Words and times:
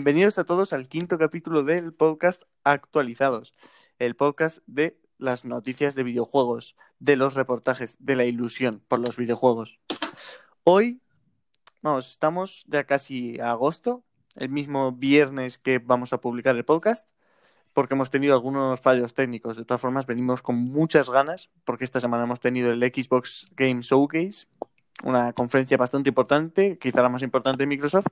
Bienvenidos 0.00 0.38
a 0.38 0.44
todos 0.44 0.72
al 0.72 0.88
quinto 0.88 1.18
capítulo 1.18 1.62
del 1.62 1.92
podcast 1.92 2.44
Actualizados, 2.64 3.52
el 3.98 4.16
podcast 4.16 4.60
de 4.66 4.98
las 5.18 5.44
noticias 5.44 5.94
de 5.94 6.02
videojuegos, 6.02 6.74
de 7.00 7.16
los 7.16 7.34
reportajes, 7.34 7.98
de 8.00 8.16
la 8.16 8.24
ilusión 8.24 8.82
por 8.88 8.98
los 8.98 9.18
videojuegos. 9.18 9.78
Hoy, 10.64 11.02
vamos, 11.82 12.12
estamos 12.12 12.64
ya 12.66 12.84
casi 12.84 13.38
a 13.40 13.50
agosto, 13.50 14.02
el 14.36 14.48
mismo 14.48 14.90
viernes 14.92 15.58
que 15.58 15.78
vamos 15.78 16.14
a 16.14 16.20
publicar 16.22 16.56
el 16.56 16.64
podcast, 16.64 17.10
porque 17.74 17.92
hemos 17.92 18.08
tenido 18.08 18.32
algunos 18.32 18.80
fallos 18.80 19.12
técnicos. 19.12 19.58
De 19.58 19.66
todas 19.66 19.82
formas, 19.82 20.06
venimos 20.06 20.40
con 20.40 20.56
muchas 20.56 21.10
ganas, 21.10 21.50
porque 21.66 21.84
esta 21.84 22.00
semana 22.00 22.24
hemos 22.24 22.40
tenido 22.40 22.72
el 22.72 22.80
Xbox 22.80 23.48
Game 23.54 23.82
Showcase, 23.82 24.46
una 25.04 25.34
conferencia 25.34 25.76
bastante 25.76 26.08
importante, 26.08 26.78
quizá 26.78 27.02
la 27.02 27.10
más 27.10 27.22
importante 27.22 27.64
de 27.64 27.66
Microsoft, 27.66 28.08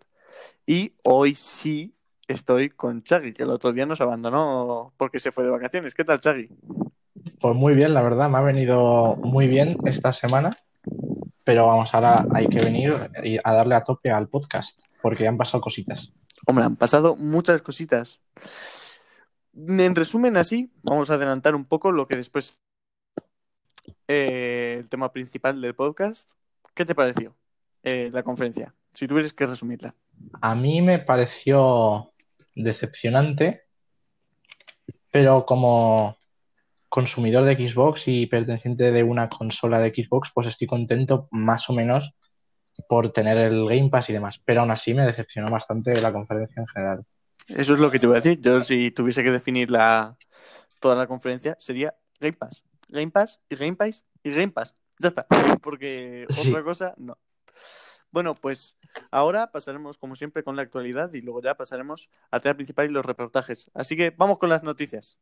y 0.66 0.94
hoy 1.02 1.34
sí 1.34 1.94
estoy 2.26 2.70
con 2.70 3.02
Chagui, 3.02 3.32
que 3.32 3.42
el 3.42 3.50
otro 3.50 3.72
día 3.72 3.86
nos 3.86 4.00
abandonó 4.00 4.92
porque 4.96 5.18
se 5.18 5.32
fue 5.32 5.44
de 5.44 5.50
vacaciones. 5.50 5.94
¿Qué 5.94 6.04
tal, 6.04 6.20
Chagui? 6.20 6.50
Pues 7.40 7.54
muy 7.54 7.74
bien, 7.74 7.94
la 7.94 8.02
verdad, 8.02 8.28
me 8.28 8.38
ha 8.38 8.42
venido 8.42 9.16
muy 9.16 9.46
bien 9.48 9.78
esta 9.86 10.12
semana, 10.12 10.58
pero 11.44 11.66
vamos, 11.66 11.92
ahora 11.94 12.26
hay 12.34 12.48
que 12.48 12.60
venir 12.60 12.92
a 13.42 13.52
darle 13.52 13.74
a 13.74 13.84
tope 13.84 14.10
al 14.10 14.28
podcast, 14.28 14.78
porque 15.02 15.26
han 15.26 15.36
pasado 15.36 15.60
cositas. 15.60 16.12
Hombre, 16.46 16.64
han 16.64 16.76
pasado 16.76 17.16
muchas 17.16 17.62
cositas. 17.62 18.20
En 19.56 19.94
resumen, 19.94 20.36
así, 20.36 20.70
vamos 20.82 21.10
a 21.10 21.14
adelantar 21.14 21.54
un 21.54 21.64
poco 21.64 21.90
lo 21.90 22.06
que 22.06 22.16
después 22.16 22.62
eh, 24.06 24.76
el 24.80 24.88
tema 24.88 25.12
principal 25.12 25.60
del 25.60 25.74
podcast. 25.74 26.30
¿Qué 26.74 26.84
te 26.84 26.94
pareció 26.94 27.34
eh, 27.82 28.10
la 28.12 28.22
conferencia? 28.22 28.74
Si 28.94 29.06
tuvieras 29.06 29.32
que 29.32 29.46
resumirla. 29.46 29.94
A 30.40 30.54
mí 30.54 30.82
me 30.82 30.98
pareció 30.98 32.12
decepcionante, 32.54 33.62
pero 35.12 35.46
como 35.46 36.16
consumidor 36.88 37.44
de 37.44 37.54
Xbox 37.68 38.08
y 38.08 38.26
perteneciente 38.26 38.90
de 38.92 39.02
una 39.02 39.28
consola 39.28 39.78
de 39.78 39.90
Xbox, 39.90 40.30
pues 40.34 40.46
estoy 40.48 40.66
contento 40.66 41.28
más 41.30 41.68
o 41.68 41.72
menos 41.72 42.12
por 42.88 43.12
tener 43.12 43.36
el 43.38 43.66
Game 43.68 43.90
Pass 43.90 44.08
y 44.10 44.12
demás, 44.12 44.40
pero 44.44 44.60
aún 44.60 44.70
así 44.70 44.94
me 44.94 45.04
decepcionó 45.04 45.50
bastante 45.50 46.00
la 46.00 46.12
conferencia 46.12 46.60
en 46.60 46.66
general. 46.66 47.04
Eso 47.48 47.74
es 47.74 47.80
lo 47.80 47.90
que 47.90 47.98
te 47.98 48.06
voy 48.06 48.14
a 48.14 48.20
decir. 48.20 48.40
Yo 48.40 48.60
si 48.60 48.90
tuviese 48.90 49.22
que 49.22 49.30
definir 49.30 49.70
la, 49.70 50.16
toda 50.80 50.94
la 50.94 51.06
conferencia 51.06 51.56
sería 51.58 51.94
Game 52.20 52.34
Pass. 52.34 52.62
Game 52.88 53.10
Pass 53.10 53.40
y 53.48 53.56
Game 53.56 53.76
Pass 53.76 54.06
y 54.22 54.30
Game 54.30 54.52
Pass. 54.52 54.74
Ya 54.98 55.08
está. 55.08 55.26
Porque 55.62 56.26
Sí. 56.30 56.48
otra 56.48 56.62
cosa, 56.62 56.94
no. 56.96 57.18
Bueno, 58.10 58.34
pues 58.34 58.76
ahora 59.10 59.50
pasaremos 59.50 59.98
como 59.98 60.16
siempre 60.16 60.42
con 60.42 60.56
la 60.56 60.62
actualidad 60.62 61.12
y 61.12 61.20
luego 61.20 61.42
ya 61.42 61.56
pasaremos 61.56 62.10
al 62.30 62.42
tema 62.42 62.54
principal 62.54 62.86
y 62.86 62.92
los 62.92 63.04
reportajes. 63.04 63.70
Así 63.74 63.96
que 63.96 64.10
vamos 64.10 64.38
con 64.38 64.48
las 64.48 64.62
noticias. 64.62 65.18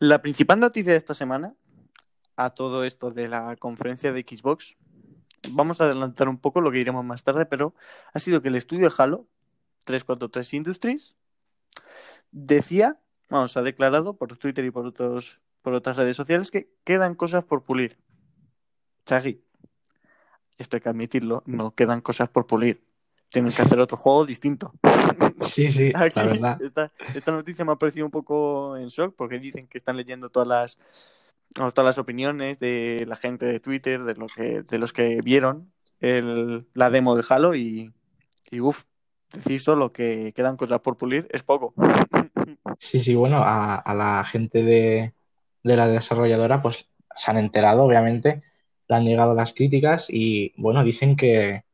La 0.00 0.22
principal 0.22 0.60
noticia 0.60 0.92
de 0.92 0.98
esta 0.98 1.12
semana, 1.12 1.56
a 2.36 2.50
todo 2.50 2.84
esto 2.84 3.10
de 3.10 3.26
la 3.26 3.56
conferencia 3.56 4.12
de 4.12 4.20
Xbox, 4.20 4.76
vamos 5.50 5.80
a 5.80 5.86
adelantar 5.86 6.28
un 6.28 6.38
poco 6.38 6.60
lo 6.60 6.70
que 6.70 6.78
diremos 6.78 7.04
más 7.04 7.24
tarde, 7.24 7.46
pero 7.46 7.74
ha 8.12 8.20
sido 8.20 8.40
que 8.40 8.46
el 8.46 8.54
estudio 8.54 8.90
Halo 8.96 9.26
343 9.86 10.54
Industries 10.54 11.16
decía, 12.30 13.00
vamos, 13.28 13.56
ha 13.56 13.62
declarado 13.62 14.16
por 14.16 14.38
Twitter 14.38 14.64
y 14.64 14.70
por, 14.70 14.86
otros, 14.86 15.40
por 15.62 15.74
otras 15.74 15.96
redes 15.96 16.16
sociales 16.16 16.52
que 16.52 16.70
quedan 16.84 17.16
cosas 17.16 17.44
por 17.44 17.64
pulir. 17.64 17.98
Chagui, 19.04 19.42
esto 20.58 20.76
hay 20.76 20.80
que 20.80 20.88
admitirlo, 20.90 21.42
no 21.44 21.74
quedan 21.74 22.02
cosas 22.02 22.28
por 22.28 22.46
pulir. 22.46 22.84
Tienen 23.30 23.52
que 23.52 23.62
hacer 23.62 23.80
otro 23.80 23.96
juego 23.96 24.24
distinto. 24.26 24.72
Sí, 25.48 25.72
sí, 25.72 25.92
Aquí, 25.94 26.20
la 26.20 26.26
verdad. 26.26 26.62
esta, 26.62 26.92
esta 27.14 27.32
noticia 27.32 27.64
me 27.64 27.72
ha 27.72 27.76
parecido 27.76 28.06
un 28.06 28.12
poco 28.12 28.76
en 28.76 28.88
shock 28.88 29.14
porque 29.16 29.38
dicen 29.38 29.66
que 29.66 29.78
están 29.78 29.96
leyendo 29.96 30.30
todas 30.30 30.48
las 30.48 30.78
todas 31.54 31.84
las 31.84 31.98
opiniones 31.98 32.58
de 32.58 33.04
la 33.08 33.16
gente 33.16 33.46
de 33.46 33.58
Twitter, 33.58 34.04
de, 34.04 34.14
lo 34.14 34.26
que, 34.26 34.62
de 34.62 34.78
los 34.78 34.92
que 34.92 35.20
vieron 35.22 35.72
el, 36.00 36.66
la 36.74 36.90
demo 36.90 37.16
de 37.16 37.24
Halo 37.28 37.54
y, 37.54 37.92
y 38.50 38.60
uff, 38.60 38.84
decir 39.32 39.60
solo 39.60 39.92
que 39.92 40.32
quedan 40.34 40.56
cosas 40.56 40.80
por 40.80 40.96
pulir 40.96 41.26
es 41.30 41.42
poco. 41.42 41.74
Sí, 42.78 43.00
sí, 43.02 43.14
bueno, 43.14 43.38
a, 43.38 43.76
a 43.76 43.94
la 43.94 44.24
gente 44.24 44.62
de, 44.62 45.14
de 45.64 45.76
la 45.76 45.88
desarrolladora 45.88 46.62
pues 46.62 46.86
se 47.16 47.30
han 47.30 47.38
enterado, 47.38 47.82
obviamente, 47.82 48.42
le 48.88 48.96
han 48.96 49.04
llegado 49.04 49.34
las 49.34 49.52
críticas 49.52 50.06
y 50.08 50.52
bueno, 50.56 50.84
dicen 50.84 51.16
que, 51.16 51.64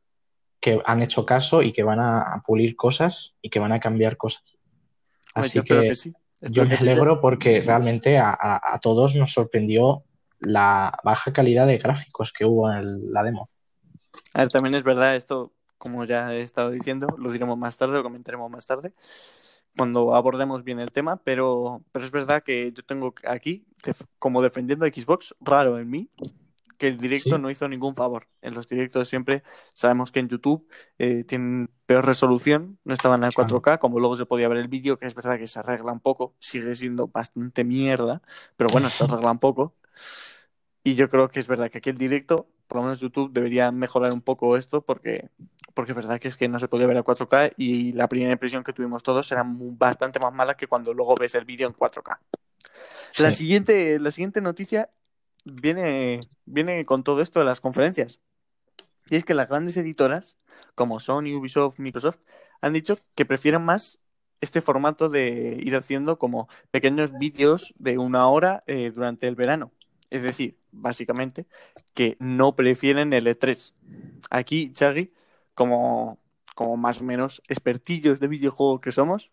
que 0.59 0.81
han 0.85 1.01
hecho 1.01 1.25
caso 1.25 1.61
y 1.61 1.73
que 1.73 1.83
van 1.83 1.99
a, 1.99 2.41
pulir 2.45 2.75
cosas 2.75 3.33
y 3.41 3.49
que 3.49 3.59
van 3.59 3.71
a 3.71 3.79
cambiar 3.79 4.17
cosas. 4.17 4.57
Hombre, 5.35 5.47
Así 5.49 5.59
yo 5.59 5.63
que 5.63 5.87
que 5.89 5.95
sí. 5.95 6.13
yo 6.41 6.65
me 6.65 6.75
alegro 6.75 7.21
porque 7.21 7.61
realmente 7.61 8.17
a, 8.17 8.29
a- 8.29 8.73
a 8.75 8.79
todos 8.79 9.15
nos 9.15 9.33
sorprendió 9.33 10.03
la 10.39 10.97
baja 11.03 11.33
calidad 11.33 11.67
de 11.67 11.77
gráficos 11.77 12.31
que 12.33 12.45
hubo 12.45 12.71
en 12.71 12.77
el- 12.77 13.13
la 13.13 13.23
demo. 13.23 13.49
A 14.33 14.39
ver, 14.39 14.49
también 14.49 14.75
es 14.75 14.83
verdad 14.83 15.15
esto, 15.15 15.53
como 15.77 16.03
ya 16.05 16.33
he 16.33 16.41
estado 16.41 16.71
diciendo, 16.71 17.07
lo 17.17 17.31
diremos 17.31 17.57
más 17.57 17.77
tarde, 17.77 17.93
lo 17.93 18.03
comentaremos 18.03 18.49
más 18.49 18.65
tarde, 18.65 18.93
cuando 19.77 20.15
abordemos 20.15 20.63
bien 20.63 20.79
el 20.79 20.91
tema, 20.91 21.17
pero, 21.17 21.81
pero 21.91 22.05
es 22.05 22.11
verdad 22.11 22.43
que 22.43 22.71
yo 22.71 22.83
tengo 22.83 23.13
aquí, 23.27 23.65
como 24.19 24.41
defendiendo 24.41 24.85
a 24.85 24.89
Xbox, 24.89 25.35
raro 25.41 25.77
en 25.79 25.89
mí, 25.89 26.09
que 26.77 26.87
el 26.87 26.97
directo 26.97 27.35
Sí. 27.35 27.41
no 27.41 27.49
hizo 27.49 27.67
ningún 27.67 27.95
favor. 27.95 28.27
En 28.41 28.53
los 28.53 28.67
directos 28.67 29.07
siempre 29.09 29.43
sabemos 29.73 30.11
que 30.11 30.19
en 30.19 30.29
YouTube 30.29 30.67
eh, 30.97 31.23
tienen 31.23 31.69
peor 31.85 32.05
resolución, 32.05 32.77
no 32.83 32.93
estaban 32.93 33.23
en 33.23 33.31
Claro. 33.31 33.61
4K, 33.61 33.77
como 33.79 33.99
luego 33.99 34.15
se 34.15 34.25
podía 34.25 34.47
ver 34.47 34.57
el 34.59 34.67
vídeo, 34.67 34.97
que 34.97 35.05
es 35.05 35.15
verdad 35.15 35.37
que 35.37 35.47
se 35.47 35.59
arregla 35.59 35.91
un 35.91 35.99
poco, 35.99 36.33
sigue 36.39 36.73
siendo 36.75 37.07
bastante 37.07 37.63
mierda, 37.63 38.21
pero 38.57 38.69
bueno, 38.69 38.89
se 38.89 39.03
arregla 39.03 39.31
un 39.31 39.39
poco. 39.39 39.75
Y 40.83 40.93
yo 40.95 41.09
creo 41.09 41.29
que 41.29 41.39
es 41.39 41.47
verdad 41.47 41.69
que 41.71 41.79
aquí 41.79 41.89
el 41.89 41.97
directo, 41.97 42.47
por 42.67 42.77
lo 42.77 42.83
menos 42.83 42.99
YouTube, 42.99 43.31
debería 43.31 43.71
mejorar 43.71 44.11
un 44.13 44.21
poco 44.21 44.55
esto 44.55 44.81
porque, 44.81 45.29
porque 45.73 45.91
es 45.93 45.95
verdad 45.95 46.19
que 46.19 46.27
es 46.27 46.37
que 46.37 46.47
no 46.47 46.59
se 46.59 46.67
podía 46.67 46.85
ver 46.85 46.97
a 46.97 47.03
4K 47.03 47.53
y 47.57 47.91
la 47.93 48.07
primera 48.07 48.31
impresión 48.31 48.63
que 48.63 48.71
tuvimos 48.73 49.01
todos 49.01 49.31
era 49.31 49.43
bastante 49.45 50.19
más 50.19 50.31
mala 50.33 50.55
que 50.55 50.67
cuando 50.67 50.93
luego 50.93 51.15
ves 51.15 51.33
el 51.35 51.45
vídeo 51.45 51.67
en 51.67 51.73
4K. 51.73 52.19
La 53.17 53.31
Sí. 53.31 53.37
siguiente, 53.37 53.97
la 53.99 54.11
siguiente 54.11 54.41
noticia 54.41 54.89
viene, 55.45 56.19
viene 56.45 56.85
con 56.85 57.03
todo 57.03 57.21
esto 57.21 57.39
de 57.39 57.45
las 57.45 57.61
conferencias. 57.61 58.19
Y 59.09 59.15
es 59.15 59.25
que 59.25 59.35
las 59.35 59.49
grandes 59.49 59.77
editoras, 59.77 60.37
como 60.75 60.99
Sony, 60.99 61.35
Ubisoft, 61.37 61.79
Microsoft, 61.79 62.19
han 62.61 62.73
dicho 62.73 62.97
que 63.15 63.25
prefieren 63.25 63.63
más 63.63 63.99
este 64.41 64.61
formato 64.61 65.09
de 65.09 65.57
ir 65.61 65.75
haciendo 65.75 66.19
como 66.19 66.49
pequeños 66.71 67.17
vídeos 67.17 67.73
de 67.77 67.97
una 67.97 68.27
hora 68.27 68.61
eh, 68.67 68.91
durante 68.93 69.27
el 69.27 69.35
verano. 69.35 69.71
Es 70.09 70.23
decir, 70.23 70.57
básicamente, 70.71 71.47
que 71.93 72.17
no 72.19 72.55
prefieren 72.55 73.13
el 73.13 73.27
E3. 73.27 73.73
Aquí, 74.29 74.71
Chagui, 74.71 75.13
como, 75.55 76.19
como 76.55 76.77
más 76.77 77.01
o 77.01 77.03
menos 77.03 77.41
expertillos 77.47 78.19
de 78.19 78.27
videojuego 78.27 78.81
que 78.81 78.91
somos, 78.91 79.31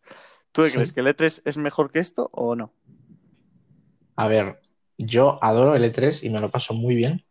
¿tú 0.52 0.68
Sí. 0.68 0.72
crees 0.72 0.92
que 0.92 1.00
el 1.00 1.08
E3 1.08 1.42
es 1.44 1.58
mejor 1.58 1.90
que 1.90 1.98
esto 1.98 2.30
o 2.32 2.56
no? 2.56 2.72
A 4.16 4.28
ver, 4.28 4.60
yo 4.98 5.38
adoro 5.42 5.74
el 5.76 5.84
E3 5.84 6.22
y 6.22 6.30
me 6.30 6.40
lo 6.40 6.50
paso 6.50 6.74
muy 6.74 6.94
bien 6.94 7.24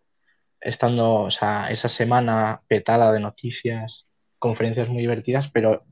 estando, 0.61 1.21
o 1.21 1.31
sea, 1.31 1.71
esa 1.71 1.89
semana 1.89 2.61
petada 2.67 3.11
de 3.11 3.19
noticias, 3.19 4.05
conferencias 4.39 4.89
muy 4.89 5.01
divertidas, 5.01 5.49
pero 5.51 5.83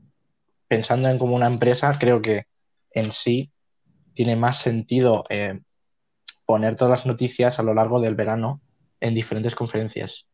pensando 0.68 1.08
en 1.08 1.18
como 1.18 1.36
una 1.36 1.46
empresa, 1.48 1.98
creo 1.98 2.22
que 2.22 2.46
en 2.92 3.12
sí 3.12 3.50
tiene 4.14 4.36
más 4.36 4.58
sentido 4.60 5.24
eh, 5.30 5.60
poner 6.46 6.76
todas 6.76 6.90
las 7.00 7.06
noticias 7.06 7.58
a 7.58 7.62
lo 7.62 7.74
largo 7.74 8.00
del 8.00 8.14
verano 8.14 8.60
en 9.00 9.14
diferentes 9.14 9.54
conferencias. 9.54 10.26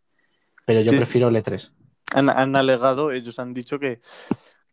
Pero 0.66 0.80
yo 0.80 0.92
Sí, 0.92 0.96
prefiero 0.96 1.28
el 1.28 1.36
E3. 1.36 1.72
Han, 2.14 2.30
han 2.30 2.56
alegado, 2.56 3.12
ellos 3.12 3.38
han 3.38 3.52
dicho 3.52 3.78
que, 3.78 4.00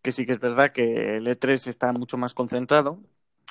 que 0.02 0.12
sí 0.12 0.26
que 0.26 0.34
es 0.34 0.40
verdad 0.40 0.72
que 0.72 1.18
el 1.18 1.28
E3 1.28 1.68
está 1.68 1.92
mucho 1.94 2.18
más 2.18 2.34
concentrado. 2.34 3.00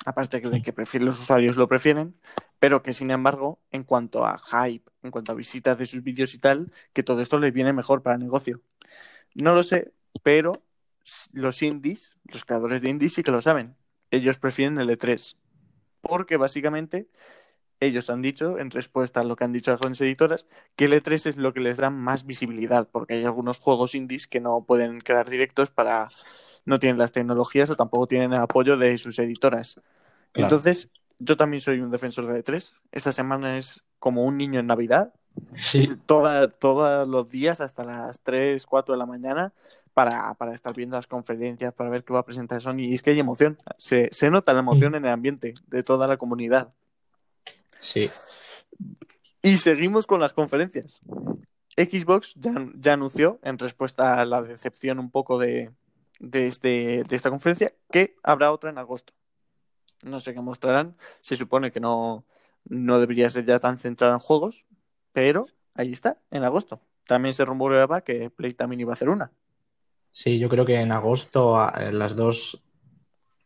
Aparte 0.05 0.39
de 0.39 0.61
que 0.61 0.73
prefieren, 0.73 1.05
los 1.05 1.19
usuarios 1.19 1.57
lo 1.57 1.67
prefieren, 1.67 2.15
pero 2.59 2.81
que 2.83 2.93
sin 2.93 3.11
embargo, 3.11 3.59
en 3.71 3.83
cuanto 3.83 4.25
a 4.25 4.37
hype, 4.37 4.89
en 5.03 5.11
cuanto 5.11 5.31
a 5.31 5.35
visitas 5.35 5.77
de 5.77 5.85
sus 5.85 6.03
vídeos 6.03 6.33
y 6.33 6.39
tal, 6.39 6.71
que 6.93 7.03
todo 7.03 7.21
esto 7.21 7.39
les 7.39 7.53
viene 7.53 7.73
mejor 7.73 8.01
para 8.01 8.15
el 8.15 8.21
negocio. 8.21 8.61
No 9.35 9.53
lo 9.53 9.63
sé, 9.63 9.93
pero 10.23 10.63
los 11.33 11.61
indies, 11.61 12.15
los 12.25 12.45
creadores 12.45 12.81
de 12.81 12.89
indies 12.89 13.13
sí 13.13 13.23
que 13.23 13.31
lo 13.31 13.41
saben. 13.41 13.75
Ellos 14.11 14.39
prefieren 14.39 14.77
el 14.77 14.89
E3, 14.89 15.35
porque 16.01 16.37
básicamente 16.37 17.09
ellos 17.79 18.09
han 18.09 18.21
dicho, 18.21 18.59
en 18.59 18.71
respuesta 18.71 19.19
a 19.19 19.23
lo 19.23 19.35
que 19.35 19.43
han 19.43 19.51
dicho 19.51 19.71
las 19.71 19.79
grandes 19.79 20.01
editoras, 20.01 20.47
que 20.75 20.85
el 20.85 20.93
E3 20.93 21.27
es 21.27 21.37
lo 21.37 21.53
que 21.53 21.59
les 21.59 21.77
da 21.77 21.89
más 21.89 22.25
visibilidad, 22.25 22.87
porque 22.89 23.15
hay 23.15 23.25
algunos 23.25 23.59
juegos 23.59 23.95
indies 23.95 24.27
que 24.27 24.39
no 24.39 24.63
pueden 24.65 25.01
crear 25.01 25.29
directos 25.29 25.71
para 25.71 26.09
no 26.65 26.79
tienen 26.79 26.97
las 26.97 27.11
tecnologías 27.11 27.69
o 27.69 27.75
tampoco 27.75 28.07
tienen 28.07 28.33
el 28.33 28.41
apoyo 28.41 28.77
de 28.77 28.97
sus 28.97 29.19
editoras. 29.19 29.79
Entonces, 30.33 30.89
yo 31.19 31.37
también 31.37 31.61
soy 31.61 31.79
un 31.79 31.91
defensor 31.91 32.27
de 32.27 32.43
E3. 32.43 32.73
Esa 32.91 33.11
semana 33.11 33.57
es 33.57 33.83
como 33.99 34.23
un 34.23 34.37
niño 34.37 34.59
en 34.59 34.67
Navidad. 34.67 35.13
Sí. 35.71 35.89
todos 36.05 37.07
los 37.07 37.29
días 37.31 37.59
hasta 37.59 37.83
las 37.83 38.19
3, 38.19 38.65
4 38.65 38.93
de 38.93 38.99
la 38.99 39.07
mañana 39.07 39.51
para, 39.93 40.35
estar 40.53 40.75
viendo 40.75 40.95
las 40.95 41.07
conferencias, 41.07 41.73
para 41.73 41.89
ver 41.89 42.03
qué 42.03 42.13
va 42.13 42.19
a 42.19 42.25
presentar 42.25 42.61
Sony. 42.61 42.81
Y 42.81 42.93
es 42.93 43.01
que 43.01 43.11
hay 43.11 43.19
emoción. 43.19 43.57
Se, 43.77 44.09
nota 44.29 44.53
la 44.53 44.59
emoción 44.59 44.95
en 44.95 45.05
el 45.05 45.11
ambiente 45.11 45.53
de 45.67 45.83
toda 45.83 46.07
la 46.07 46.17
comunidad. 46.17 46.73
Sí. 47.79 48.09
Y 49.41 49.57
seguimos 49.57 50.07
con 50.07 50.19
las 50.19 50.33
conferencias. 50.33 51.01
Xbox 51.75 52.35
ya, 52.35 52.53
ya 52.75 52.93
anunció, 52.93 53.39
en 53.43 53.57
respuesta 53.57 54.19
a 54.19 54.25
la 54.25 54.41
decepción 54.43 54.99
un 54.99 55.09
poco 55.09 55.39
de, 55.39 55.71
de, 56.23 56.47
este, 56.47 57.03
de 57.03 57.15
esta 57.15 57.29
conferencia, 57.29 57.73
que 57.91 58.15
habrá 58.23 58.51
otra 58.51 58.69
en 58.69 58.77
agosto. 58.77 59.13
No 60.03 60.19
sé 60.19 60.33
qué 60.33 60.41
mostrarán. 60.41 60.95
Se 61.21 61.35
supone 61.35 61.71
que 61.71 61.79
no, 61.79 62.25
no 62.65 62.99
debería 62.99 63.29
ser 63.29 63.45
ya 63.45 63.59
tan 63.59 63.77
centrada 63.77 64.13
en 64.13 64.19
juegos, 64.19 64.65
pero 65.11 65.47
ahí 65.75 65.91
está, 65.91 66.17
en 66.31 66.43
agosto. 66.43 66.81
También 67.05 67.33
se 67.33 67.45
rumoreaba 67.45 68.01
que 68.01 68.29
Play 68.29 68.53
también 68.53 68.81
iba 68.81 68.91
a 68.91 68.93
hacer 68.93 69.09
una. 69.09 69.31
Sí, 70.11 70.39
yo 70.39 70.47
creo 70.47 70.65
que 70.65 70.75
en 70.75 70.91
agosto 70.91 71.57
las 71.91 72.15
dos, 72.15 72.63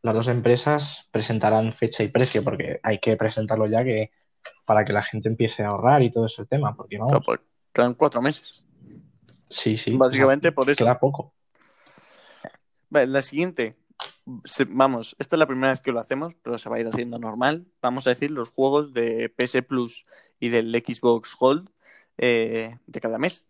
las 0.04 0.14
dos 0.14 0.28
empresas 0.28 1.08
presentarán 1.12 1.74
fecha 1.74 2.04
y 2.04 2.10
precio, 2.10 2.44
porque 2.44 2.80
hay 2.84 3.00
que 3.00 3.16
presentarlo 3.18 3.66
ya 3.66 3.84
que 3.84 4.12
para 4.66 4.86
que 4.86 4.94
la 4.94 5.02
gente 5.02 5.30
empiece 5.30 5.64
a 5.64 5.70
ahorrar 5.70 6.04
y 6.04 6.12
todo 6.12 6.26
ese 6.28 6.46
tema, 6.46 6.76
porque 6.76 6.98
vamos. 7.00 7.24
Pues, 7.26 7.40
quedan 7.74 7.96
cuatro 7.96 8.22
meses. 8.22 8.64
Sí, 9.50 9.78
sí. 9.78 9.96
Básicamente 9.96 10.52
por 10.52 10.70
eso. 10.70 10.84
Queda 10.84 11.00
poco. 11.00 11.34
Vale, 12.90 13.08
la 13.08 13.22
siguiente. 13.22 13.76
vamos, 14.70 15.16
esta 15.20 15.36
es 15.36 15.40
la 15.40 15.48
primera 15.48 15.70
vez 15.70 15.82
que 15.82 15.92
lo 15.92 16.00
hacemos, 16.00 16.36
pero 16.36 16.58
se 16.58 16.70
va 16.70 16.78
a 16.78 16.80
ir 16.80 16.88
haciendo 16.88 17.20
normal. 17.20 17.66
Vamos 17.82 18.08
a 18.08 18.12
decir 18.12 18.32
los 18.32 18.50
juegos 18.50 18.94
de 18.94 19.30
PS 19.30 19.64
Plus 19.68 20.06
y 20.40 20.50
del 20.50 20.72
Xbox 20.72 21.36
Gold 21.38 21.70
eh, 22.18 22.78
de 22.86 23.02
cada 23.02 23.18
mes. 23.18 23.46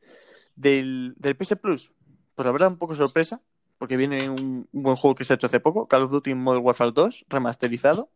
Del, 0.56 1.14
del, 1.18 1.36
PS 1.36 1.56
Plus, 1.58 1.94
pues 2.34 2.46
la 2.46 2.52
verdad 2.52 2.70
un 2.70 2.78
poco 2.78 2.96
sorpresa, 2.96 3.42
porque 3.78 3.96
viene 3.96 4.30
un, 4.30 4.68
buen 4.72 4.96
juego 4.96 5.14
que 5.14 5.24
se 5.24 5.34
ha 5.34 5.36
hecho 5.36 5.48
hace 5.48 5.60
poco, 5.60 5.88
Call 5.88 6.04
of 6.04 6.12
Duty 6.12 6.34
Modern 6.34 6.66
Warfare 6.66 6.92
2, 6.92 7.26
remasterizado. 7.30 8.10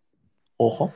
Ojo. 0.58 0.94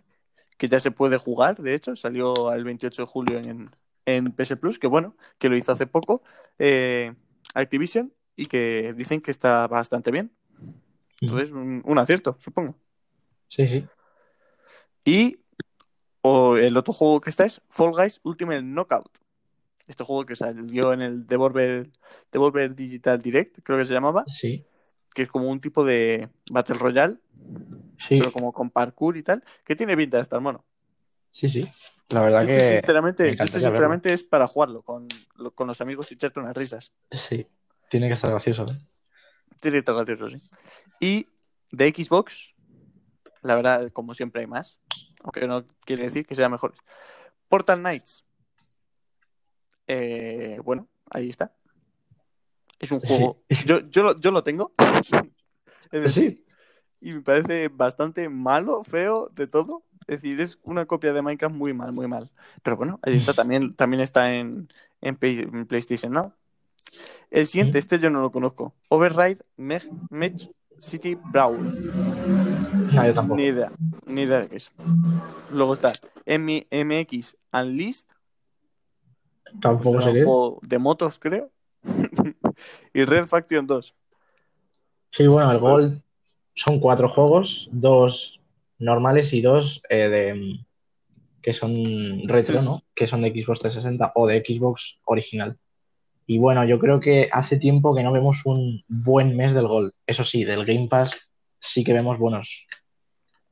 Que 0.57 0.67
ya 0.67 0.79
se 0.79 0.89
puede 0.89 1.17
jugar, 1.17 1.57
de 1.57 1.75
hecho, 1.75 1.95
salió 1.95 2.51
el 2.53 2.63
28 2.63 3.03
de 3.03 3.07
julio 3.07 3.37
en, 3.37 3.69
en 4.05 4.31
PS 4.31 4.55
Plus, 4.55 4.79
que 4.79 4.87
bueno, 4.87 5.15
que 5.37 5.49
lo 5.49 5.57
hizo 5.57 5.71
hace 5.71 5.85
poco. 5.85 6.23
Eh, 6.57 7.13
Activision 7.53 8.11
y 8.35 8.47
que 8.47 8.93
dicen 8.95 9.21
que 9.21 9.31
está 9.31 9.67
bastante 9.67 10.11
bien. 10.11 10.31
Entonces, 11.21 11.51
un, 11.51 11.97
acierto, 11.97 12.35
supongo. 12.39 12.75
Sí, 13.47 13.67
sí. 13.67 13.85
Y 15.05 15.39
o 16.21 16.57
el 16.57 16.75
otro 16.75 16.93
juego 16.93 17.21
que 17.21 17.29
está 17.29 17.45
es 17.45 17.61
Fall 17.69 17.91
Guys 17.91 18.19
Ultimate 18.23 18.63
Knockout. 18.63 19.19
Este 19.87 20.03
juego 20.03 20.25
que 20.25 20.35
salió 20.35 20.93
en 20.93 21.01
el 21.01 21.27
Devolver, 21.27 21.87
Devolver 22.31 22.75
Digital 22.75 23.21
Direct, 23.21 23.59
creo 23.63 23.77
que 23.77 23.85
se 23.85 23.93
llamaba. 23.93 24.23
Sí. 24.25 24.65
Que 25.13 25.23
es 25.23 25.29
como 25.29 25.49
un 25.49 25.61
tipo 25.61 25.85
de 25.85 26.29
Battle 26.51 26.77
Royale. 26.77 27.17
Sí. 27.99 28.19
Pero 28.19 28.31
como 28.33 28.51
con 28.51 28.71
parkour 28.71 29.15
y 29.15 29.23
tal. 29.23 29.43
Que 29.63 29.75
tiene 29.75 29.95
pinta 29.95 30.17
de 30.17 30.23
estar 30.23 30.41
mono. 30.41 30.65
Sí, 31.29 31.47
sí. 31.47 31.69
La 32.09 32.21
verdad 32.21 32.45
que. 32.45 32.59
Sinceramente, 32.59 33.37
sinceramente 33.47 34.11
es 34.11 34.23
para 34.23 34.47
jugarlo 34.47 34.81
con, 34.81 35.07
con 35.53 35.67
los 35.67 35.79
amigos 35.81 36.11
y 36.11 36.15
echarte 36.15 36.39
unas 36.39 36.57
risas. 36.57 36.91
Sí. 37.11 37.47
Tiene 37.89 38.07
que 38.07 38.13
estar 38.13 38.31
gracioso, 38.31 38.65
¿eh? 38.67 38.77
Tiene 39.59 39.75
que 39.75 39.79
estar 39.79 39.95
gracioso, 39.95 40.29
sí. 40.29 40.41
Y 40.99 41.27
de 41.71 41.89
Xbox, 41.89 42.55
la 43.41 43.55
verdad, 43.55 43.91
como 43.91 44.13
siempre 44.13 44.41
hay 44.41 44.47
más. 44.47 44.79
Aunque 45.23 45.47
no 45.47 45.65
quiere 45.85 46.03
decir 46.03 46.25
que 46.25 46.35
sea 46.35 46.49
mejor. 46.49 46.73
Portal 47.47 47.79
Knights. 47.79 48.25
Eh, 49.87 50.59
bueno, 50.63 50.87
ahí 51.09 51.29
está. 51.29 51.53
Es 52.79 52.91
un 52.91 52.99
juego. 52.99 53.41
Yo, 53.65 53.79
yo, 53.89 54.03
lo, 54.03 54.19
yo 54.19 54.31
lo 54.31 54.43
tengo. 54.43 54.73
Es 55.91 56.01
decir, 56.01 56.43
y 56.99 57.13
me 57.13 57.21
parece 57.21 57.67
bastante 57.69 58.27
malo, 58.27 58.83
feo, 58.83 59.29
de 59.33 59.45
todo. 59.47 59.83
Es 60.07 60.21
decir, 60.21 60.41
es 60.41 60.59
una 60.63 60.85
copia 60.87 61.13
de 61.13 61.21
Minecraft 61.21 61.55
muy 61.55 61.73
mal, 61.73 61.93
muy 61.93 62.07
mal. 62.07 62.31
Pero 62.63 62.75
bueno, 62.75 62.99
ahí 63.03 63.15
está, 63.15 63.33
también, 63.33 63.75
también 63.75 64.01
está 64.01 64.33
en, 64.33 64.67
en 65.01 65.15
PlayStation 65.67 66.11
¿no? 66.11 66.33
El 67.31 67.47
siguiente, 67.47 67.79
este 67.79 67.99
yo 67.99 68.09
no 68.09 68.21
lo 68.21 68.31
conozco. 68.31 68.73
Override 68.89 69.39
Match 69.57 70.47
City 70.79 71.15
Brawl. 71.15 72.93
No, 72.93 73.05
yo 73.05 73.13
tampoco. 73.13 73.35
Ni 73.35 73.47
idea, 73.47 73.71
ni 74.05 74.21
idea 74.23 74.41
de 74.41 74.49
qué 74.49 74.55
es. 74.57 74.71
Luego 75.51 75.73
está 75.73 75.93
MX 76.25 77.37
Unleashed. 77.53 78.05
Tampoco 79.61 80.01
sé. 80.01 80.09
Un 80.09 80.15
juego 80.15 80.59
de 80.61 80.77
motos, 80.77 81.19
creo. 81.19 81.51
y 82.93 83.03
Red 83.03 83.27
Faction 83.27 83.67
2. 83.67 83.95
Sí, 85.11 85.27
bueno, 85.27 85.51
el 85.51 85.59
Gold 85.59 86.01
son 86.55 86.79
cuatro 86.79 87.09
juegos, 87.09 87.69
dos 87.71 88.39
normales 88.79 89.33
y 89.33 89.41
dos 89.41 89.81
eh, 89.89 90.09
de 90.09 90.65
que 91.41 91.53
son 91.53 92.27
retro, 92.27 92.61
¿no? 92.63 92.81
Que 92.95 93.07
son 93.07 93.21
de 93.21 93.29
Xbox 93.29 93.59
360 93.59 94.13
o 94.15 94.25
de 94.25 94.43
Xbox 94.45 94.97
original. 95.03 95.59
Y 96.27 96.39
bueno, 96.39 96.65
yo 96.65 96.79
creo 96.79 96.99
que 96.99 97.29
hace 97.31 97.57
tiempo 97.57 97.95
que 97.95 98.03
no 98.03 98.11
vemos 98.11 98.45
un 98.45 98.83
buen 98.87 99.35
mes 99.37 99.53
del 99.53 99.67
Gold. 99.67 99.93
Eso 100.07 100.23
sí, 100.23 100.43
del 100.43 100.65
Game 100.65 100.87
Pass 100.87 101.11
sí 101.59 101.83
que 101.83 101.93
vemos 101.93 102.17
buenos. 102.17 102.65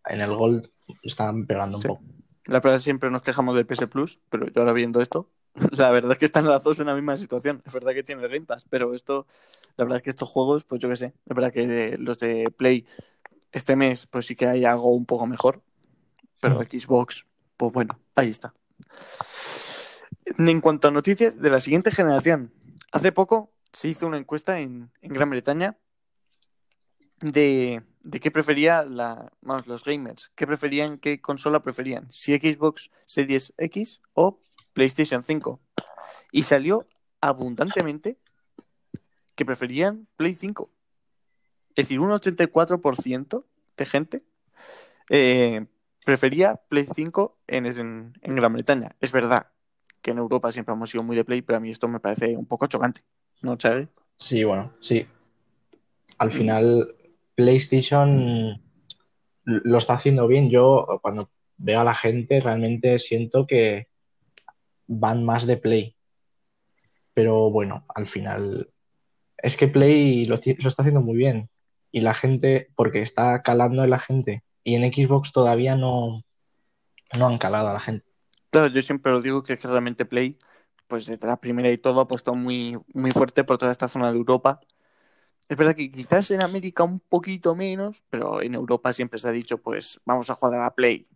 En 0.06 0.22
el 0.22 0.36
Gold 0.36 0.70
están 1.04 1.46
pegando 1.46 1.78
un 1.78 1.84
poco. 1.84 2.04
La 2.46 2.60
verdad 2.60 2.80
siempre 2.80 3.10
nos 3.10 3.22
quejamos 3.22 3.56
del 3.56 3.66
PS 3.66 3.88
Plus, 3.88 4.20
pero 4.30 4.48
yo 4.48 4.62
ahora 4.62 4.74
viendo 4.74 5.02
esto, 5.02 5.30
la 5.72 5.92
verdad 5.92 6.14
es 6.14 6.18
que 6.18 6.26
están 6.26 6.46
las 6.46 6.64
dos 6.64 6.80
en 6.80 6.88
la 6.88 6.96
misma 6.96 7.16
situación. 7.16 7.62
Es 7.66 7.74
verdad 7.74 7.94
que 7.94 8.04
tiene 8.04 8.24
el 8.24 8.30
Game 8.30 8.46
Pass, 8.46 8.66
pero 8.70 8.94
esto, 8.94 9.28
la 9.78 9.86
verdad 9.86 9.98
es 9.98 10.04
que 10.04 10.10
estos 10.10 10.30
juegos, 10.30 10.66
pues 10.66 10.82
yo 10.82 10.90
qué 10.90 10.96
sé, 10.96 11.06
es 11.06 11.36
verdad 11.36 11.54
que 11.54 11.98
los 11.98 12.20
de 12.20 12.52
Play 12.56 12.86
este 13.52 13.76
mes, 13.76 14.08
pues 14.08 14.26
sí 14.26 14.36
que 14.36 14.48
hay 14.48 14.66
algo 14.66 14.92
un 14.94 15.06
poco 15.06 15.28
mejor, 15.28 15.62
pero 16.42 16.60
mm. 16.60 16.64
Xbox, 16.64 17.26
pues 17.56 17.72
bueno, 17.72 18.00
ahí 18.16 18.30
está. 18.30 18.54
En 20.38 20.60
cuanto 20.62 20.88
a 20.88 20.92
noticias 20.92 21.40
de 21.40 21.50
la 21.50 21.60
siguiente 21.60 21.92
generación, 21.92 22.52
Hace 22.94 23.12
poco 23.12 23.52
se 23.72 23.88
hizo 23.88 24.06
una 24.06 24.20
encuesta 24.20 24.60
en, 24.60 24.92
Gran 25.02 25.32
Bretaña 25.32 25.80
de, 27.22 27.82
qué 28.22 28.30
prefería 28.30 28.84
la, 28.84 29.32
los 29.42 29.84
gamers, 29.84 30.32
qué 30.36 30.46
preferían, 30.46 31.00
qué 31.00 31.20
consola 31.20 31.64
preferían, 31.64 32.12
si 32.12 32.36
Xbox 32.38 32.92
Series 33.06 33.52
X 33.58 34.04
o 34.14 34.40
PlayStation 34.74 35.24
5. 35.24 35.60
Y 36.32 36.44
salió 36.44 36.88
abundantemente 37.20 38.20
que 39.34 39.44
preferían 39.44 40.08
Play 40.16 40.36
5. 40.36 40.70
Es 41.70 41.86
decir, 41.86 42.00
un 42.00 42.12
84% 42.12 43.46
de 43.76 43.86
gente 43.88 44.24
eh, 45.10 45.66
prefería 46.06 46.58
Play 46.70 46.86
5 46.86 47.40
en, 47.48 47.66
en 48.22 48.36
Gran 48.36 48.54
Bretaña. 48.54 48.96
Es 49.00 49.12
verdad, 49.12 49.53
que 50.04 50.12
en 50.12 50.20
Europa 50.20 50.52
siempre 50.52 50.76
hemos 50.76 50.90
sido 50.90 51.02
muy 51.02 51.16
de 51.16 51.26
Play, 51.26 51.42
pero 51.42 51.58
a 51.58 51.60
mí 51.60 51.72
esto 51.72 51.88
me 51.88 52.00
parece 52.00 52.38
un 52.38 52.46
poco 52.46 52.68
chocante, 52.68 53.02
¿no, 53.42 53.56
Charlie? 53.56 53.88
Sí, 54.18 54.44
bueno, 54.44 54.74
sí. 54.80 55.08
Al 56.20 56.32
final, 56.32 56.94
PlayStation 57.36 58.62
lo 59.46 59.78
está 59.78 59.94
haciendo 59.94 60.28
bien. 60.28 60.50
Yo, 60.50 61.00
cuando 61.02 61.32
veo 61.58 61.80
a 61.80 61.84
la 61.84 61.96
gente, 61.96 62.40
realmente 62.42 63.00
siento 63.00 63.48
que 63.48 63.88
van 64.88 65.24
más 65.24 65.48
de 65.48 65.58
Play. 65.58 65.96
Pero 67.14 67.50
bueno, 67.50 67.86
al 67.96 68.08
final, 68.08 68.70
es 69.38 69.58
que 69.58 69.68
Play 69.68 70.26
lo, 70.26 70.36
lo 70.36 70.70
está 70.70 70.84
haciendo 70.84 71.02
muy 71.02 71.16
bien. 71.16 71.50
Y 71.92 72.02
la 72.02 72.14
gente, 72.14 72.70
porque 72.76 73.02
está 73.02 73.42
calando 73.42 73.84
en 73.84 73.90
la 73.90 74.00
gente. 74.00 74.44
Y 74.64 74.76
en 74.76 74.92
Xbox 74.92 75.32
todavía 75.32 75.76
no, 75.76 76.24
no 77.18 77.28
han 77.28 77.38
calado 77.38 77.70
a 77.70 77.74
la 77.74 77.80
gente. 77.80 78.13
Claro, 78.54 78.68
yo 78.68 78.82
siempre 78.84 79.12
lo 79.12 79.22
digo 79.22 79.42
que, 79.44 79.54
es 79.54 79.60
que 79.60 79.68
realmente 79.68 80.06
Play, 80.06 80.38
pues 80.88 81.08
desde 81.08 81.26
la 81.28 81.38
primera 81.42 81.72
y 81.72 81.78
todo, 81.80 82.02
ha 82.02 82.08
puesto 82.08 82.36
muy, 82.36 82.78
muy 82.94 83.12
fuerte 83.12 83.44
por 83.44 83.58
toda 83.58 83.72
esta 83.72 83.88
zona 83.88 84.12
de 84.12 84.18
Europa. 84.18 84.60
Es 85.50 85.58
verdad 85.58 85.76
que 85.76 85.92
quizás 85.92 86.32
en 86.32 86.42
América 86.42 86.84
un 86.84 87.00
poquito 87.02 87.56
menos, 87.56 88.04
pero 88.10 88.42
en 88.42 88.56
Europa 88.56 88.94
siempre 88.94 89.20
se 89.20 89.30
ha 89.30 89.32
dicho, 89.32 89.60
pues 89.60 90.02
vamos 90.06 90.30
a 90.30 90.36
jugar 90.36 90.60
a 90.60 90.64
la 90.66 90.76
Play. 90.76 91.08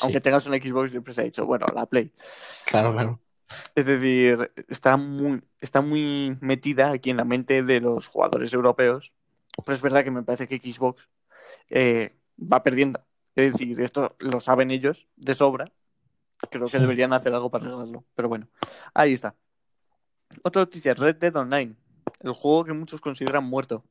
Aunque 0.00 0.20
Sí, 0.20 0.22
tengas 0.22 0.46
un 0.46 0.54
Xbox, 0.54 0.90
siempre 0.92 1.14
se 1.14 1.22
ha 1.22 1.24
dicho, 1.24 1.46
bueno, 1.46 1.66
la 1.74 1.86
Play. 1.86 2.12
claro, 2.64 2.92
claro. 2.92 3.20
Es 3.74 3.86
decir, 3.86 4.52
está 4.68 4.96
muy, 4.96 5.42
está 5.60 5.80
muy 5.80 6.36
metida 6.40 6.90
aquí 6.92 7.10
en 7.10 7.16
la 7.18 7.24
mente 7.24 7.62
de 7.62 7.80
los 7.80 8.08
jugadores 8.08 8.52
europeos. 8.52 9.12
Pero 9.64 9.74
es 9.74 9.82
verdad 9.82 10.04
que 10.04 10.10
me 10.10 10.22
parece 10.22 10.46
que 10.48 10.58
Xbox 10.72 11.08
eh, 11.70 12.16
va 12.38 12.62
perdiendo. 12.62 13.00
Es 13.36 13.52
decir, 13.52 13.80
esto 13.80 14.16
lo 14.20 14.40
saben 14.40 14.70
ellos 14.70 15.08
de 15.16 15.34
sobra. 15.34 15.72
Creo 16.50 16.68
que 16.68 16.78
deberían 16.78 17.12
hacer 17.12 17.34
algo 17.34 17.50
para 17.50 17.66
arreglarlo. 17.66 18.04
Pero 18.14 18.28
bueno, 18.28 18.48
ahí 18.94 19.12
está. 19.12 19.34
Otra 20.42 20.62
noticia, 20.62 20.94
Red 20.94 21.16
Dead 21.16 21.34
Online, 21.36 21.76
el 22.20 22.32
juego 22.32 22.64
que 22.64 22.72
muchos 22.72 23.00
consideran 23.00 23.44
muerto. 23.44 23.84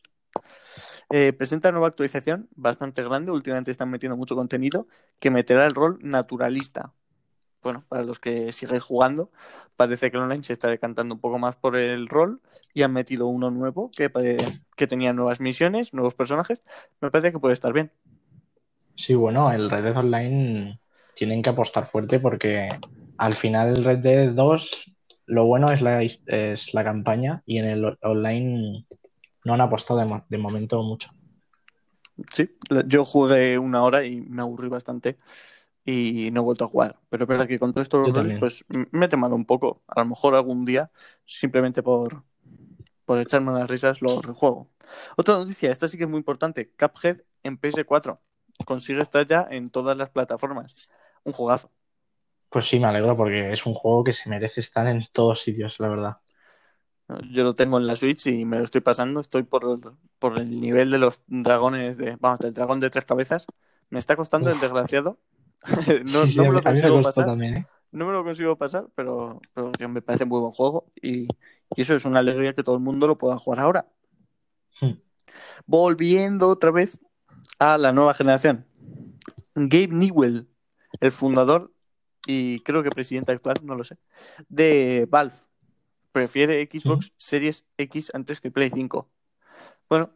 Eh, 1.09 1.33
presenta 1.33 1.71
nueva 1.71 1.87
actualización 1.87 2.47
bastante 2.55 3.03
grande. 3.03 3.31
Últimamente 3.31 3.71
están 3.71 3.89
metiendo 3.89 4.17
mucho 4.17 4.35
contenido 4.35 4.87
que 5.19 5.29
meterá 5.29 5.65
el 5.65 5.75
rol 5.75 5.99
naturalista. 6.01 6.93
Bueno, 7.61 7.85
para 7.89 8.03
los 8.03 8.19
que 8.19 8.51
sigáis 8.51 8.81
jugando, 8.81 9.29
parece 9.75 10.09
que 10.09 10.17
el 10.17 10.23
online 10.23 10.43
se 10.43 10.53
está 10.53 10.67
decantando 10.67 11.13
un 11.13 11.21
poco 11.21 11.37
más 11.37 11.55
por 11.55 11.75
el 11.75 12.07
rol 12.07 12.41
y 12.73 12.81
han 12.81 12.91
metido 12.91 13.27
uno 13.27 13.51
nuevo 13.51 13.91
que, 13.91 14.11
que 14.75 14.87
tenía 14.87 15.13
nuevas 15.13 15.39
misiones, 15.39 15.93
nuevos 15.93 16.15
personajes. 16.15 16.63
Me 17.01 17.11
parece 17.11 17.31
que 17.31 17.39
puede 17.39 17.53
estar 17.53 17.71
bien. 17.71 17.91
Sí, 18.95 19.13
bueno, 19.13 19.51
el 19.51 19.69
Red 19.69 19.83
Dead 19.83 19.97
Online 19.97 20.80
tienen 21.13 21.41
que 21.41 21.49
apostar 21.51 21.89
fuerte 21.89 22.19
porque 22.19 22.69
al 23.17 23.35
final 23.35 23.69
el 23.77 23.83
Red 23.85 23.99
Dead 23.99 24.31
2 24.33 24.91
lo 25.27 25.45
bueno 25.45 25.71
es 25.71 25.81
la, 25.81 26.01
es 26.03 26.73
la 26.73 26.83
campaña 26.83 27.43
y 27.45 27.57
en 27.59 27.65
el 27.65 27.97
online 28.01 28.85
no 29.45 29.53
han 29.53 29.61
apostado 29.61 29.99
de, 29.99 30.05
mo- 30.07 30.25
de 30.29 30.37
momento 30.37 30.81
mucho. 30.83 31.09
Sí, 32.33 32.49
yo 32.85 33.05
jugué 33.05 33.57
una 33.57 33.83
hora 33.83 34.05
y 34.05 34.21
me 34.21 34.41
aburrí 34.41 34.67
bastante 34.69 35.17
y 35.85 36.29
no 36.31 36.41
he 36.41 36.43
vuelto 36.43 36.65
a 36.65 36.67
jugar. 36.67 36.99
Pero 37.09 37.23
es 37.25 37.29
verdad 37.29 37.47
que 37.47 37.59
con 37.59 37.73
todos 37.73 37.85
estos 37.85 38.13
roles, 38.13 38.33
también. 38.33 38.39
pues 38.39 38.65
me 38.69 39.05
he 39.05 39.09
temado 39.09 39.35
un 39.35 39.45
poco. 39.45 39.83
A 39.87 40.01
lo 40.01 40.07
mejor 40.07 40.35
algún 40.35 40.65
día, 40.65 40.91
simplemente 41.25 41.83
por, 41.83 42.23
por 43.05 43.19
echarme 43.19 43.51
unas 43.51 43.69
risas, 43.69 44.01
lo 44.01 44.21
rejuego. 44.21 44.69
Otra 45.17 45.35
noticia, 45.35 45.71
esta 45.71 45.87
sí 45.87 45.97
que 45.97 46.05
es 46.05 46.09
muy 46.09 46.19
importante. 46.19 46.71
Cuphead 46.77 47.21
en 47.43 47.57
PS4. 47.57 48.21
Consigue 48.65 49.01
estar 49.01 49.25
ya 49.27 49.47
en 49.51 49.69
todas 49.71 49.97
las 49.97 50.09
plataformas. 50.11 50.75
Un 51.25 51.33
juegazo. 51.33 51.71
Pues 52.49 52.65
sí, 52.65 52.79
me 52.79 52.85
alegro 52.87 53.15
porque 53.15 53.51
es 53.51 53.65
un 53.65 53.73
juego 53.73 54.03
que 54.03 54.13
se 54.13 54.29
merece 54.29 54.59
estar 54.61 54.85
en 54.87 55.03
todos 55.11 55.41
sitios, 55.41 55.79
la 55.79 55.87
verdad. 55.89 56.17
Yo 57.31 57.43
lo 57.43 57.55
tengo 57.55 57.77
en 57.77 57.87
la 57.87 57.95
Switch 57.95 58.27
y 58.27 58.45
me 58.45 58.57
lo 58.57 58.63
estoy 58.63 58.81
pasando. 58.81 59.19
Estoy 59.19 59.43
por, 59.43 59.97
por 60.19 60.39
el 60.39 60.61
nivel 60.61 60.91
de 60.91 60.97
los 60.97 61.21
dragones 61.27 61.97
de. 61.97 62.15
Vamos, 62.19 62.39
del 62.39 62.53
dragón 62.53 62.79
de 62.79 62.89
tres 62.89 63.05
cabezas. 63.05 63.45
Me 63.89 63.99
está 63.99 64.15
costando 64.15 64.49
el 64.49 64.59
desgraciado. 64.59 65.19
no, 66.05 66.25
Sí, 66.25 66.31
sí, 66.31 66.43
no 66.43 66.45
a 66.45 66.47
me 66.47 66.53
lo 66.53 66.63
consigo 66.63 67.01
pasar. 67.01 67.25
también, 67.25 67.57
¿eh? 67.57 67.67
No 67.91 68.05
me 68.07 68.13
lo 68.13 68.23
consigo 68.23 68.57
pasar, 68.57 68.87
pero, 68.95 69.41
pero 69.53 69.71
tío, 69.73 69.89
me 69.89 70.01
parece 70.01 70.25
muy 70.25 70.39
buen 70.41 70.51
juego. 70.51 70.91
Y, 71.01 71.27
y 71.75 71.81
eso 71.81 71.95
es 71.95 72.05
una 72.05 72.19
alegría 72.19 72.53
que 72.53 72.63
todo 72.63 72.75
el 72.75 72.81
mundo 72.81 73.07
lo 73.07 73.17
pueda 73.17 73.37
jugar 73.39 73.59
ahora. 73.61 73.87
Hmm. 74.79 74.91
Volviendo 75.65 76.47
otra 76.47 76.71
vez 76.71 76.99
a 77.59 77.77
la 77.79 77.93
nueva 77.93 78.15
generación. 78.15 78.67
Gabe 79.55 79.89
Newell, 79.89 80.49
el 80.99 81.11
fundador 81.11 81.71
y 82.27 82.59
creo 82.61 82.83
que 82.83 82.89
presidente 82.91 83.31
actual, 83.31 83.57
no 83.63 83.75
lo 83.75 83.83
sé, 83.83 83.97
de 84.49 85.07
Valve. 85.09 85.35
Prefiere 86.11 86.67
Xbox 86.69 87.13
Series 87.17 87.65
X 87.77 88.11
antes 88.13 88.41
que 88.41 88.51
Play 88.51 88.69
5. 88.69 89.09
Bueno, 89.87 90.11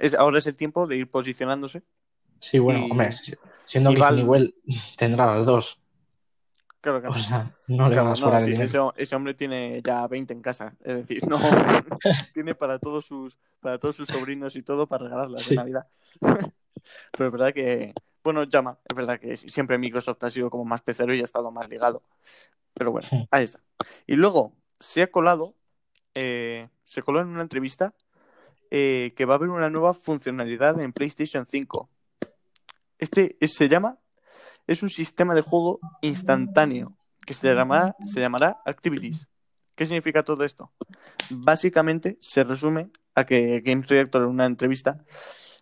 es, 0.00 0.14
ahora 0.14 0.38
es 0.38 0.46
el 0.48 0.56
tiempo 0.56 0.86
de 0.88 0.96
ir 0.96 1.10
posicionándose. 1.10 1.82
Sí, 2.40 2.58
bueno, 2.58 2.86
Y- 2.86 2.90
hombre, 2.90 3.12
si- 3.12 3.34
siendo 3.64 3.90
y 3.90 3.94
que 3.94 4.00
Val- 4.00 4.16
Newell 4.16 4.54
tendrá 4.96 5.26
las 5.36 5.46
dos. 5.46 5.78
Claro, 6.80 7.00
claro. 7.00 7.14
O 7.14 7.18
sea, 7.18 7.52
no 7.68 7.88
le 7.88 7.94
Claro, 7.94 8.16
no, 8.16 8.40
sí, 8.40 8.52
ese, 8.54 8.78
ese 8.96 9.14
hombre 9.16 9.34
tiene 9.34 9.82
ya 9.84 10.06
20 10.08 10.32
en 10.32 10.40
casa. 10.40 10.74
Es 10.80 10.96
decir, 10.96 11.28
no 11.28 11.38
tiene 12.34 12.54
para 12.54 12.78
todos 12.78 13.04
sus 13.04 13.38
para 13.60 13.78
todos 13.78 13.96
sus 13.96 14.08
sobrinos 14.08 14.56
y 14.56 14.62
todo 14.62 14.86
para 14.86 15.04
regalarlas 15.04 15.42
Sí. 15.42 15.50
de 15.50 15.56
Navidad. 15.56 15.86
Pero 17.12 17.26
es 17.26 17.32
verdad 17.32 17.52
que, 17.52 17.92
bueno, 18.22 18.44
llama. 18.44 18.78
Es 18.88 18.94
verdad 18.96 19.18
que 19.20 19.36
siempre 19.36 19.78
Microsoft 19.78 20.22
ha 20.24 20.30
sido 20.30 20.50
como 20.50 20.64
más 20.64 20.82
pecero 20.82 21.14
y 21.14 21.20
ha 21.20 21.24
estado 21.24 21.50
más 21.50 21.68
ligado. 21.68 22.02
Pero 22.74 22.92
bueno, 22.92 23.08
Sí. 23.08 23.26
ahí 23.30 23.44
está. 23.44 23.60
Y 24.06 24.14
luego 24.16 24.52
se 24.78 25.02
ha 25.02 25.10
colado, 25.10 25.54
eh, 26.14 26.68
se 26.84 27.02
coló 27.02 27.20
en 27.20 27.28
una 27.28 27.42
entrevista 27.42 27.94
eh, 28.70 29.12
que 29.16 29.24
va 29.24 29.34
a 29.34 29.36
haber 29.36 29.48
una 29.50 29.68
nueva 29.68 29.92
funcionalidad 29.94 30.80
en 30.80 30.92
PlayStation 30.92 31.44
5. 31.44 31.88
Este 32.98 33.36
es- 33.40 33.54
se 33.54 33.68
llama, 33.68 33.98
es 34.66 34.82
un 34.82 34.90
sistema 34.90 35.34
de 35.34 35.42
juego 35.42 35.80
instantáneo 36.02 36.96
que 37.26 37.34
se 37.34 37.52
llamará, 37.52 37.96
se 38.06 38.20
llamará 38.20 38.60
Activities. 38.64 39.26
¿Qué 39.74 39.86
significa 39.86 40.22
todo 40.22 40.44
esto? 40.44 40.72
Básicamente 41.30 42.16
se 42.20 42.44
resume 42.44 42.90
a 43.14 43.24
que 43.24 43.60
Games 43.60 43.88
Reactor 43.88 44.22
en 44.22 44.28
una 44.28 44.46
entrevista 44.46 45.04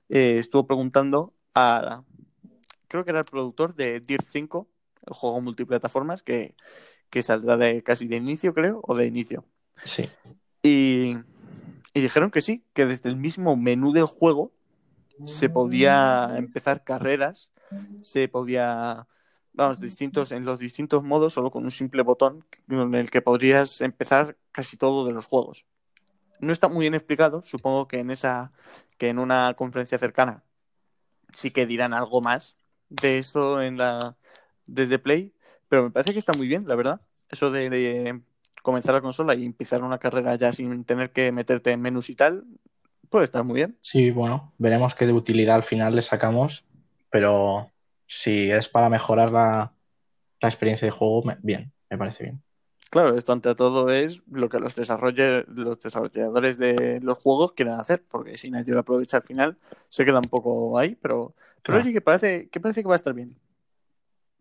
eh, 0.09 0.37
estuvo 0.39 0.67
preguntando 0.67 1.35
a, 1.55 2.03
creo 2.89 3.05
que 3.05 3.11
era 3.11 3.21
el 3.21 3.25
productor 3.25 3.75
de 3.75 4.01
Dirt 4.01 4.27
5, 4.29 4.69
el 5.07 5.15
juego 5.15 5.41
multiplataformas 5.41 6.23
que, 6.23 6.55
que 7.11 7.23
saldrá 7.23 7.57
de 7.57 7.83
casi 7.83 8.09
de 8.09 8.17
inicio, 8.17 8.55
creo, 8.55 8.81
o 8.83 8.97
de 8.97 9.07
inicio. 9.07 9.45
Sí. 9.85 10.09
Y, 10.63 11.17
y 11.95 12.01
dijeron 12.01 12.31
que 12.31 12.41
sí, 12.41 12.65
que 12.73 12.87
desde 12.87 13.09
el 13.09 13.17
mismo 13.17 13.57
menú 13.57 13.93
del 13.93 14.07
juego 14.07 14.53
se 15.25 15.49
podía 15.49 16.35
empezar 16.37 16.85
carreras, 16.85 17.51
se 18.03 18.29
podía, 18.29 19.07
vamos, 19.53 19.81
distintos, 19.81 20.33
en 20.33 20.45
los 20.45 20.61
distintos 20.61 21.03
modos, 21.03 21.35
solo 21.35 21.51
con 21.51 21.65
un 21.65 21.71
simple 21.71 22.03
botón 22.03 22.45
con 22.69 22.95
el 22.95 23.11
que 23.11 23.23
podrías 23.23 23.81
empezar 23.81 24.37
casi 24.53 24.77
todo 24.77 25.07
de 25.07 25.13
los 25.13 25.27
juegos. 25.27 25.67
No 26.41 26.53
está 26.53 26.69
muy 26.69 26.83
bien 26.83 26.95
explicado, 26.95 27.43
supongo 27.43 27.89
que 27.89 27.99
en 27.99 28.11
esa, 28.11 28.53
que 28.97 29.09
en 29.09 29.19
una 29.19 29.55
conferencia 29.55 29.99
cercana 29.99 30.45
sí 31.33 31.51
que 31.51 31.67
dirán 31.67 31.93
algo 31.93 32.21
más 32.21 32.57
de 32.89 33.19
eso 33.19 33.63
en 33.63 33.77
la 33.79 34.17
desde 34.67 34.99
Play, 34.99 35.33
pero 35.69 35.85
me 35.85 35.91
parece 35.91 36.13
que 36.13 36.19
está 36.19 36.33
muy 36.35 36.47
bien, 36.49 36.67
la 36.69 36.77
verdad. 36.77 37.01
Eso 37.31 37.51
de, 37.51 38.21
comenzar 38.63 38.95
la 38.95 39.01
consola 39.03 39.35
y 39.35 39.45
empezar 39.45 39.83
una 39.83 39.99
carrera 39.99 40.35
ya 40.37 40.53
sin 40.53 40.85
tener 40.85 41.13
que 41.13 41.33
meterte 41.33 41.71
en 41.73 41.81
menús 41.83 42.11
y 42.11 42.17
tal, 42.17 42.45
puede 43.11 43.25
estar 43.27 43.45
muy 43.45 43.57
bien. 43.57 43.79
Sí, 43.81 44.11
bueno, 44.11 44.53
veremos 44.59 44.95
qué 44.95 45.07
de 45.07 45.13
utilidad 45.13 45.57
al 45.57 45.63
final 45.65 45.95
le 45.97 46.03
sacamos, 46.03 46.65
pero 47.11 47.73
si 48.07 48.51
es 48.51 48.69
para 48.69 48.89
mejorar 48.91 49.33
la, 49.33 49.75
la 50.41 50.49
experiencia 50.49 50.87
de 50.87 50.93
juego, 50.93 51.23
me- 51.25 51.39
bien, 51.43 51.73
me 51.91 51.99
parece 51.99 52.25
bien. 52.25 52.45
Claro, 52.91 53.17
esto 53.17 53.33
ante 53.33 53.55
todo 53.55 53.91
es 53.91 54.23
lo 54.31 54.49
que 54.49 54.59
los, 54.59 54.75
los 54.77 55.83
desarrolladores 55.83 56.59
de 56.59 57.01
los 57.03 57.19
juegos 57.19 57.53
quieren 57.53 57.75
hacer, 57.75 58.03
porque 58.09 58.39
si 58.39 58.51
nadie 58.51 58.73
lo 58.73 58.81
aprovecha 58.81 59.19
al 59.19 59.23
final, 59.23 59.59
se 59.91 60.07
queda 60.07 60.21
un 60.21 60.29
poco 60.29 60.79
ahí, 60.79 60.95
pero, 60.95 61.35
pero 61.63 61.79
oye, 61.79 61.93
que 61.93 62.01
parece, 62.01 62.49
que 62.49 62.61
parece 62.61 62.83
que 62.83 62.89
va 62.89 62.95
a 62.95 62.97
estar 62.97 63.13
bien. 63.13 63.37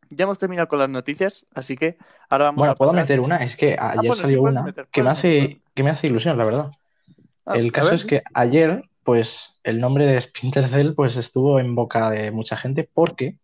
Ya 0.09 0.23
hemos 0.23 0.37
terminado 0.37 0.69
con 0.69 0.79
las 0.79 0.89
noticias, 0.89 1.45
así 1.53 1.75
que 1.75 1.97
ahora 2.29 2.45
vamos 2.45 2.59
Bueno, 2.59 2.71
a 2.71 2.75
puedo 2.75 2.91
pasar... 2.91 3.03
meter 3.03 3.19
una, 3.19 3.43
es 3.43 3.57
que 3.57 3.75
ayer 3.77 3.97
bueno, 3.97 4.15
sí, 4.15 4.21
salió 4.21 4.41
una 4.41 4.63
meter, 4.63 4.87
que 4.89 5.03
me 5.03 5.09
hace, 5.09 5.61
que 5.75 5.83
me 5.83 5.89
hace 5.89 6.07
ilusión, 6.07 6.37
la 6.37 6.45
verdad. 6.45 6.71
Ah, 7.45 7.57
El 7.57 7.73
caso 7.73 7.87
ver, 7.87 7.95
es 7.95 8.05
que 8.05 8.23
ayer, 8.33 8.83
pues, 9.03 9.53
el 9.63 9.81
nombre 9.81 10.05
de 10.05 10.21
Splinter 10.21 10.69
Cell, 10.69 10.93
pues, 10.93 11.17
estuvo 11.17 11.59
en 11.59 11.75
boca 11.75 12.09
de 12.09 12.31
mucha 12.31 12.55
gente 12.55 12.89
porque 12.93 13.37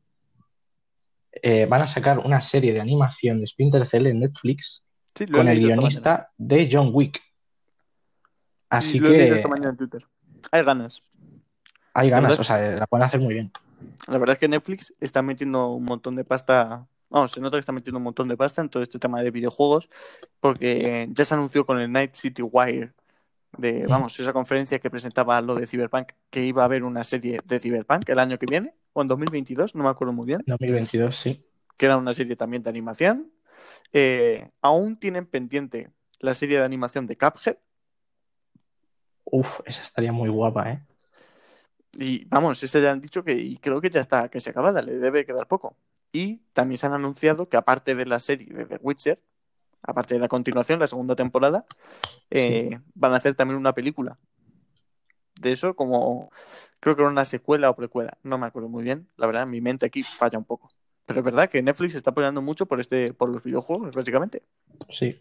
eh, 1.42 1.66
van 1.66 1.82
a 1.82 1.88
sacar 1.90 2.20
una 2.20 2.40
serie 2.40 2.72
de 2.72 2.80
animación 2.80 3.42
de 3.42 3.48
Splinter 3.48 3.86
Cell 3.86 4.08
en 4.08 4.22
Netflix 4.22 4.83
sí, 5.15 5.27
con 5.27 5.48
el 5.48 5.60
guionista 5.60 6.32
de 6.38 6.70
John 6.72 6.89
Wick. 6.93 7.15
Sí, 7.17 7.22
Así 8.70 8.98
he 8.98 9.01
que 9.01 9.27
esta 9.29 9.48
mañana 9.48 9.70
en 9.70 9.77
Twitter. 9.77 10.05
Hay 10.51 10.63
ganas. 10.63 11.03
hay 11.93 12.10
ganas, 12.10 12.32
verdad- 12.32 12.41
o 12.41 12.43
sea, 12.43 12.58
la 12.79 12.88
pueden 12.88 13.05
hacer 13.05 13.20
muy 13.20 13.34
bien. 13.36 13.51
La 14.08 14.17
verdad 14.17 14.34
es 14.34 14.39
que 14.39 14.48
Netflix 14.48 14.93
está 15.00 15.22
metiendo 15.22 15.67
un 15.74 15.84
montón 15.84 16.15
de 16.15 16.24
pasta. 16.24 16.88
Vamos, 17.10 17.32
se 17.32 17.39
nota 17.39 17.58
que 17.58 17.60
está 17.60 17.72
metiendo 17.72 17.98
un 18.00 18.03
montón 18.05 18.27
de 18.27 18.36
pasta 18.36 18.62
en 18.62 18.70
todo 18.70 18.82
este 18.82 18.98
tema 18.98 19.22
de 19.22 19.29
videojuegos, 19.29 19.89
porque 20.39 21.08
ya 21.12 21.25
se 21.25 21.34
anunció 21.36 21.65
con 21.65 21.79
el 21.79 21.91
Night 21.91 22.15
City 22.15 22.41
Wire, 22.41 22.93
de, 23.55 23.84
Mm. 23.86 23.89
vamos, 23.89 24.20
esa 24.20 24.34
conferencia 24.34 24.79
que 24.79 24.89
presentaba 24.89 25.39
lo 25.41 25.53
de 25.53 25.67
Cyberpunk, 25.67 26.13
que 26.32 26.43
iba 26.43 26.63
a 26.63 26.65
haber 26.65 26.84
una 26.84 27.03
serie 27.03 27.39
de 27.46 27.60
Cyberpunk 27.60 28.10
el 28.10 28.17
año 28.17 28.39
que 28.39 28.48
viene, 28.50 28.74
o 28.93 29.03
en 29.03 29.08
2022, 29.10 29.75
no 29.75 29.84
me 29.84 29.89
acuerdo 29.89 30.12
muy 30.13 30.25
bien, 30.25 30.41
2022, 30.48 31.15
sí. 31.15 31.46
que 31.77 31.86
era 31.86 31.98
una 31.98 32.13
serie 32.15 32.36
también 32.36 32.63
de 32.63 32.72
animación. 32.72 33.29
Eh, 33.91 34.50
aún 34.62 34.98
tienen 34.98 35.25
pendiente 35.25 35.91
la 36.20 36.34
serie 36.34 36.58
de 36.58 36.65
animación 36.65 37.08
de 37.08 37.17
Cuphead, 37.17 37.58
Uf, 39.25 39.62
esa 39.65 39.82
estaría 39.82 40.12
muy 40.12 40.29
guapa, 40.29 40.72
¿eh? 40.72 40.86
Y 41.93 42.25
vamos, 42.25 42.62
ese 42.63 42.82
ya 42.82 42.91
han 42.91 43.01
dicho 43.01 43.24
que 43.24 43.34
y 43.34 43.58
creo 43.58 43.79
que 43.82 43.89
ya 43.89 44.00
está, 44.00 44.29
que 44.29 44.39
se 44.39 44.50
acabada, 44.50 44.82
le 44.82 44.98
debe 44.98 45.25
quedar 45.25 45.48
poco. 45.48 45.75
Y 46.12 46.38
también 46.53 46.77
se 46.77 46.88
han 46.88 46.93
anunciado 46.93 47.50
que 47.50 47.58
aparte 47.58 47.96
de 47.96 48.05
la 48.05 48.20
serie 48.20 48.48
de 48.53 48.65
The 48.65 48.79
Witcher, 48.82 49.20
aparte 49.84 50.15
de 50.15 50.20
la 50.20 50.27
continuación, 50.27 50.79
la 50.79 50.88
segunda 50.88 51.15
temporada, 51.15 51.65
eh, 52.29 52.79
van 52.96 53.13
a 53.13 53.17
hacer 53.17 53.36
también 53.36 53.58
una 53.58 53.74
película. 53.74 54.17
de 55.41 55.51
eso, 55.51 55.75
como 55.75 56.32
creo 56.79 56.96
que 56.96 57.01
era 57.01 57.12
una 57.12 57.25
secuela 57.25 57.70
o 57.70 57.75
precuela, 57.75 58.17
no 58.24 58.38
me 58.38 58.46
acuerdo 58.46 58.70
muy 58.70 58.84
bien, 58.84 59.10
la 59.17 59.27
verdad, 59.27 59.48
mi 59.48 59.62
mente 59.62 59.86
aquí 59.86 60.03
falla 60.03 60.38
un 60.38 60.46
poco. 60.46 60.70
Pero 61.06 61.20
es 61.20 61.26
verdad 61.26 61.50
que 61.50 61.62
Netflix 61.62 61.96
está 61.96 62.12
apoyando 62.12 62.42
mucho 62.42 62.66
por 62.66 62.80
este, 62.80 63.14
por 63.14 63.30
los 63.30 63.44
videojuegos, 63.44 63.94
básicamente. 63.94 64.44
Sí. 64.90 65.20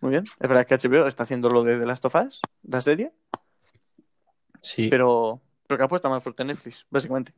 Muy 0.00 0.10
bien. 0.10 0.24
Es 0.40 0.48
verdad 0.48 0.66
que 0.66 0.74
HBO 0.74 1.06
está 1.06 1.22
haciendo 1.24 1.50
lo 1.50 1.62
de 1.62 1.78
The 1.78 1.86
Last 1.86 2.04
of 2.06 2.14
Us, 2.16 2.40
la 2.62 2.80
serie, 2.80 3.12
Sí. 4.62 4.88
pero, 4.88 5.40
pero 5.66 5.78
que 5.78 5.84
apuesta 5.84 6.08
más 6.08 6.22
fuerte 6.22 6.44
Netflix, 6.44 6.86
básicamente. 6.90 7.32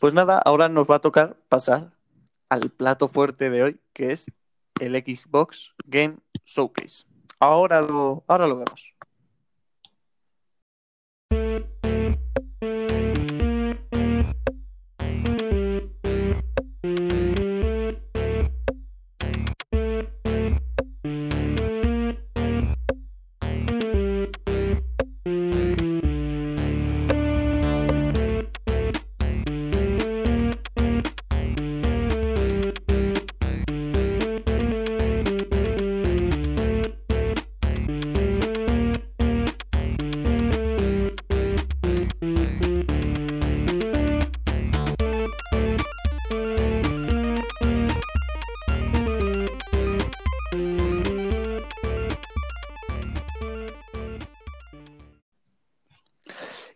Pues 0.00 0.14
nada, 0.14 0.38
ahora 0.38 0.68
nos 0.68 0.90
va 0.90 0.96
a 0.96 1.00
tocar 1.00 1.36
pasar 1.48 1.90
al 2.48 2.70
plato 2.70 3.08
fuerte 3.08 3.50
de 3.50 3.62
hoy, 3.62 3.80
que 3.92 4.12
es 4.12 4.26
el 4.80 4.94
Xbox 4.96 5.74
Game 5.86 6.16
Showcase. 6.44 7.04
Ahora 7.40 7.80
lo, 7.82 8.24
ahora 8.26 8.46
lo 8.46 8.56
vemos. 8.56 8.94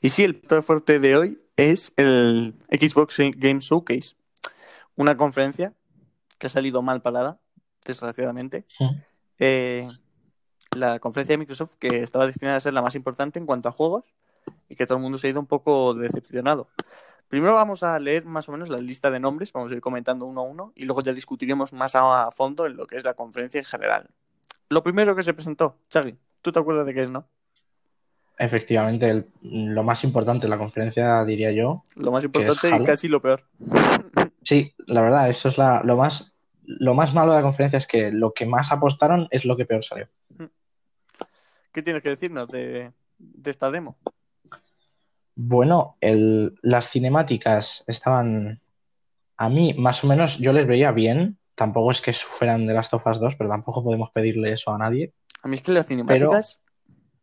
Y 0.09 0.11
sí, 0.11 0.25
el 0.25 0.37
plato 0.37 0.63
fuerte 0.63 1.01
de 1.01 1.17
hoy 1.19 1.39
es 1.59 1.93
el 1.99 2.55
Xbox 2.71 3.19
Game 3.37 3.61
Showcase, 3.61 4.17
una 4.97 5.19
conferencia 5.19 5.75
que 6.39 6.47
ha 6.47 6.49
salido 6.49 6.81
mal 6.81 7.03
parada, 7.03 7.39
desgraciadamente. 7.85 8.65
Eh, 9.39 9.87
la 10.75 10.99
conferencia 10.99 11.35
de 11.35 11.37
Microsoft 11.41 11.75
que 11.79 12.03
estaba 12.03 12.25
destinada 12.25 12.57
a 12.57 12.61
ser 12.61 12.73
la 12.73 12.81
más 12.81 12.95
importante 12.95 13.39
en 13.39 13.45
cuanto 13.45 13.69
a 13.69 13.73
juegos 13.73 14.07
y 14.71 14.77
que 14.77 14.87
todo 14.87 14.97
el 14.97 15.03
mundo 15.03 15.19
se 15.19 15.27
ha 15.27 15.31
ido 15.31 15.41
un 15.41 15.47
poco 15.47 15.93
decepcionado. 15.93 16.71
Primero 17.29 17.53
vamos 17.53 17.83
a 17.83 17.99
leer 17.99 18.25
más 18.25 18.49
o 18.49 18.53
menos 18.53 18.71
la 18.71 18.79
lista 18.79 19.11
de 19.11 19.21
nombres, 19.21 19.53
vamos 19.53 19.71
a 19.73 19.75
ir 19.75 19.83
comentando 19.83 20.25
uno 20.25 20.41
a 20.41 20.45
uno 20.45 20.73
y 20.75 20.87
luego 20.87 21.03
ya 21.03 21.13
discutiremos 21.13 21.75
más 21.75 21.95
a 21.95 22.31
fondo 22.31 22.65
en 22.65 22.79
lo 22.79 22.87
que 22.87 22.97
es 22.97 23.05
la 23.05 23.13
conferencia 23.13 23.59
en 23.59 23.67
general. 23.67 24.09
Lo 24.71 24.83
primero 24.83 25.15
que 25.15 25.23
se 25.23 25.35
presentó, 25.35 25.77
Chagui, 25.91 26.17
¿tú 26.41 26.51
te 26.51 26.61
acuerdas 26.61 26.87
de 26.87 26.95
qué 26.95 27.03
es, 27.03 27.11
no? 27.11 27.29
Efectivamente, 28.39 29.09
el- 29.11 29.27
lo 29.43 29.83
más 29.83 30.05
importante 30.05 30.47
de 30.47 30.51
la 30.51 30.59
conferencia, 30.59 31.25
diría 31.25 31.51
yo. 31.53 31.85
Lo 31.97 32.13
más 32.13 32.23
¿Qué 32.25 32.29
es 32.43 32.49
importante 32.49 32.83
y 32.83 32.85
casi 32.87 33.09
lo 33.09 33.21
peor. 33.21 33.43
Sí, 34.43 34.73
la 34.87 35.03
verdad, 35.03 35.29
eso 35.29 35.49
es 35.49 35.59
la, 35.59 35.83
lo 35.85 35.97
más, 35.99 36.33
lo 36.65 36.95
más 36.95 37.13
malo 37.13 37.33
de 37.33 37.39
la 37.39 37.43
conferencia 37.43 37.77
es 37.77 37.87
que 37.87 38.11
lo 38.11 38.33
que 38.33 38.47
más 38.47 38.73
apostaron 38.73 39.29
es 39.31 39.45
lo 39.45 39.57
que 39.59 39.67
peor 39.67 39.85
salió. 39.85 40.09
¿Qué 41.71 41.83
tienes 41.83 42.03
que 42.03 42.09
decirnos 42.09 42.49
de, 42.49 42.93
de 43.19 43.51
esta 43.51 43.71
demo? 43.71 43.99
Bueno, 45.35 45.97
el, 46.01 46.59
las 46.63 46.89
cinemáticas 46.91 47.85
estaban, 47.87 48.61
a 49.37 49.49
mí 49.51 49.75
más 49.77 50.03
o 50.03 50.07
menos, 50.07 50.39
yo 50.39 50.53
les 50.53 50.67
veía 50.67 50.93
bien. 50.93 51.37
Tampoco 51.55 51.91
es 51.91 52.01
que 52.01 52.13
fueran 52.13 52.67
de 52.67 52.73
Last 52.73 52.95
of 52.95 53.07
Us 53.07 53.21
2, 53.21 53.35
pero 53.37 53.51
tampoco 53.51 53.85
podemos 53.85 54.11
pedirle 54.13 54.53
eso 54.53 54.71
a 54.73 54.79
nadie. 54.79 55.13
A 55.43 55.49
mí 55.49 55.57
es 55.57 55.63
que 55.63 55.73
las 55.73 55.89
cinemáticas, 55.89 56.59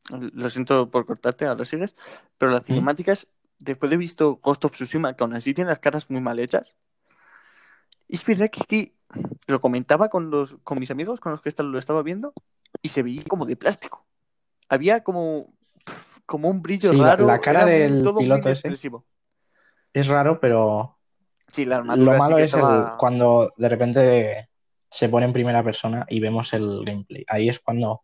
lo 0.09 0.49
siento 0.49 0.89
por 0.89 1.05
cortarte, 1.05 1.45
ahora 1.45 1.65
sigues, 1.65 1.95
pero 2.37 2.51
las 2.51 2.63
cinemáticas, 2.63 3.27
después 3.59 3.89
de 3.89 3.97
visto 3.97 4.39
Ghost 4.41 4.65
of 4.65 4.73
Tsushima, 4.73 5.15
que 5.15 5.23
aún 5.23 5.33
así 5.33 5.53
tiene 5.53 5.69
las 5.71 5.79
caras 5.79 6.09
muy 6.09 6.21
mal 6.21 6.39
hechas, 6.39 6.75
y 8.07 8.15
es 8.15 8.25
verdad 8.25 8.49
que, 8.49 8.93
lo 9.47 9.61
comentaba 9.61 10.09
con, 10.09 10.29
los, 10.29 10.57
con 10.63 10.79
mis 10.79 10.91
amigos 10.91 11.19
con 11.19 11.31
los 11.31 11.41
que 11.41 11.51
lo 11.63 11.77
estaba 11.79 12.03
viendo 12.03 12.33
y 12.81 12.89
se 12.89 13.03
veía 13.03 13.23
como 13.23 13.45
de 13.45 13.55
plástico. 13.55 14.05
Había 14.67 15.03
como, 15.03 15.53
como 16.25 16.49
un 16.49 16.61
brillo 16.61 16.91
Sí, 16.91 16.97
la- 16.97 17.11
raro. 17.15 17.27
la 17.27 17.39
cara 17.39 17.65
del 17.65 18.03
todo 18.03 18.17
piloto 18.19 18.49
ese. 18.49 18.73
Es 19.93 20.07
raro, 20.07 20.39
pero 20.39 20.97
Sí, 21.51 21.63
la 21.65 21.81
lo 21.81 21.95
sí 21.95 22.17
malo 22.19 22.35
que 22.37 22.43
es 22.43 22.53
el- 22.53 22.97
cuando 22.99 23.53
de 23.55 23.69
repente 23.69 24.49
se 24.89 25.07
pone 25.07 25.25
en 25.25 25.33
primera 25.33 25.63
persona 25.63 26.05
y 26.09 26.19
vemos 26.19 26.51
el 26.53 26.83
gameplay. 26.85 27.23
Ahí 27.27 27.49
es 27.49 27.59
cuando 27.59 28.03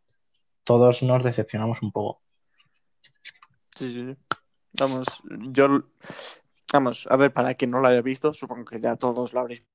todos 0.63 1.03
nos 1.03 1.23
decepcionamos 1.23 1.81
un 1.81 1.91
poco. 1.91 2.21
Sí, 3.75 3.93
sí. 3.93 4.17
Vamos, 4.73 5.05
yo. 5.49 5.83
Vamos, 6.71 7.07
a 7.09 7.17
ver, 7.17 7.33
para 7.33 7.53
quien 7.55 7.71
no 7.71 7.79
lo 7.79 7.87
haya 7.87 8.01
visto, 8.01 8.33
supongo 8.33 8.65
que 8.65 8.79
ya 8.79 8.95
todos 8.95 9.33
lo 9.33 9.41
habréis. 9.41 9.65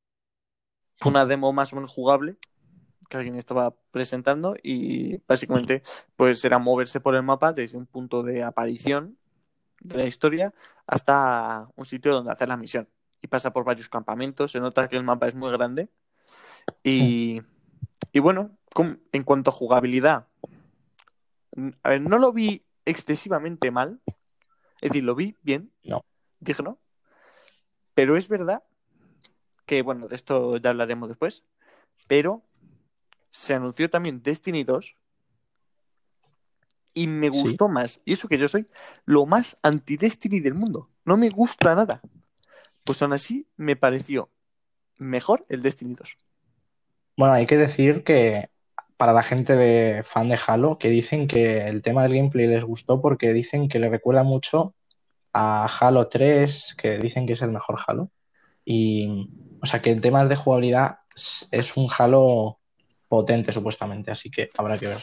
Fue 0.99 1.11
una 1.11 1.27
demo 1.27 1.53
más 1.53 1.73
o 1.73 1.77
menos 1.77 1.91
jugable 1.91 2.39
que 3.09 3.17
alguien 3.17 3.37
estaba 3.37 3.75
presentando 3.91 4.57
y 4.63 5.19
básicamente 5.29 5.83
pues 6.17 6.45
era 6.45 6.59
moverse 6.59 7.01
por 7.01 7.15
el 7.15 7.23
mapa 7.23 7.53
desde 7.53 7.77
un 7.77 7.87
punto 7.87 8.23
de 8.23 8.43
aparición 8.43 9.17
de 9.81 9.99
la 9.99 10.07
historia 10.07 10.55
hasta 10.87 11.69
un 11.77 11.85
sitio 11.85 12.13
donde 12.13 12.33
hacer 12.33 12.49
la 12.49 12.57
misión. 12.57 12.89
Y 13.23 13.29
pasa 13.29 13.53
por 13.53 13.65
varios 13.65 13.89
campamentos, 13.89 14.53
se 14.53 14.61
nota 14.61 14.89
que 14.89 14.97
el 14.97 15.05
mapa 15.05 15.29
es 15.29 15.35
muy 15.35 15.51
grande. 15.51 15.89
Y, 16.83 17.43
y 18.13 18.19
bueno, 18.19 18.57
en 19.13 19.23
cuanto 19.23 19.51
a 19.51 19.55
jugabilidad, 19.55 20.27
a 21.83 21.89
ver, 21.91 22.01
no 22.01 22.19
lo 22.19 22.33
vi 22.33 22.65
excesivamente 22.85 23.71
mal. 23.71 24.01
Es 24.81 24.91
decir, 24.91 25.05
lo 25.05 25.15
vi 25.15 25.37
bien. 25.43 25.73
No. 25.83 26.05
Dije 26.41 26.63
no. 26.63 26.79
Pero 27.95 28.17
es 28.17 28.29
verdad 28.29 28.63
que, 29.65 29.83
bueno, 29.83 30.07
de 30.09 30.17
esto 30.17 30.57
ya 30.59 30.71
hablaremos 30.71 31.09
después. 31.09 31.45
Pero 32.07 32.43
se 33.31 33.55
anunció 33.55 33.91
también 33.91 34.23
Destiny 34.23 34.65
2 34.65 34.97
y 36.95 37.07
me 37.07 37.31
Sí. 37.31 37.41
gustó 37.43 37.69
más. 37.69 38.01
Y 38.05 38.13
eso 38.13 38.29
que 38.29 38.39
yo 38.39 38.49
soy 38.49 38.67
lo 39.05 39.27
más 39.27 39.57
anti-Destiny 39.63 40.41
del 40.41 40.55
mundo. 40.55 40.91
No 41.05 41.17
me 41.17 41.29
gusta 41.31 41.75
nada. 41.75 42.01
Pues 42.85 43.03
aún 43.03 43.13
así 43.13 43.47
me 43.57 43.77
pareció 43.77 44.31
mejor 44.97 45.45
el 45.49 45.63
Destiny 45.63 45.95
2. 45.95 46.17
Bueno, 47.17 47.35
hay 47.35 47.47
que 47.47 47.57
decir 47.57 48.05
que 48.05 48.51
para 48.97 49.13
la 49.13 49.23
gente 49.23 49.57
de 49.57 50.03
fan 50.05 50.29
de 50.29 50.39
Halo, 50.47 50.79
que 50.79 50.89
dicen 50.89 51.27
que 51.27 51.67
el 51.69 51.83
tema 51.83 52.03
del 52.03 52.15
gameplay 52.15 52.47
les 52.47 52.65
gustó 52.65 53.01
porque 53.01 53.33
dicen 53.33 53.69
que 53.69 53.79
le 53.79 53.89
recuerda 53.89 54.23
mucho 54.23 54.75
a 55.33 55.67
Halo 55.67 56.09
3, 56.09 56.75
que 56.79 56.99
dicen 56.99 57.27
que 57.27 57.35
es 57.35 57.43
el 57.43 57.51
mejor 57.51 57.79
Halo. 57.87 58.11
Y, 58.65 59.29
o 59.63 59.67
sea, 59.67 59.83
que 59.83 59.91
en 59.91 60.01
temas 60.01 60.29
de 60.29 60.37
jugabilidad 60.37 61.01
es- 61.51 61.77
un 61.77 61.89
Halo 61.97 62.59
potente, 63.09 63.53
supuestamente, 63.53 64.11
así 64.11 64.31
que 64.31 64.49
habrá 64.57 64.79
que 64.79 64.89
ver. 64.89 64.99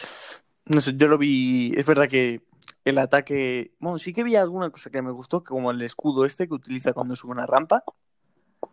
No 0.66 0.80
sé, 0.80 0.94
yo 0.96 1.08
lo 1.08 1.18
vi. 1.18 1.72
Es 1.76 1.86
verdad 1.86 2.08
que 2.08 2.42
el 2.84 2.98
ataque. 2.98 3.72
Bueno, 3.78 3.98
sí 3.98 4.12
que 4.12 4.24
vi 4.24 4.36
alguna 4.36 4.70
cosa 4.70 4.90
que 4.90 5.02
me 5.02 5.10
gustó, 5.12 5.42
como 5.44 5.70
el 5.70 5.80
escudo 5.82 6.24
este 6.24 6.48
que 6.48 6.54
utiliza 6.54 6.92
cuando 6.92 7.16
sube 7.16 7.32
una 7.32 7.46
rampa. 7.46 7.82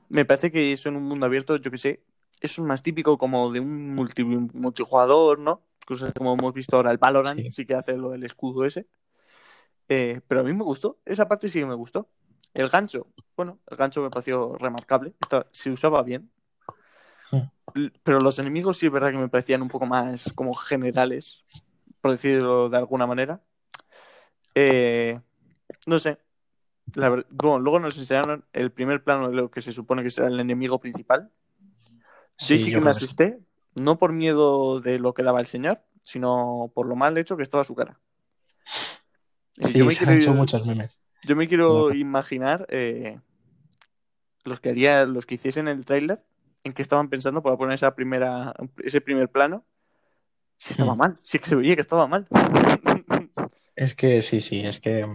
Me 0.09 0.25
parece 0.25 0.51
que 0.51 0.71
eso 0.71 0.89
en 0.89 0.97
un 0.97 1.03
mundo 1.03 1.25
abierto, 1.25 1.55
yo 1.57 1.71
que 1.71 1.77
sé, 1.77 2.01
eso 2.41 2.61
es 2.61 2.67
más 2.67 2.83
típico 2.83 3.17
como 3.17 3.51
de 3.51 3.59
un 3.61 3.95
multi- 3.95 4.23
multijugador, 4.25 5.39
¿no? 5.39 5.61
Cosas 5.85 6.11
como 6.13 6.33
hemos 6.33 6.53
visto 6.53 6.75
ahora, 6.75 6.91
el 6.91 6.97
Valorant 6.97 7.39
Sí. 7.39 7.51
sí, 7.51 7.65
que 7.65 7.75
hace 7.75 7.95
lo 7.97 8.09
del 8.11 8.23
escudo 8.23 8.65
ese. 8.65 8.87
Eh, 9.87 10.21
pero 10.27 10.41
a 10.41 10.43
mí 10.43 10.53
me 10.53 10.63
gustó, 10.63 10.99
esa 11.05 11.27
parte 11.27 11.49
sí 11.49 11.59
que 11.59 11.65
me 11.65 11.75
gustó. 11.75 12.07
El 12.53 12.69
gancho, 12.69 13.07
bueno, 13.37 13.59
el 13.67 13.77
gancho 13.77 14.01
me 14.01 14.09
pareció 14.09 14.55
remarcable, 14.57 15.13
Estaba- 15.21 15.47
se 15.51 15.71
usaba 15.71 16.01
bien. 16.03 16.29
Pero 18.03 18.19
los 18.19 18.37
enemigos 18.39 18.77
sí 18.77 18.87
es 18.87 18.91
verdad 18.91 19.11
que 19.11 19.17
me 19.17 19.29
parecían 19.29 19.61
un 19.61 19.69
poco 19.69 19.85
más 19.85 20.33
como 20.35 20.53
generales, 20.53 21.43
por 22.01 22.11
decirlo 22.11 22.67
de 22.69 22.77
alguna 22.77 23.07
manera. 23.07 23.41
Eh, 24.55 25.19
no 25.87 25.97
sé. 25.99 26.17
La 26.95 27.09
bueno, 27.09 27.59
luego 27.59 27.79
nos 27.79 27.97
enseñaron 27.97 28.43
el 28.51 28.71
primer 28.71 29.03
plano 29.03 29.29
de 29.29 29.35
lo 29.35 29.49
que 29.49 29.61
se 29.61 29.71
supone 29.71 30.03
que 30.03 30.09
será 30.09 30.27
el 30.27 30.39
enemigo 30.39 30.79
principal. 30.79 31.31
Yo 32.41 32.57
sí, 32.57 32.71
yo 32.71 32.73
que 32.73 32.81
me 32.81 32.89
que 32.89 32.93
sí. 32.93 33.01
asusté, 33.01 33.39
no 33.75 33.97
por 33.97 34.13
miedo 34.13 34.79
de 34.81 34.99
lo 34.99 35.13
que 35.13 35.23
daba 35.23 35.39
el 35.39 35.45
señor, 35.45 35.83
sino 36.01 36.71
por 36.75 36.87
lo 36.87 36.95
mal 36.95 37.17
hecho 37.17 37.37
que 37.37 37.43
estaba 37.43 37.63
su 37.63 37.75
cara. 37.75 37.99
Y 39.57 39.73
Sí, 39.73 39.77
yo 39.77 39.85
me 39.85 39.95
se 39.95 40.03
han 40.05 40.09
quiero, 40.09 40.15
hecho 40.15 40.33
muchos 40.33 40.65
memes. 40.65 40.97
yo 41.23 41.35
me 41.35 41.47
quiero 41.47 41.93
imaginar 41.93 42.65
eh, 42.69 43.19
los 44.43 44.59
que 44.59 44.69
haría, 44.69 45.05
los 45.05 45.25
que 45.25 45.35
hiciesen 45.35 45.67
el 45.67 45.85
tráiler, 45.85 46.23
en 46.63 46.73
qué 46.73 46.81
estaban 46.81 47.09
pensando 47.09 47.41
para 47.41 47.57
poner 47.57 47.75
esa 47.75 47.95
primera, 47.95 48.53
ese 48.83 49.01
primer 49.01 49.29
plano. 49.29 49.65
Si 50.57 50.73
estaba 50.73 50.95
Hmm. 50.95 50.95
mal, 50.95 51.19
sí 51.23 51.39
que 51.39 51.47
se 51.47 51.55
veía 51.55 51.75
que 51.75 51.81
estaba 51.81 52.07
mal. 52.07 52.27
Es 53.75 53.95
que 53.95 54.21
sí, 54.21 54.39
sí, 54.41 54.61
es 54.61 54.79
que 54.79 55.05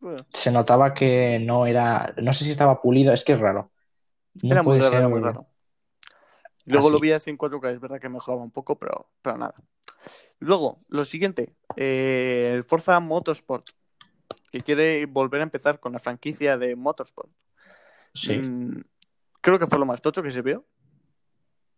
Bueno, 0.00 0.26
se 0.32 0.50
notaba 0.50 0.94
que 0.94 1.38
no 1.40 1.66
era, 1.66 2.14
no 2.22 2.32
sé 2.34 2.44
si 2.44 2.50
estaba 2.52 2.80
pulido, 2.82 3.12
es 3.12 3.24
que 3.24 3.32
es 3.32 3.40
raro. 3.40 3.72
No 4.42 4.50
era 4.54 4.62
muy 4.62 4.78
raro, 4.78 5.00
ser 5.00 5.08
muy 5.08 5.20
raro. 5.20 5.46
Luego 6.70 6.88
así. 6.88 6.92
lo 6.94 7.00
vi 7.00 7.12
así 7.12 7.30
en 7.30 7.38
4K, 7.38 7.70
es 7.72 7.80
verdad 7.80 8.00
que 8.00 8.08
mejoraba 8.08 8.42
un 8.42 8.50
poco, 8.50 8.78
pero, 8.78 9.08
pero 9.22 9.36
nada. 9.38 9.54
Luego, 10.38 10.80
lo 10.88 11.04
siguiente, 11.04 11.54
eh, 11.76 12.52
el 12.54 12.64
Forza 12.64 12.98
Motorsport, 13.00 13.66
que 14.50 14.60
quiere 14.60 15.04
volver 15.06 15.40
a 15.40 15.44
empezar 15.44 15.80
con 15.80 15.92
la 15.92 15.98
franquicia 15.98 16.56
de 16.56 16.74
Motorsport. 16.76 17.30
Sí. 18.14 18.38
Mm, 18.38 18.82
creo 19.40 19.58
que 19.58 19.66
fue 19.66 19.78
lo 19.78 19.86
más 19.86 20.00
tocho 20.02 20.22
que 20.22 20.30
se 20.30 20.42
vio. 20.42 20.64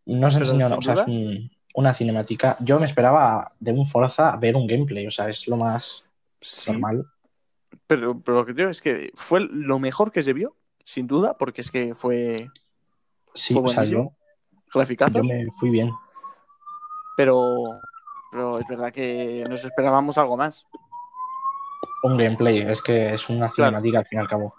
No 0.06 0.30
se 0.30 0.38
enseñó, 0.38 0.66
o 0.76 0.82
sea, 0.82 0.94
es 0.94 1.06
un- 1.06 1.50
una 1.74 1.94
cinemática. 1.94 2.56
Yo 2.60 2.78
me 2.78 2.86
esperaba 2.86 3.52
de 3.60 3.72
un 3.72 3.86
Forza 3.86 4.36
ver 4.36 4.56
un 4.56 4.66
gameplay, 4.66 5.06
o 5.06 5.10
sea, 5.10 5.28
es 5.28 5.46
lo 5.48 5.56
más 5.56 6.04
Sí, 6.40 6.70
normal. 6.70 7.06
pero, 7.86 8.20
pero 8.20 8.38
lo 8.38 8.44
que 8.46 8.52
digo 8.52 8.68
es 8.68 8.82
que 8.82 9.10
fue 9.14 9.40
lo 9.40 9.78
mejor 9.78 10.12
que 10.12 10.22
se 10.22 10.32
vio, 10.32 10.56
sin 10.84 11.06
duda, 11.06 11.36
porque 11.38 11.60
es 11.62 11.70
que 11.70 11.94
fue 11.94 12.50
Sí, 13.34 13.54
Fue 13.54 13.62
o 13.62 13.68
sea, 13.68 13.84
yo, 13.84 14.12
graficazos, 14.74 15.14
yo 15.14 15.22
me 15.34 15.46
fui 15.58 15.70
bien. 15.70 15.90
pero, 17.16 17.62
pero 18.30 18.58
es 18.58 18.66
verdad 18.68 18.92
que 18.92 19.44
nos 19.48 19.64
esperábamos 19.64 20.16
algo 20.18 20.36
más. 20.36 20.66
Un 22.02 22.16
gameplay, 22.16 22.58
es 22.60 22.82
que 22.82 23.14
es 23.14 23.28
una 23.28 23.48
Claro. 23.50 23.70
cinemática 23.78 23.98
al 24.00 24.06
fin 24.06 24.18
y 24.18 24.22
al 24.22 24.28
cabo. 24.28 24.54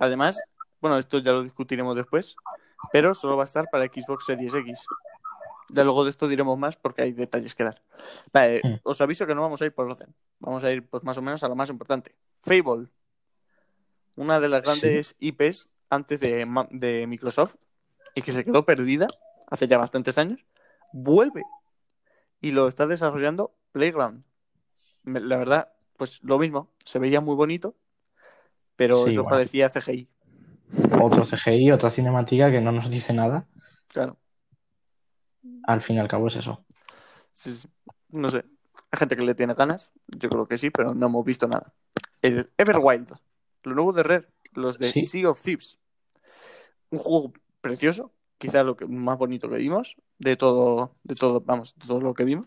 Además, 0.00 0.40
bueno, 0.80 0.98
esto 0.98 1.18
ya 1.18 1.32
lo 1.32 1.42
discutiremos 1.42 1.94
después, 1.96 2.34
pero 2.92 3.14
solo 3.14 3.36
va 3.36 3.42
a 3.42 3.44
estar 3.44 3.66
para 3.70 3.84
Xbox 3.86 4.24
Series 4.26 4.54
X. 4.54 4.86
Ya 5.70 5.84
luego 5.84 6.02
de 6.04 6.10
esto 6.10 6.26
diremos 6.28 6.56
más 6.58 6.76
porque 6.76 7.02
hay 7.02 7.12
detalles 7.12 7.54
que 7.54 7.64
dar. 7.64 7.82
Vale, 8.32 8.60
Mm. 8.64 8.74
os 8.84 9.00
aviso 9.00 9.26
que 9.26 9.34
no 9.34 9.42
vamos 9.42 9.60
a 9.60 9.66
ir 9.66 9.74
por 9.74 9.86
orden. 9.86 10.14
Vamos 10.40 10.64
a 10.64 10.70
ir 10.72 10.88
pues 10.88 11.04
más 11.04 11.18
o 11.18 11.22
menos 11.22 11.42
a 11.42 11.48
lo 11.48 11.54
más 11.54 11.68
importante. 11.68 12.14
Fable, 12.42 12.88
una 14.16 14.40
de 14.40 14.48
las 14.48 14.60
Sí. 14.60 14.64
grandes 14.80 15.16
IPs 15.20 15.68
antes 15.90 16.20
de, 16.20 16.46
de 16.70 17.06
Microsoft 17.06 17.56
y 18.14 18.22
que 18.22 18.32
se 18.32 18.44
quedó 18.44 18.64
perdida 18.64 19.06
hace 19.50 19.66
ya 19.68 19.78
bastantes 19.78 20.18
años, 20.18 20.44
vuelve 20.92 21.42
y 22.40 22.50
lo 22.52 22.68
está 22.68 22.86
desarrollando 22.86 23.54
Playground. 23.72 24.24
La 25.04 25.36
verdad, 25.36 25.72
pues 25.96 26.22
lo 26.22 26.38
mismo, 26.38 26.70
se 26.84 26.98
veía 26.98 27.20
muy 27.20 27.34
bonito, 27.34 27.74
pero 28.76 29.04
Sí, 29.04 29.12
eso 29.12 29.22
bueno. 29.22 29.36
parecía 29.36 29.68
CGI. 29.68 30.08
Otro 31.00 31.24
CGI, 31.24 31.70
otra 31.72 31.90
cinemática 31.90 32.50
que 32.50 32.60
no 32.60 32.72
nos 32.72 32.90
dice 32.90 33.12
nada. 33.12 33.46
Claro. 33.88 34.18
Al 35.64 35.80
fin 35.80 35.96
y 35.96 35.98
al 36.00 36.08
cabo 36.08 36.28
es 36.28 36.36
eso. 36.36 36.64
Sí, 37.32 37.54
sí. 37.54 37.68
No 38.10 38.28
sé. 38.28 38.44
Hay 38.90 38.98
gente 38.98 39.16
que 39.16 39.22
le 39.22 39.34
tiene 39.34 39.54
ganas. 39.54 39.90
Yo 40.08 40.28
creo 40.28 40.46
que 40.46 40.58
sí, 40.58 40.70
pero 40.70 40.94
no 40.94 41.06
hemos 41.06 41.24
visto 41.24 41.46
nada. 41.46 41.72
El 42.22 42.50
Everwild. 42.58 43.12
Lo 43.64 43.74
nuevo 43.74 43.92
de 43.92 44.02
Rare. 44.02 44.28
Los 44.52 44.78
de 44.78 44.90
Sí. 44.92 45.00
Sea 45.02 45.30
of 45.30 45.40
Thieves. 45.42 45.78
Un 46.90 46.98
juego 46.98 47.32
precioso. 47.68 48.12
Quizá 48.38 48.62
lo 48.62 48.76
que, 48.76 48.86
más 48.86 49.18
bonito 49.18 49.48
que 49.48 49.56
vimos. 49.56 49.96
De 50.18 50.36
todo, 50.36 50.96
de 51.02 51.14
todo, 51.14 51.40
vamos, 51.40 51.74
de 51.76 51.86
todo 51.86 52.00
lo 52.00 52.14
que 52.14 52.24
vimos. 52.24 52.46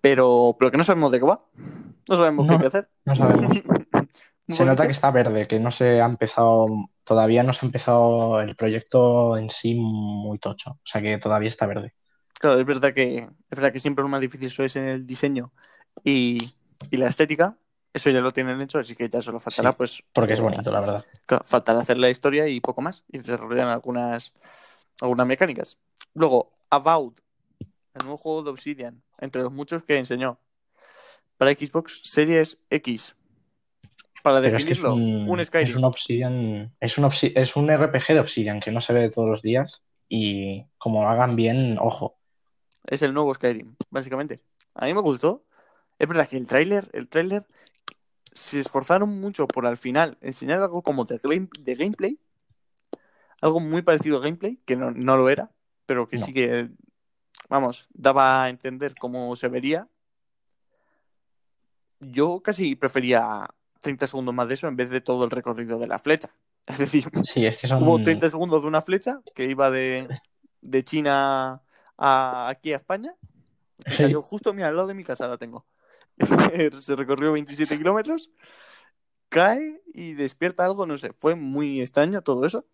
Pero, 0.00 0.56
pero 0.58 0.70
que 0.70 0.76
no 0.76 0.84
sabemos 0.84 1.12
de 1.12 1.18
qué 1.18 1.24
va. 1.24 1.40
No 2.08 2.16
sabemos 2.16 2.46
qué 2.46 2.48
No, 2.48 2.54
hay 2.54 2.60
que 2.60 2.66
hacer. 2.66 2.88
No 3.04 3.16
sabemos. 3.16 3.52
Se 4.48 4.64
nota 4.66 4.84
que 4.84 4.92
está 4.92 5.10
verde, 5.10 5.46
que 5.46 5.58
no 5.58 5.70
se 5.70 6.02
ha 6.02 6.04
empezado, 6.04 6.66
todavía 7.02 7.42
no 7.42 7.54
se 7.54 7.64
ha 7.64 7.66
empezado 7.66 8.42
el 8.42 8.54
proyecto 8.56 9.38
en 9.38 9.48
sí 9.48 9.74
muy 9.74 10.38
tocho. 10.38 10.72
O 10.72 10.80
sea 10.84 11.00
que 11.00 11.16
todavía 11.16 11.48
está 11.48 11.64
verde. 11.64 11.94
Claro, 12.38 12.60
es 12.60 12.66
verdad 12.66 12.92
que, 12.92 13.20
es 13.20 13.50
verdad 13.50 13.72
que 13.72 13.80
siempre 13.80 14.02
lo 14.02 14.10
más 14.10 14.20
difícil 14.20 14.48
eso 14.48 14.62
es 14.62 14.76
en 14.76 14.84
el 14.84 15.06
diseño 15.06 15.50
y, 16.04 16.36
y 16.90 16.96
la 16.98 17.08
estética. 17.08 17.56
Eso 17.94 18.10
ya 18.10 18.20
lo 18.20 18.32
tienen 18.32 18.60
hecho, 18.60 18.80
así 18.80 18.94
que 18.96 19.08
ya 19.08 19.22
solo 19.22 19.38
faltará, 19.40 19.70
Sí, 19.70 19.76
pues. 19.78 20.02
Porque 20.12 20.32
es 20.34 20.40
eh, 20.40 20.42
bonito, 20.42 20.70
la 20.70 20.80
verdad. 20.80 21.04
Faltará 21.44 21.78
hacer 21.80 21.96
la 21.96 22.10
historia 22.10 22.48
y 22.48 22.60
poco 22.60 22.82
más. 22.82 23.04
Y 23.08 23.18
desarrollan 23.18 23.68
algunas, 23.68 24.34
algunas 25.00 25.26
mecánicas. 25.26 25.78
Luego, 26.12 26.50
About, 26.70 27.20
el 27.94 28.02
nuevo 28.02 28.16
juego 28.16 28.42
de 28.42 28.50
Obsidian, 28.50 29.00
entre 29.18 29.42
los 29.42 29.52
muchos 29.52 29.84
que 29.84 29.96
enseñó. 29.96 30.38
Para 31.38 31.52
Xbox 31.52 32.00
Series 32.04 32.58
X. 32.68 33.14
Para 34.24 34.40
Pero 34.40 34.56
es 34.56 34.64
que 34.64 34.72
es 34.72 34.78
definirlo, 34.78 34.94
un, 34.94 35.28
un, 35.30 35.40
es 35.40 35.46
Skyrim. 35.48 35.76
un 35.78 35.84
Obsidian, 35.84 36.72
es 36.80 36.98
un, 36.98 37.04
Obsi- 37.04 37.32
es 37.36 37.54
un 37.56 37.70
RPG 37.70 38.06
de 38.14 38.20
Obsidian 38.20 38.58
que 38.58 38.72
no 38.72 38.80
se 38.80 38.92
ve 38.92 39.10
todos 39.10 39.28
los 39.28 39.42
días 39.42 39.82
y 40.08 40.64
como 40.78 41.02
lo 41.02 41.10
hagan 41.10 41.36
bien, 41.36 41.78
ojo. 41.78 42.16
Es 42.86 43.02
el 43.02 43.14
nuevo 43.14 43.32
Skyrim, 43.34 43.76
básicamente. 43.90 44.40
A 44.74 44.86
mí 44.86 44.94
me 44.94 45.00
gustó. 45.00 45.44
Es 45.98 46.08
verdad 46.08 46.26
que 46.26 46.36
el 46.38 46.46
tráiler, 46.46 46.88
el 46.92 47.08
tráiler, 47.08 47.46
se 48.34 48.60
esforzaron 48.60 49.20
mucho 49.20 49.46
por 49.46 49.66
al 49.66 49.76
final 49.76 50.18
enseñar 50.20 50.60
algo 50.60 50.82
como 50.82 51.04
de, 51.04 51.18
game- 51.22 51.48
de 51.60 51.74
gameplay. 51.74 52.18
Algo 53.40 53.60
muy 53.60 53.82
parecido 53.82 54.18
a 54.18 54.20
gameplay, 54.20 54.58
que 54.64 54.76
no, 54.76 54.90
no 54.90 55.16
lo 55.16 55.28
era, 55.28 55.50
pero 55.86 56.06
que 56.06 56.16
No. 56.16 56.24
sí 56.26 56.32
que, 56.32 56.70
vamos, 57.48 57.88
daba 57.92 58.44
a 58.44 58.48
entender 58.48 58.94
cómo 58.98 59.34
se 59.36 59.48
vería. 59.48 59.86
Yo 62.00 62.40
casi 62.42 62.74
prefería 62.76 63.48
30 63.80 64.06
segundos 64.06 64.34
más 64.34 64.48
de 64.48 64.54
eso 64.54 64.68
en 64.68 64.76
vez 64.76 64.90
de 64.90 65.00
todo 65.00 65.24
el 65.24 65.30
recorrido 65.30 65.78
de 65.78 65.86
la 65.86 65.98
flecha. 65.98 66.30
Es 66.66 66.78
decir, 66.78 67.04
Sí, 67.24 67.44
es 67.44 67.58
que 67.58 67.68
son... 67.68 67.82
Hubo 67.82 68.02
30 68.02 68.30
segundos 68.30 68.62
de 68.62 68.68
una 68.68 68.80
flecha 68.80 69.20
que 69.34 69.44
iba 69.44 69.70
de, 69.70 70.08
de 70.62 70.82
China 70.84 71.60
a 71.98 72.48
aquí 72.48 72.72
a 72.72 72.76
España. 72.76 73.14
Sí. 73.86 73.96
Cayó 73.98 74.22
justo 74.22 74.54
mira, 74.54 74.68
al 74.68 74.76
lado 74.76 74.88
de 74.88 74.94
mi 74.94 75.04
casa, 75.04 75.28
la 75.28 75.36
tengo. 75.36 75.66
Se 76.80 76.96
recorrió 76.96 77.32
27 77.32 77.76
kilómetros, 77.76 78.30
cae 79.28 79.82
y 79.92 80.14
despierta 80.14 80.64
algo, 80.64 80.86
no 80.86 80.96
sé. 80.96 81.12
Fue 81.18 81.34
muy 81.34 81.80
extraño 81.80 82.22
todo 82.22 82.44
eso. 82.46 82.66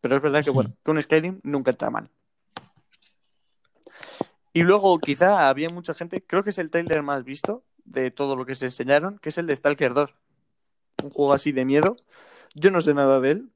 Pero 0.00 0.16
es 0.16 0.22
verdad 0.22 0.42
que, 0.42 0.50
bueno, 0.50 0.74
que 0.82 0.90
un 0.90 1.02
Skyrim 1.02 1.40
nunca 1.42 1.70
está 1.70 1.90
mal. 1.90 2.10
Y 4.52 4.62
luego, 4.62 4.98
quizá 4.98 5.48
había 5.48 5.68
mucha 5.68 5.94
gente, 5.94 6.24
creo 6.26 6.42
que 6.42 6.50
es 6.50 6.58
el 6.58 6.70
trailer 6.70 7.02
más 7.02 7.22
visto 7.24 7.64
de 7.84 8.10
todo 8.10 8.34
lo 8.34 8.46
que 8.46 8.54
se 8.54 8.66
enseñaron, 8.66 9.18
que 9.18 9.28
es 9.28 9.38
el 9.38 9.46
de 9.46 9.56
Stalker 9.56 9.94
2. 9.94 10.14
Un 11.04 11.10
juego 11.10 11.32
así 11.32 11.52
de 11.52 11.64
miedo. 11.64 11.96
Yo 12.54 12.70
no 12.70 12.80
sé 12.80 12.94
nada 12.94 13.20
de 13.20 13.30
él, 13.30 13.50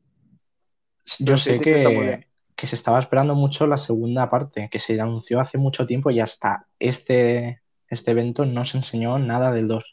Yo 1.19 1.37
sé 1.37 1.61
que 1.61 1.75
que, 1.75 2.29
que 2.55 2.67
se 2.67 2.77
estaba 2.77 3.01
esperando 3.01 3.35
mucho 3.35 3.67
la 3.67 3.79
segunda 3.79 4.31
parte, 4.31 4.69
que 4.71 4.79
se 4.79 5.01
anunció 5.01 5.41
hace 5.41 5.59
mucho 5.59 5.87
tiempo 5.87 6.11
y 6.11 6.21
hasta 6.21 6.67
este, 6.79 7.63
este 7.89 8.11
evento 8.11 8.45
no 8.45 8.65
se 8.65 8.79
enseñó 8.79 9.19
nada 9.19 9.53
del 9.53 9.69
2. 9.69 9.85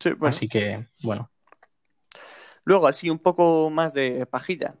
Sí, 0.00 0.10
bueno. 0.12 0.34
Así 0.34 0.48
que, 0.48 0.88
bueno, 1.02 1.30
Luego, 2.64 2.86
así 2.86 3.10
un 3.10 3.18
poco 3.18 3.70
más 3.70 3.94
de 3.94 4.26
pajilla. 4.26 4.76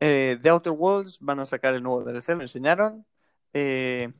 Eh, 0.00 0.38
The 0.40 0.50
Outer 0.50 0.72
Worlds 0.72 1.18
van 1.20 1.40
a 1.40 1.44
sacar 1.44 1.74
el 1.74 1.82
nuevo 1.82 2.04
DLC, 2.04 2.30
lo 2.30 2.42
enseñaron. 2.42 3.06
Eh, 3.52 4.12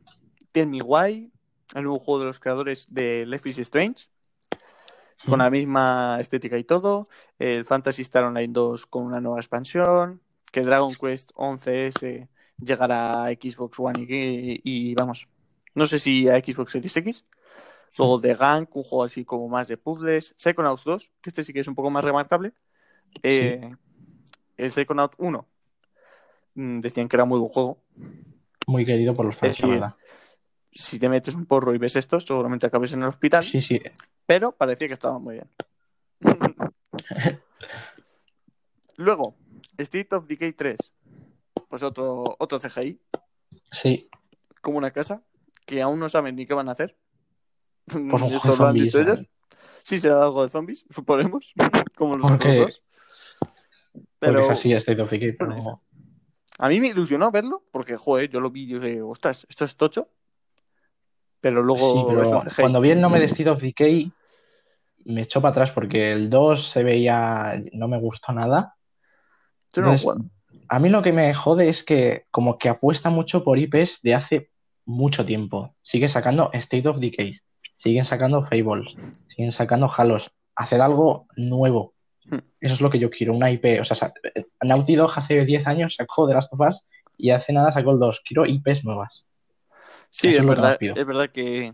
Tell 0.52 0.66
Me 0.66 0.82
Why, 0.82 1.30
el 1.74 1.82
nuevo 1.84 1.98
juego 1.98 2.20
de 2.20 2.26
los 2.26 2.40
creadores 2.40 2.92
de 2.92 3.24
Life 3.26 3.48
is 3.48 3.58
Strange, 3.58 4.06
con 5.24 5.38
la 5.38 5.50
misma 5.50 6.18
estética 6.20 6.58
y 6.58 6.64
todo. 6.64 7.08
El 7.38 7.64
Fantasy 7.64 8.02
Star 8.02 8.24
Online 8.24 8.52
2 8.52 8.86
con 8.86 9.04
una 9.04 9.20
nueva 9.20 9.38
expansión. 9.38 10.20
Que 10.50 10.62
Dragon 10.62 10.94
Quest 10.94 11.32
11S 11.34 12.28
llegará 12.58 13.24
a 13.24 13.30
Xbox 13.30 13.78
One 13.78 14.04
y, 14.06 14.60
y 14.64 14.94
vamos, 14.94 15.28
no 15.74 15.86
sé 15.86 15.98
si 15.98 16.28
a 16.28 16.38
Xbox 16.38 16.72
Series 16.72 16.96
X. 16.96 17.26
Luego 17.98 18.20
The 18.20 18.34
Gank, 18.34 18.74
un 18.76 18.82
juego 18.82 19.04
así 19.04 19.24
como 19.24 19.48
más 19.48 19.68
de 19.68 19.76
puzzles. 19.76 20.34
Psychonauts 20.38 20.84
2, 20.84 21.10
que 21.20 21.30
este 21.30 21.44
sí 21.44 21.52
que 21.52 21.60
es 21.60 21.68
un 21.68 21.74
poco 21.74 21.90
más 21.90 22.04
remarcable. 22.04 22.52
Eh, 23.22 23.70
El 24.56 24.72
Psychonaut 24.72 25.14
1 25.18 25.46
mm, 26.54 26.80
decían 26.80 27.08
que 27.08 27.16
era 27.16 27.24
muy 27.24 27.38
buen 27.38 27.50
juego. 27.50 27.82
muy 28.66 28.86
querido 28.86 29.12
por 29.12 29.26
los 29.26 29.36
fans, 29.36 29.52
decir, 29.52 29.68
verdad. 29.68 29.94
Si 30.70 30.98
te 30.98 31.08
metes 31.08 31.34
un 31.34 31.44
porro 31.44 31.74
y 31.74 31.78
ves 31.78 31.96
esto, 31.96 32.18
seguramente 32.20 32.66
acabes 32.66 32.94
en 32.94 33.02
el 33.02 33.08
hospital. 33.08 33.44
Sí, 33.44 33.60
sí, 33.60 33.80
Pero 34.24 34.52
parecía 34.52 34.88
que 34.88 34.94
estaba 34.94 35.18
muy 35.18 35.34
bien. 35.34 35.50
Luego, 38.96 39.34
State 39.76 40.14
of 40.14 40.26
Decay 40.26 40.52
3. 40.52 40.78
Pues 41.68 41.82
otro, 41.82 42.36
otro 42.38 42.58
CGI, 42.58 43.00
sí. 43.70 44.08
como 44.60 44.78
una 44.78 44.90
casa, 44.90 45.22
que 45.66 45.82
aún 45.82 45.98
no 46.00 46.08
saben 46.08 46.36
ni 46.36 46.46
qué 46.46 46.54
van 46.54 46.68
a 46.68 46.72
hacer. 46.72 46.96
Juego 47.90 48.26
Esto 48.26 48.56
lo 48.56 48.66
han 48.66 48.74
dicho 48.74 48.98
¿eh? 49.00 49.02
ellos. 49.02 49.26
Sí, 49.82 49.98
será 49.98 50.22
algo 50.22 50.42
de 50.42 50.48
zombies, 50.48 50.84
suponemos, 50.90 51.52
como 51.96 52.16
los 52.16 52.30
Porque- 52.30 52.60
otros 52.60 52.66
dos. 52.66 52.82
Pero 54.18 54.42
es 54.42 54.50
así 54.50 54.72
pero 54.86 55.06
Bueno, 55.38 55.82
a 56.58 56.68
mí 56.68 56.80
me 56.80 56.88
ilusionó 56.88 57.32
verlo, 57.32 57.64
porque, 57.72 57.96
joder, 57.96 58.30
yo 58.30 58.38
lo 58.38 58.50
vi 58.50 58.62
y 58.62 58.78
dije, 58.78 59.02
ostras, 59.02 59.44
esto 59.48 59.64
es 59.64 59.76
tocho. 59.76 60.08
Pero 61.40 61.60
luego 61.60 61.92
Sí, 61.92 62.04
pero 62.06 62.42
cuando 62.60 62.80
vi 62.80 62.90
el 62.90 63.00
nombre 63.00 63.18
de 63.20 63.26
State 63.26 63.50
of 63.50 63.60
Decay 63.60 64.12
me 65.06 65.22
echó 65.22 65.40
para 65.40 65.50
atrás 65.50 65.72
porque 65.72 66.12
el 66.12 66.30
2 66.30 66.68
se 66.68 66.84
veía, 66.84 67.60
no 67.72 67.88
me 67.88 67.98
gustó 67.98 68.32
nada. 68.32 68.76
No 69.76 69.96
a 70.68 70.78
mí 70.78 70.88
lo 70.88 71.02
que 71.02 71.12
me 71.12 71.34
jode 71.34 71.68
es 71.68 71.82
que 71.82 72.26
como 72.30 72.58
que 72.58 72.68
apuesta 72.68 73.10
mucho 73.10 73.42
por 73.42 73.58
IPs 73.58 74.00
de 74.02 74.14
hace 74.14 74.50
mucho 74.84 75.24
tiempo. 75.24 75.74
Sigue 75.82 76.08
sacando 76.08 76.50
State 76.52 76.88
of 76.88 76.98
Decay. 76.98 77.38
siguen 77.76 78.04
sacando 78.04 78.42
Fables, 78.46 78.96
siguen 79.28 79.52
sacando 79.52 79.90
Halos. 79.94 80.30
Hacer 80.54 80.80
algo 80.80 81.26
nuevo. 81.36 81.94
Hmm. 82.24 82.38
Eso 82.60 82.74
es 82.74 82.80
lo 82.80 82.90
que 82.90 82.98
yo 82.98 83.10
quiero, 83.10 83.34
una 83.34 83.50
IP. 83.50 83.80
O 83.80 83.84
sea, 83.84 84.12
Naughty 84.62 84.94
Dog 84.94 85.10
hace 85.16 85.44
10 85.44 85.66
años 85.66 85.94
sacó 85.96 86.28
The 86.28 86.34
Last 86.34 86.52
of 86.52 86.60
Us 86.60 86.82
y 87.16 87.30
hace 87.30 87.52
nada 87.52 87.72
sacó 87.72 87.92
el 87.92 87.98
2. 87.98 88.22
Quiero 88.24 88.46
IPs 88.46 88.84
nuevas. 88.84 89.24
Sí, 90.10 90.28
es 90.28 90.36
es 90.36 90.46
verdad, 90.46 90.76
es 90.80 91.06
verdad 91.06 91.30
que, 91.30 91.72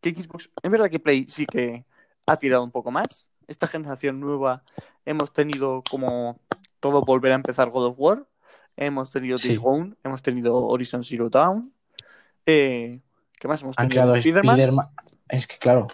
que 0.00 0.10
Xbox, 0.10 0.50
es 0.60 0.70
verdad 0.70 0.90
que 0.90 0.98
Play 0.98 1.26
sí 1.28 1.46
que 1.46 1.84
ha 2.26 2.36
tirado 2.36 2.64
un 2.64 2.72
poco 2.72 2.90
más. 2.90 3.28
Esta 3.46 3.66
generación 3.66 4.18
nueva 4.18 4.64
hemos 5.04 5.32
tenido 5.32 5.82
como 5.88 6.40
todo 6.80 7.02
volver 7.02 7.32
a 7.32 7.36
empezar 7.36 7.70
God 7.70 7.86
of 7.86 7.96
War, 7.98 8.26
hemos 8.76 9.10
tenido 9.10 9.38
Sí. 9.38 9.48
Days 9.48 9.60
Gone, 9.60 9.94
hemos 10.02 10.22
tenido 10.22 10.56
Horizon 10.66 11.04
Zero 11.04 11.30
Dawn, 11.30 11.72
eh, 12.46 13.00
¿qué 13.38 13.48
más 13.48 13.62
hemos 13.62 13.78
Han 13.78 13.88
tenido? 13.88 14.02
creado 14.02 14.16
Spider-Man, 14.16 14.54
Spider-Man. 14.54 14.88
Es 15.28 15.46
que, 15.46 15.58
claro, 15.58 15.88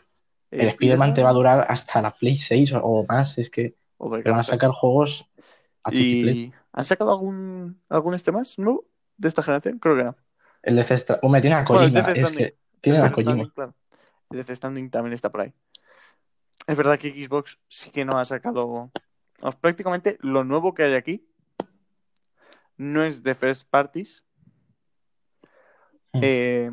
el 0.51 0.67
Spider-Man 0.69 1.15
te 1.15 1.23
va 1.23 1.31
a 1.31 1.35
durar 1.35 1.67
hasta 1.69 2.03
la 2.03 2.13
Play 2.15 2.37
6 2.37 2.75
o, 2.83 3.05
más. 3.09 3.39
Es 3.39 3.51
que 3.51 3.77
te 3.99 4.31
van 4.31 4.41
a 4.41 4.45
sacar 4.45 4.71
juegos 4.71 5.27
a 5.85 5.95
y 5.95 6.53
¿han 6.73 6.85
sacado 6.85 7.13
algún 7.13 7.81
algún 7.89 8.15
este 8.15 8.33
más 8.33 8.59
nuevo 8.59 8.87
de 9.17 9.29
esta 9.29 9.43
generación? 9.43 9.79
Creo 9.79 9.97
que 9.97 10.05
no. 10.05 10.17
El 10.63 10.77
de 10.77 10.85
Cestra... 10.85 11.19
Hombre, 11.23 11.41
tiene 11.41 11.57
a 11.57 11.65
Bueno, 11.65 11.85
el 11.85 11.93
Kojima. 11.93 12.13
Death 12.13 12.19
es 12.19 12.33
que 12.37 12.57
tiene 12.81 12.99
El 12.99 13.05
a 13.05 13.13
Kojima. 13.13 13.33
Stranding, 13.33 13.51
claro. 13.51 13.75
El 14.31 14.37
Death 14.37 14.57
Stranding 14.57 14.91
también 14.91 15.15
está 15.15 15.31
por 15.31 15.43
ahí. 15.43 15.55
Es 16.67 16.77
verdad 16.77 16.99
que 16.99 17.11
Xbox 17.11 17.59
sí 17.69 17.91
que 17.91 18.05
no 18.05 18.19
ha 18.19 18.25
sacado. 18.25 18.91
prácticamente 19.61 20.19
lo 20.21 20.45
nuevo 20.45 20.75
que 20.75 20.83
hay 20.85 20.95
aquí 20.95 21.27
no 22.77 23.03
es 23.03 23.23
de 23.23 23.35
first 23.35 23.69
parties. 23.71 24.25
Hmm. 26.13 26.21
eh, 26.23 26.71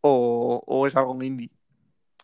o, 0.00 0.62
o 0.66 0.86
es 0.86 0.96
algo 0.96 1.20
indie. 1.22 1.50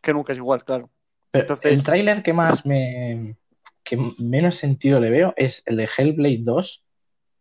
Que 0.02 0.12
nunca 0.12 0.32
es 0.32 0.38
igual, 0.38 0.64
claro. 0.64 0.90
Pero 1.30 1.42
Entonces- 1.42 1.72
el 1.72 1.84
tráiler 1.84 2.22
que 2.22 2.32
más 2.32 2.64
me... 2.66 3.36
que 3.84 3.96
menos 4.18 4.56
sentido 4.56 5.00
le 5.00 5.10
veo 5.10 5.34
es 5.36 5.62
el 5.66 5.76
de 5.76 5.88
Hellblade 5.96 6.40
2, 6.42 6.84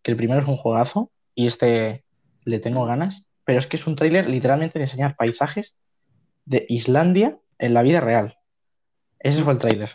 que 0.02 0.12
el 0.12 0.18
primero 0.18 0.42
es 0.42 0.48
un 0.48 0.58
juegazo 0.58 1.12
y 1.36 1.48
este 1.48 2.04
le 2.46 2.60
tengo 2.60 2.86
ganas, 2.86 3.28
pero 3.46 3.60
es 3.60 3.68
que 3.68 3.78
es 3.78 3.86
un 3.86 3.96
tráiler 3.96 4.28
literalmente 4.30 4.80
de 4.80 4.86
enseñar 4.86 5.16
paisajes 5.16 5.76
de 6.46 6.66
Islandia 6.70 7.38
en 7.60 7.74
la 7.74 7.82
vida 7.82 8.00
real. 8.00 8.38
Ese 9.20 9.44
fue 9.44 9.54
el 9.54 9.60
tráiler. 9.60 9.92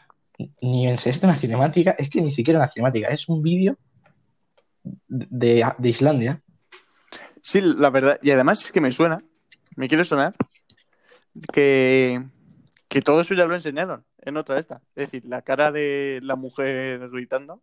Ni 0.60 0.86
en 0.86 0.94
esta 1.02 1.26
una 1.26 1.36
cinemática, 1.36 1.94
es 1.98 2.10
que 2.10 2.20
ni 2.20 2.30
siquiera 2.30 2.60
una 2.60 2.70
cinemática, 2.70 3.08
es 3.08 3.28
un 3.28 3.42
vídeo 3.42 3.76
de, 5.08 5.64
de 5.78 5.88
Islandia. 5.88 6.42
Sí, 7.46 7.60
la 7.60 7.90
verdad. 7.90 8.18
Y 8.22 8.30
además 8.30 8.64
es 8.64 8.72
que 8.72 8.80
me 8.80 8.90
suena, 8.90 9.22
me 9.76 9.86
quiere 9.86 10.02
sonar, 10.04 10.34
que, 11.52 12.22
que 12.88 13.02
todo 13.02 13.20
eso 13.20 13.34
ya 13.34 13.44
lo 13.46 13.54
enseñaron 13.54 14.04
en 14.22 14.36
otra 14.38 14.58
esta. 14.58 14.80
Es 14.94 15.10
decir, 15.10 15.24
la 15.26 15.42
cara 15.42 15.70
de 15.70 16.20
la 16.22 16.36
mujer 16.36 17.08
gritando. 17.10 17.60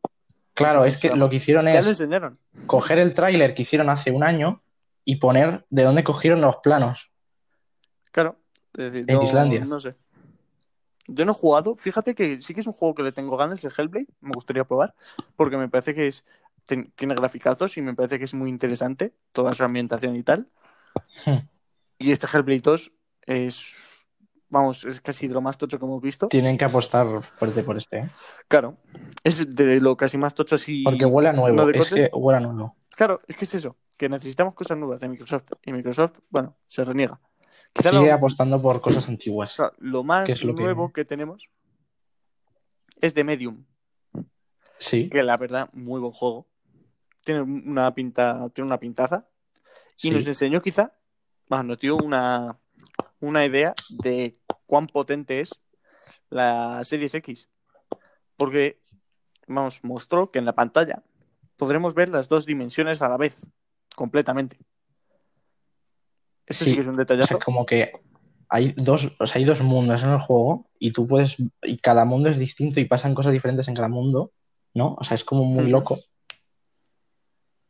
Claro, 0.54 0.86
es 0.86 1.00
que 1.00 1.08
es- 1.08 1.16
lo 1.18 1.30
que 1.30 1.38
hicieron 1.38 1.66
Ya 1.66 1.74
lo 1.82 1.90
es 1.90 2.00
enseñaron. 2.00 2.38
coger 2.68 3.00
el 3.00 3.14
tráiler 3.16 3.56
que 3.56 3.64
hicieron 3.64 3.90
hace 3.90 4.12
un 4.12 4.24
año 4.24 4.62
y 5.04 5.16
poner 5.16 5.66
de 5.72 5.84
dónde 5.84 6.04
cogieron 6.04 6.42
los 6.42 6.58
planos. 6.58 7.10
Claro. 8.12 8.38
Es 8.78 8.92
decir, 8.94 9.06
En 9.08 9.18
no, 9.18 9.24
Islandia. 9.24 9.66
no 9.66 9.80
sé. 9.80 9.96
Yo 11.08 11.26
no 11.26 11.32
he 11.32 11.36
jugado. 11.36 11.76
Fíjate 11.78 12.14
que 12.14 12.40
sí 12.40 12.54
que 12.54 12.60
es 12.62 12.68
un 12.68 12.74
juego 12.74 12.94
que 12.94 13.04
le 13.04 13.12
tengo 13.12 13.36
ganas, 13.36 13.64
el 13.64 13.72
Hellblade. 13.76 14.08
Me 14.20 14.32
gustaría 14.32 14.64
probar. 14.64 14.94
Porque 15.36 15.58
me 15.58 15.68
parece 15.68 15.96
que 15.96 16.08
es 16.08 16.24
ten- 16.66 16.92
tiene 16.96 17.16
graficazos 17.16 17.78
y 17.78 17.82
me 17.82 17.94
parece 17.94 18.18
que 18.18 18.26
es 18.26 18.34
muy 18.34 18.50
interesante 18.50 19.14
toda 19.32 19.54
su 19.54 19.64
ambientación 19.64 20.16
y 20.16 20.24
tal. 20.24 20.50
Hmm. 21.26 21.34
Y 22.02 22.12
este 22.12 22.26
Hellblade 22.26 22.62
2 22.64 22.92
es. 23.28 23.78
Vamos, 24.50 24.84
es 24.86 25.00
casi 25.02 25.28
de 25.28 25.36
lo 25.36 25.42
más 25.42 25.56
tocho 25.58 25.78
que 25.78 25.86
hemos 25.86 26.02
visto. 26.02 26.28
Tienen 26.30 26.58
que 26.58 26.66
apostar 26.66 27.22
fuerte 27.22 27.62
por 27.62 27.78
este, 27.78 28.00
¿eh? 28.00 28.10
Claro. 28.48 28.78
Es 29.24 29.56
de 29.56 29.80
lo 29.80 29.96
casi 29.96 30.18
más 30.18 30.34
tocho 30.34 30.56
así. 30.56 30.84
Porque 30.84 31.06
huele 31.06 31.30
a 31.30 31.34
nuevo. 31.34 31.56
¿No 31.56 31.66
de 31.68 31.78
es 31.78 31.90
coche? 31.90 32.10
que 32.10 32.16
huele 32.18 32.38
a 32.38 32.42
nuevo. 32.42 32.76
Claro, 32.90 33.22
es 33.28 33.38
que 33.38 33.46
es 33.46 33.54
eso. 33.54 33.78
Que 34.00 34.10
necesitamos 34.10 34.56
cosas 34.56 34.80
nuevas 34.80 35.00
de 35.00 35.10
Microsoft. 35.10 35.52
Y 35.64 35.72
Microsoft, 35.72 36.18
bueno, 36.32 36.58
se 36.66 36.84
reniega. 36.84 37.20
Quizá 37.72 37.92
Sigue 37.92 38.08
lo- 38.08 38.14
apostando 38.14 38.60
por 38.60 38.82
cosas 38.82 39.08
antiguas. 39.08 39.52
O 39.54 39.56
sea, 39.58 39.72
lo 39.78 40.04
más 40.04 40.26
¿Qué 40.26 40.32
es 40.32 40.44
lo 40.44 40.56
que- 40.56 40.64
nuevo 40.64 40.92
que... 40.92 41.06
tenemos 41.06 41.50
es 43.00 43.14
de 43.14 43.24
Medium, 43.24 43.64
Sí, 44.80 45.08
que 45.10 45.22
la 45.24 45.38
verdad, 45.38 45.70
muy 45.74 46.00
buen 46.00 46.12
juego. 46.14 46.48
Tiene 47.24 47.42
una 47.42 47.94
pinta, 47.94 48.50
tiene 48.54 48.68
una 48.68 48.80
pintaza. 48.80 49.28
Y 49.98 50.08
sí. 50.08 50.12
nos 50.12 50.26
enseñó 50.28 50.62
quizá, 50.62 50.94
más 51.50 51.64
nos 51.64 51.78
dio 51.80 51.96
una, 51.98 52.58
una 53.20 53.46
idea 53.46 53.76
de 53.90 54.38
cuán 54.66 54.88
potente 54.88 55.42
es 55.42 55.52
la 56.30 56.84
Series 56.84 57.14
X. 57.16 57.50
Porque, 58.38 58.80
vamos, 59.48 59.84
mostró 59.84 60.32
que 60.32 60.40
en 60.40 60.46
la 60.46 60.56
pantalla 60.56 61.04
podremos 61.58 61.94
ver 61.94 62.10
las 62.10 62.28
dos 62.28 62.46
dimensiones 62.48 63.02
a 63.04 63.10
la 63.10 63.18
vez, 63.18 63.46
completamente. 63.96 64.58
Esto 66.48 66.66
sí, 66.66 66.72
Sí. 66.72 66.76
que 66.76 66.82
es 66.82 66.88
un 66.88 66.94
O 66.94 66.96
sea, 66.96 67.04
detallazo. 67.04 67.40
como 67.40 67.66
que 67.66 67.92
hay 68.50 68.74
dos, 68.76 69.12
o 69.20 69.28
sea, 69.28 69.38
hay 69.38 69.46
dos 69.46 69.62
mundos 69.62 70.02
en 70.04 70.10
el 70.10 70.20
juego 70.20 70.70
y 70.80 70.92
tú 70.92 71.08
puedes, 71.08 71.38
y 71.62 71.78
cada 71.78 72.04
mundo 72.06 72.30
es 72.30 72.38
distinto 72.38 72.80
y 72.80 72.86
pasan 72.86 73.14
cosas 73.14 73.32
diferentes 73.32 73.68
en 73.68 73.76
cada 73.76 73.88
mundo, 73.88 74.32
¿no? 74.74 74.96
O 75.00 75.04
sea, 75.04 75.16
es 75.16 75.24
como 75.24 75.46
muy 75.46 75.68
loco. 75.70 76.00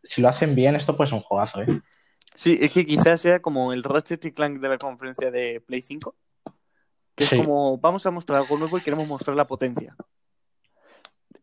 Si 0.04 0.22
lo 0.22 0.30
hacen 0.30 0.56
bien, 0.56 0.76
esto 0.76 0.96
pues 0.98 1.10
es 1.10 1.14
un 1.14 1.22
juegazo, 1.22 1.62
¿eh? 1.62 1.82
Sí, 2.36 2.58
es 2.62 2.74
que 2.74 2.86
quizás 2.86 3.22
sea 3.22 3.42
como 3.42 3.74
el 3.74 3.84
Ratchet 3.84 4.24
y 4.26 4.32
Clank 4.32 4.60
de 4.60 4.70
la 4.70 4.78
conferencia 4.78 5.30
de 5.32 5.62
Play 5.62 5.82
5, 5.82 6.16
que 7.16 7.26
es 7.26 7.30
como 7.30 7.78
vamos 7.78 8.06
a 8.06 8.12
mostrar 8.12 8.42
algo 8.42 8.58
nuevo 8.58 8.78
y 8.78 8.82
queremos 8.82 9.08
mostrar 9.08 9.36
la 9.36 9.46
potencia. 9.48 9.96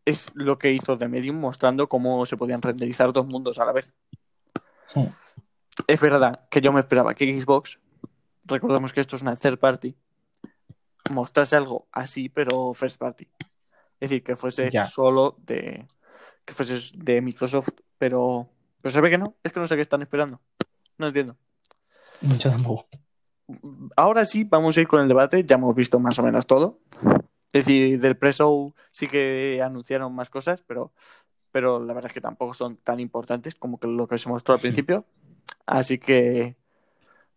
Es 0.03 0.31
lo 0.33 0.57
que 0.57 0.71
hizo 0.71 0.97
The 0.97 1.07
Medium 1.07 1.37
mostrando 1.37 1.87
cómo 1.87 2.25
se 2.25 2.37
podían 2.37 2.61
renderizar 2.61 3.13
dos 3.13 3.27
mundos 3.27 3.59
a 3.59 3.65
la 3.65 3.71
vez. 3.71 3.93
Hmm. 4.93 5.05
Es 5.87 6.01
verdad 6.01 6.47
que 6.49 6.61
yo 6.61 6.73
me 6.73 6.79
esperaba 6.79 7.13
que 7.13 7.39
Xbox, 7.39 7.79
recordemos 8.45 8.91
que 8.91 9.01
esto 9.01 9.15
es 9.15 9.21
una 9.21 9.35
third 9.35 9.59
party, 9.59 9.95
mostrase 11.11 11.55
algo 11.55 11.87
así, 11.91 12.29
pero 12.29 12.73
first 12.73 12.99
party. 12.99 13.27
Es 13.99 14.09
decir, 14.09 14.23
que 14.23 14.35
fuese 14.35 14.69
Ya. 14.71 14.85
solo 14.85 15.35
de 15.39 15.87
que 16.49 16.55
fuese 16.55 16.97
de 16.97 17.21
Microsoft, 17.21 17.69
pero 17.97 18.49
pero 18.81 18.93
se 18.93 19.01
ve 19.01 19.09
que 19.09 19.17
no, 19.17 19.35
es 19.43 19.51
que 19.51 19.59
no 19.59 19.67
sé 19.67 19.75
qué 19.75 19.81
están 19.81 20.01
esperando. 20.01 20.39
No 20.97 21.07
entiendo. 21.07 21.35
Yo 22.21 22.49
tampoco. 22.49 22.87
Ahora 23.95 24.25
sí, 24.25 24.43
vamos 24.43 24.77
a 24.77 24.81
ir 24.81 24.87
con 24.87 25.01
el 25.01 25.07
debate. 25.07 25.43
Ya 25.43 25.55
hemos 25.55 25.75
visto 25.75 25.99
más 25.99 26.17
o 26.19 26.23
menos 26.23 26.47
todo. 26.47 26.79
Es 27.51 27.65
decir, 27.65 27.99
del 27.99 28.15
pre-show 28.15 28.73
sí 28.91 29.07
que 29.07 29.61
anunciaron 29.63 30.13
más 30.13 30.29
cosas, 30.29 30.63
pero, 30.67 30.91
pero 31.51 31.83
la 31.83 31.93
verdad 31.93 32.11
es 32.11 32.13
que 32.13 32.21
tampoco 32.21 32.53
son 32.53 32.77
tan 32.77 32.99
importantes 32.99 33.55
como 33.55 33.79
que 33.79 33.87
lo 33.87 34.07
que 34.07 34.17
se 34.17 34.29
mostró 34.29 34.53
al 34.53 34.61
principio. 34.61 35.05
Así 35.65 35.97
que, 35.97 36.55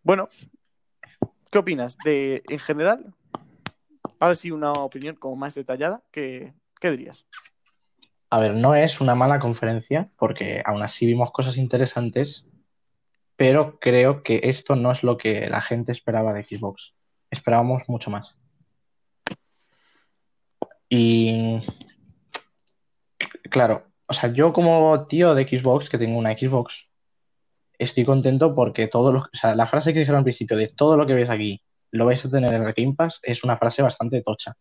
bueno, 0.03 0.29
¿qué 1.49 1.57
opinas? 1.57 1.97
De, 2.05 2.43
en 2.47 2.59
general, 2.59 3.13
ahora 4.19 4.35
sí 4.35 4.51
una 4.51 4.71
opinión 4.73 5.15
como 5.15 5.35
más 5.35 5.55
detallada. 5.55 6.03
¿Qué, 6.11 6.53
qué 6.79 6.91
dirías? 6.91 7.25
A 8.33 8.39
ver, 8.39 8.55
no 8.55 8.73
es 8.73 8.99
una 8.99 9.13
mala 9.13 9.37
conferencia, 9.39 10.09
porque 10.17 10.63
aún 10.65 10.81
así 10.81 11.05
vimos 11.05 11.31
cosas 11.31 11.55
interesantes, 11.55 12.47
pero 13.35 13.77
creo 13.79 14.23
que 14.23 14.41
esto 14.45 14.75
no 14.75 14.91
es 14.91 15.03
lo 15.03 15.19
que 15.19 15.47
la 15.51 15.61
gente 15.61 15.91
esperaba 15.91 16.33
de 16.33 16.43
Xbox. 16.43 16.95
Esperábamos 17.29 17.83
mucho 17.87 18.09
más. 18.09 18.35
Y 20.89 21.59
claro, 23.51 23.85
o 24.07 24.13
sea, 24.13 24.33
yo 24.33 24.51
como 24.51 25.05
tío 25.05 25.35
de 25.35 25.47
Xbox, 25.47 25.87
que 25.87 25.99
tengo 25.99 26.17
una 26.17 26.35
Xbox, 26.35 26.87
estoy 27.77 28.03
contento 28.03 28.55
porque 28.55 28.87
todo 28.87 29.11
lo, 29.11 29.19
o 29.19 29.29
sea, 29.31 29.53
la 29.53 29.67
frase 29.67 29.93
que 29.93 29.99
dijeron 29.99 30.17
al 30.17 30.23
principio 30.23 30.57
de 30.57 30.69
todo 30.69 30.97
lo 30.97 31.05
que 31.05 31.13
ves 31.13 31.29
aquí 31.29 31.61
lo 31.91 32.07
vais 32.07 32.25
a 32.25 32.31
tener 32.31 32.51
en 32.51 32.63
el 32.63 32.73
Game 32.73 32.95
Pass 32.95 33.19
es 33.21 33.43
una 33.43 33.57
frase 33.57 33.83
bastante 33.83 34.23
tocha. 34.23 34.57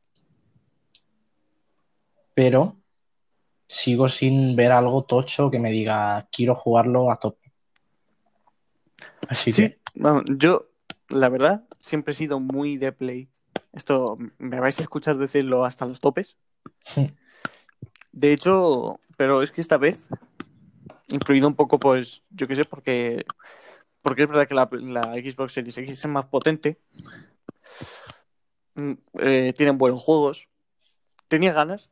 Pero 2.35 2.82
sigo 3.79 4.09
sin 4.09 4.55
ver 4.57 4.73
algo 4.73 5.05
tocho 5.05 5.51
que 5.51 5.59
me 5.59 5.71
diga 5.71 6.29
quiero 6.31 6.55
jugarlo 6.55 7.11
a 7.11 7.19
tope. 7.19 7.53
Así 9.29 9.53
Sí, 9.53 9.55
que 9.55 9.79
yo, 10.39 10.69
la 11.09 11.29
verdad, 11.29 11.65
siempre 11.81 12.13
he 12.13 12.15
sido 12.15 12.41
muy 12.41 12.77
de 12.77 12.93
Play. 12.93 13.29
Esto 13.73 14.19
me 14.39 14.61
vais 14.61 14.79
a 14.79 14.83
escuchar 14.83 15.17
decirlo 15.19 15.65
hasta 15.65 15.87
los 15.87 16.01
topes. 16.01 16.37
De 18.13 18.33
hecho, 18.33 19.01
pero 19.17 19.43
es 19.43 19.53
que 19.53 19.61
esta 19.61 19.79
vez, 19.79 20.07
influido 21.09 21.49
un 21.49 21.55
poco, 21.55 21.79
pues, 21.79 22.23
yo 22.31 22.49
qué 22.49 22.57
sé, 22.57 22.65
porque, 22.65 23.25
porque 24.03 24.25
es 24.25 24.29
verdad 24.29 24.49
que 24.49 24.55
la, 24.55 24.69
la 24.73 25.03
Xbox 25.15 25.53
Series 25.53 25.79
X 25.79 25.93
es 25.93 26.07
más 26.09 26.27
potente. 26.27 26.79
Mm, 28.75 28.93
eh, 29.21 29.53
tienen 29.57 29.79
buenos 29.79 30.03
juegos. 30.03 30.49
Tenía 31.29 31.53
ganas 31.53 31.91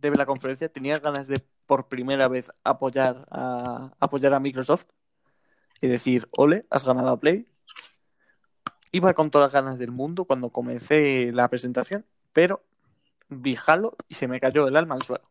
de 0.00 0.10
la 0.10 0.26
conferencia, 0.26 0.68
tenía 0.68 0.98
ganas 0.98 1.26
de 1.26 1.44
por 1.66 1.88
primera 1.88 2.28
vez 2.28 2.50
apoyar 2.64 3.26
a, 3.30 3.92
apoyar 4.00 4.32
a 4.34 4.40
Microsoft 4.40 4.86
y 5.80 5.88
decir, 5.88 6.28
ole, 6.32 6.66
has 6.70 6.84
ganado 6.84 7.08
a 7.10 7.20
Play. 7.20 7.46
iba 8.92 9.14
con 9.14 9.30
todas 9.30 9.52
las 9.52 9.62
ganas 9.62 9.78
del 9.78 9.90
mundo 9.90 10.24
cuando 10.24 10.50
comencé 10.50 11.30
la 11.32 11.48
presentación, 11.48 12.06
pero 12.32 12.64
vi 13.28 13.56
Halo 13.66 13.96
y 14.08 14.14
se 14.14 14.28
me 14.28 14.40
cayó 14.40 14.66
el 14.66 14.76
alma 14.76 14.94
al 14.94 15.02
suelo. 15.02 15.28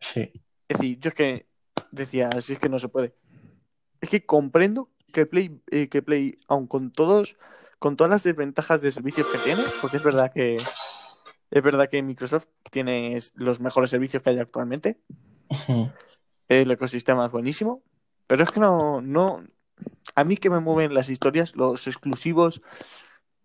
Sí. 0.00 0.32
Es 0.68 0.78
decir, 0.78 0.98
yo 1.00 1.08
es 1.08 1.14
que 1.14 1.46
decía, 1.90 2.30
así 2.34 2.54
es 2.54 2.58
que 2.58 2.68
no 2.68 2.78
se 2.78 2.88
puede. 2.88 3.14
Es 4.00 4.10
que 4.10 4.26
comprendo 4.26 4.90
que 5.12 5.26
Play, 5.26 5.60
eh, 5.70 5.88
que 5.88 6.02
Play, 6.02 6.38
aun 6.48 6.66
con 6.66 6.90
todos, 6.90 7.36
con 7.78 7.96
todas 7.96 8.10
las 8.10 8.22
desventajas 8.22 8.82
de 8.82 8.90
servicios 8.90 9.26
que 9.28 9.38
tiene, 9.38 9.64
porque 9.80 9.98
es 9.98 10.02
verdad 10.02 10.32
que 10.32 10.58
es 11.54 11.62
verdad 11.62 11.88
que 11.88 12.02
Microsoft 12.02 12.48
tiene 12.72 13.16
los 13.36 13.60
mejores 13.60 13.88
servicios 13.88 14.20
que 14.22 14.30
hay 14.30 14.38
actualmente. 14.38 14.98
El 16.48 16.68
ecosistema 16.68 17.26
es 17.26 17.32
buenísimo, 17.32 17.80
pero 18.26 18.42
es 18.42 18.50
que 18.50 18.58
no, 18.58 19.00
no, 19.00 19.44
a 20.16 20.24
mí 20.24 20.36
que 20.36 20.50
me 20.50 20.58
mueven 20.58 20.94
las 20.94 21.10
historias, 21.10 21.54
los 21.54 21.86
exclusivos, 21.86 22.60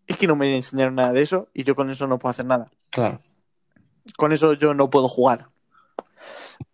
es 0.07 0.17
que 0.17 0.25
no 0.25 0.35
me 0.35 0.55
enseñaron 0.55 0.95
nada 0.95 1.13
de 1.13 1.21
eso 1.21 1.49
y 1.53 1.63
yo 1.63 1.75
con 1.75 1.91
eso 1.91 2.07
no 2.07 2.17
puedo 2.17 2.31
hacer 2.31 2.47
nada. 2.47 2.71
Claro. 2.89 3.21
Con 4.17 4.33
eso 4.33 4.53
yo 4.53 4.73
no 4.73 4.89
puedo 4.89 5.07
jugar. 5.07 5.45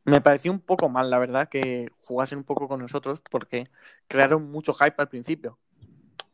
Me 0.05 0.21
pareció 0.21 0.53
un 0.53 0.61
poco 0.61 0.87
mal, 0.87 1.09
la 1.09 1.19
verdad, 1.19 1.49
que 1.49 1.91
jugasen 2.05 2.37
un 2.37 2.43
poco 2.45 2.69
con 2.69 2.79
nosotros 2.79 3.21
porque 3.29 3.69
crearon 4.07 4.49
mucho 4.49 4.73
hype 4.73 4.95
al 4.99 5.09
principio. 5.09 5.59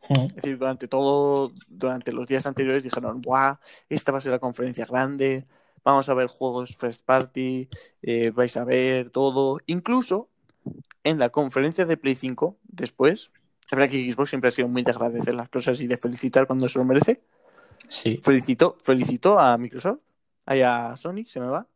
Es 0.09 0.35
decir, 0.35 0.57
durante 0.57 0.87
todo, 0.87 1.51
durante 1.67 2.11
los 2.11 2.27
días 2.27 2.45
anteriores 2.45 2.83
dijeron, 2.83 3.21
¡buah! 3.21 3.57
Esta 3.87 4.11
va 4.11 4.17
a 4.17 4.21
ser 4.21 4.31
la 4.31 4.39
conferencia 4.39 4.85
grande, 4.85 5.45
vamos 5.83 6.09
a 6.09 6.13
ver 6.13 6.27
juegos 6.27 6.75
first 6.75 7.03
party, 7.05 7.69
eh, 8.01 8.31
vais 8.31 8.57
a 8.57 8.63
ver 8.65 9.09
todo. 9.11 9.59
Incluso 9.67 10.29
en 11.03 11.17
la 11.17 11.29
conferencia 11.29 11.85
de 11.85 11.97
Play 11.97 12.15
5, 12.15 12.57
después, 12.63 13.31
es 13.63 13.71
verdad 13.71 13.89
que 13.89 14.11
Xbox 14.11 14.29
siempre 14.29 14.49
ha 14.49 14.51
sido 14.51 14.67
muy 14.67 14.83
de 14.83 14.91
agradecer 14.91 15.33
las 15.33 15.49
cosas 15.49 15.79
y 15.79 15.87
de 15.87 15.97
felicitar 15.97 16.45
cuando 16.45 16.67
se 16.67 16.77
lo 16.79 16.85
merece. 16.85 17.21
Sí. 17.89 18.17
Felicitó, 18.17 18.75
felicitó 18.83 19.39
a 19.39 19.57
Microsoft, 19.57 19.99
ahí 20.45 20.61
a 20.61 20.95
Sony, 20.97 21.23
se 21.25 21.39
me 21.39 21.47
va. 21.47 21.67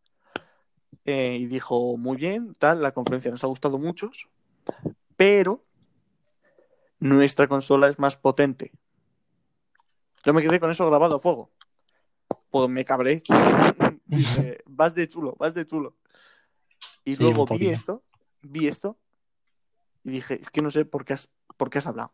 eh, 1.05 1.37
y 1.39 1.45
dijo, 1.45 1.97
muy 1.97 2.17
bien, 2.17 2.55
tal, 2.57 2.81
la 2.81 2.91
conferencia 2.91 3.31
nos 3.31 3.43
ha 3.43 3.47
gustado 3.47 3.77
mucho, 3.77 4.09
pero 5.15 5.63
nuestra 7.09 7.47
consola 7.47 7.87
es 7.87 7.99
más 7.99 8.17
potente. 8.17 8.71
Yo 10.23 10.33
me 10.33 10.41
quedé 10.41 10.59
con 10.59 10.71
eso 10.71 10.87
grabado 10.89 11.15
a 11.15 11.19
fuego. 11.19 11.51
Pues 12.49 12.69
me 12.69 12.83
cabré. 12.85 13.21
Vas 14.65 14.95
de 14.95 15.07
chulo, 15.07 15.35
vas 15.37 15.53
de 15.53 15.65
chulo. 15.65 15.95
Y 17.03 17.15
Sí, 17.15 17.23
luego 17.23 17.45
vi 17.45 17.67
esto, 17.69 18.03
vi 18.41 18.67
esto, 18.67 18.97
y 20.03 20.11
dije, 20.11 20.39
es 20.41 20.49
que 20.49 20.61
no 20.61 20.69
sé 20.71 20.85
por 20.85 21.05
qué 21.05 21.13
has, 21.13 21.29
por 21.57 21.69
qué 21.69 21.77
has 21.79 21.87
hablado. 21.87 22.13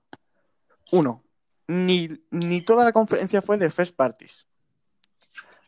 Uno, 0.92 1.24
ni, 1.68 2.10
ni 2.30 2.62
toda 2.62 2.84
la 2.86 2.92
conferencia 2.94 3.42
fue 3.42 3.58
de 3.58 3.70
first 3.70 3.96
parties. 3.96 4.46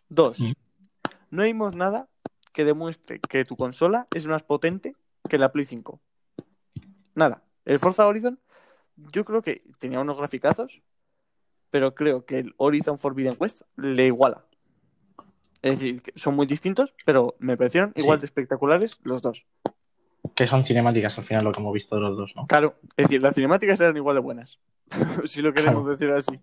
Dos, 0.09 0.39
Mm. 0.39 0.53
no 1.31 1.43
vimos 1.43 1.75
nada 1.75 2.09
que 2.53 2.65
demuestre 2.65 3.19
que 3.19 3.45
tu 3.45 3.55
consola 3.57 4.05
es 4.13 4.27
más 4.27 4.43
potente 4.43 4.95
que 5.29 5.37
la 5.37 5.51
Play 5.51 5.65
5. 5.65 5.99
Nada. 7.15 7.43
El 7.65 7.79
Forza 7.79 8.05
Horizon, 8.07 8.39
yo 8.95 9.25
creo 9.25 9.41
que 9.41 9.63
tenía 9.79 9.99
unos 9.99 10.17
graficazos, 10.17 10.81
pero 11.69 11.95
creo 11.95 12.25
que 12.25 12.39
el 12.39 12.53
Horizon 12.57 12.99
Forbidden 12.99 13.35
West 13.39 13.61
le 13.75 14.05
iguala. 14.07 14.45
Es 15.61 15.79
decir, 15.79 16.01
que 16.01 16.11
son 16.15 16.35
muy 16.35 16.45
distintos, 16.45 16.93
pero 17.05 17.35
me 17.39 17.55
parecieron 17.57 17.93
Sí. 17.95 18.01
igual 18.01 18.19
de 18.19 18.25
espectaculares 18.25 18.99
los 19.03 19.21
dos. 19.21 19.45
Que 20.35 20.45
son 20.47 20.63
cinemáticas 20.63 21.17
al 21.17 21.23
final 21.25 21.43
lo 21.43 21.51
que 21.51 21.59
hemos 21.59 21.73
visto 21.73 21.95
de 21.95 22.01
los 22.01 22.17
dos, 22.17 22.33
¿no? 22.35 22.47
Claro, 22.47 22.75
es 22.97 23.05
decir, 23.07 23.21
las 23.21 23.35
cinemáticas 23.35 23.79
eran 23.81 23.95
igual 23.97 24.15
de 24.15 24.21
buenas, 24.21 24.59
si 25.25 25.41
lo 25.41 25.53
queremos 25.53 25.83
Claro. 25.83 25.91
decir 25.97 26.11
así. 26.11 26.39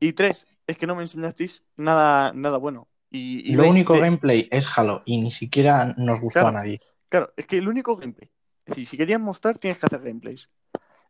Y 0.00 0.12
tres, 0.14 0.46
es 0.66 0.76
que 0.78 0.86
no 0.86 0.94
me 0.94 1.02
enseñasteis 1.02 1.68
nada, 1.76 2.32
nada 2.32 2.58
bueno. 2.58 2.88
Y, 3.10 3.52
y 3.52 3.54
Lo 3.56 3.68
único 3.68 3.94
de- 3.94 4.00
gameplay 4.00 4.48
es 4.50 4.66
Halo 4.76 5.02
y 5.04 5.20
ni 5.20 5.30
siquiera 5.30 5.94
nos 5.98 6.20
gustó 6.20 6.40
Claro. 6.40 6.48
a 6.48 6.52
nadie. 6.52 6.80
Claro, 7.08 7.32
es 7.36 7.46
que 7.46 7.58
el 7.58 7.68
único 7.68 7.96
gameplay. 7.96 8.30
Es 8.60 8.66
decir, 8.66 8.86
si 8.86 8.96
querían 8.96 9.20
mostrar, 9.22 9.58
tienes 9.58 9.78
que 9.78 9.86
hacer 9.86 10.00
gameplays. 10.02 10.48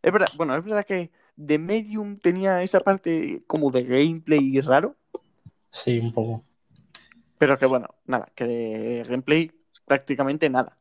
Es 0.02 0.12
verdad, 0.12 0.28
bueno, 0.36 0.56
es 0.56 0.64
verdad 0.64 0.84
que 0.84 1.10
The 1.44 1.58
Medium 1.58 2.18
tenía 2.18 2.62
esa 2.62 2.80
parte 2.80 3.44
como 3.46 3.70
de 3.70 3.84
gameplay 3.84 4.60
raro, 4.60 4.96
Sí, 5.70 5.98
un 5.98 6.12
poco. 6.12 6.44
pero 7.38 7.56
que 7.58 7.66
bueno, 7.66 7.88
nada, 8.04 8.26
que 8.34 8.44
de 8.44 9.04
gameplay 9.08 9.50
prácticamente 9.86 10.50
nada. 10.50 10.78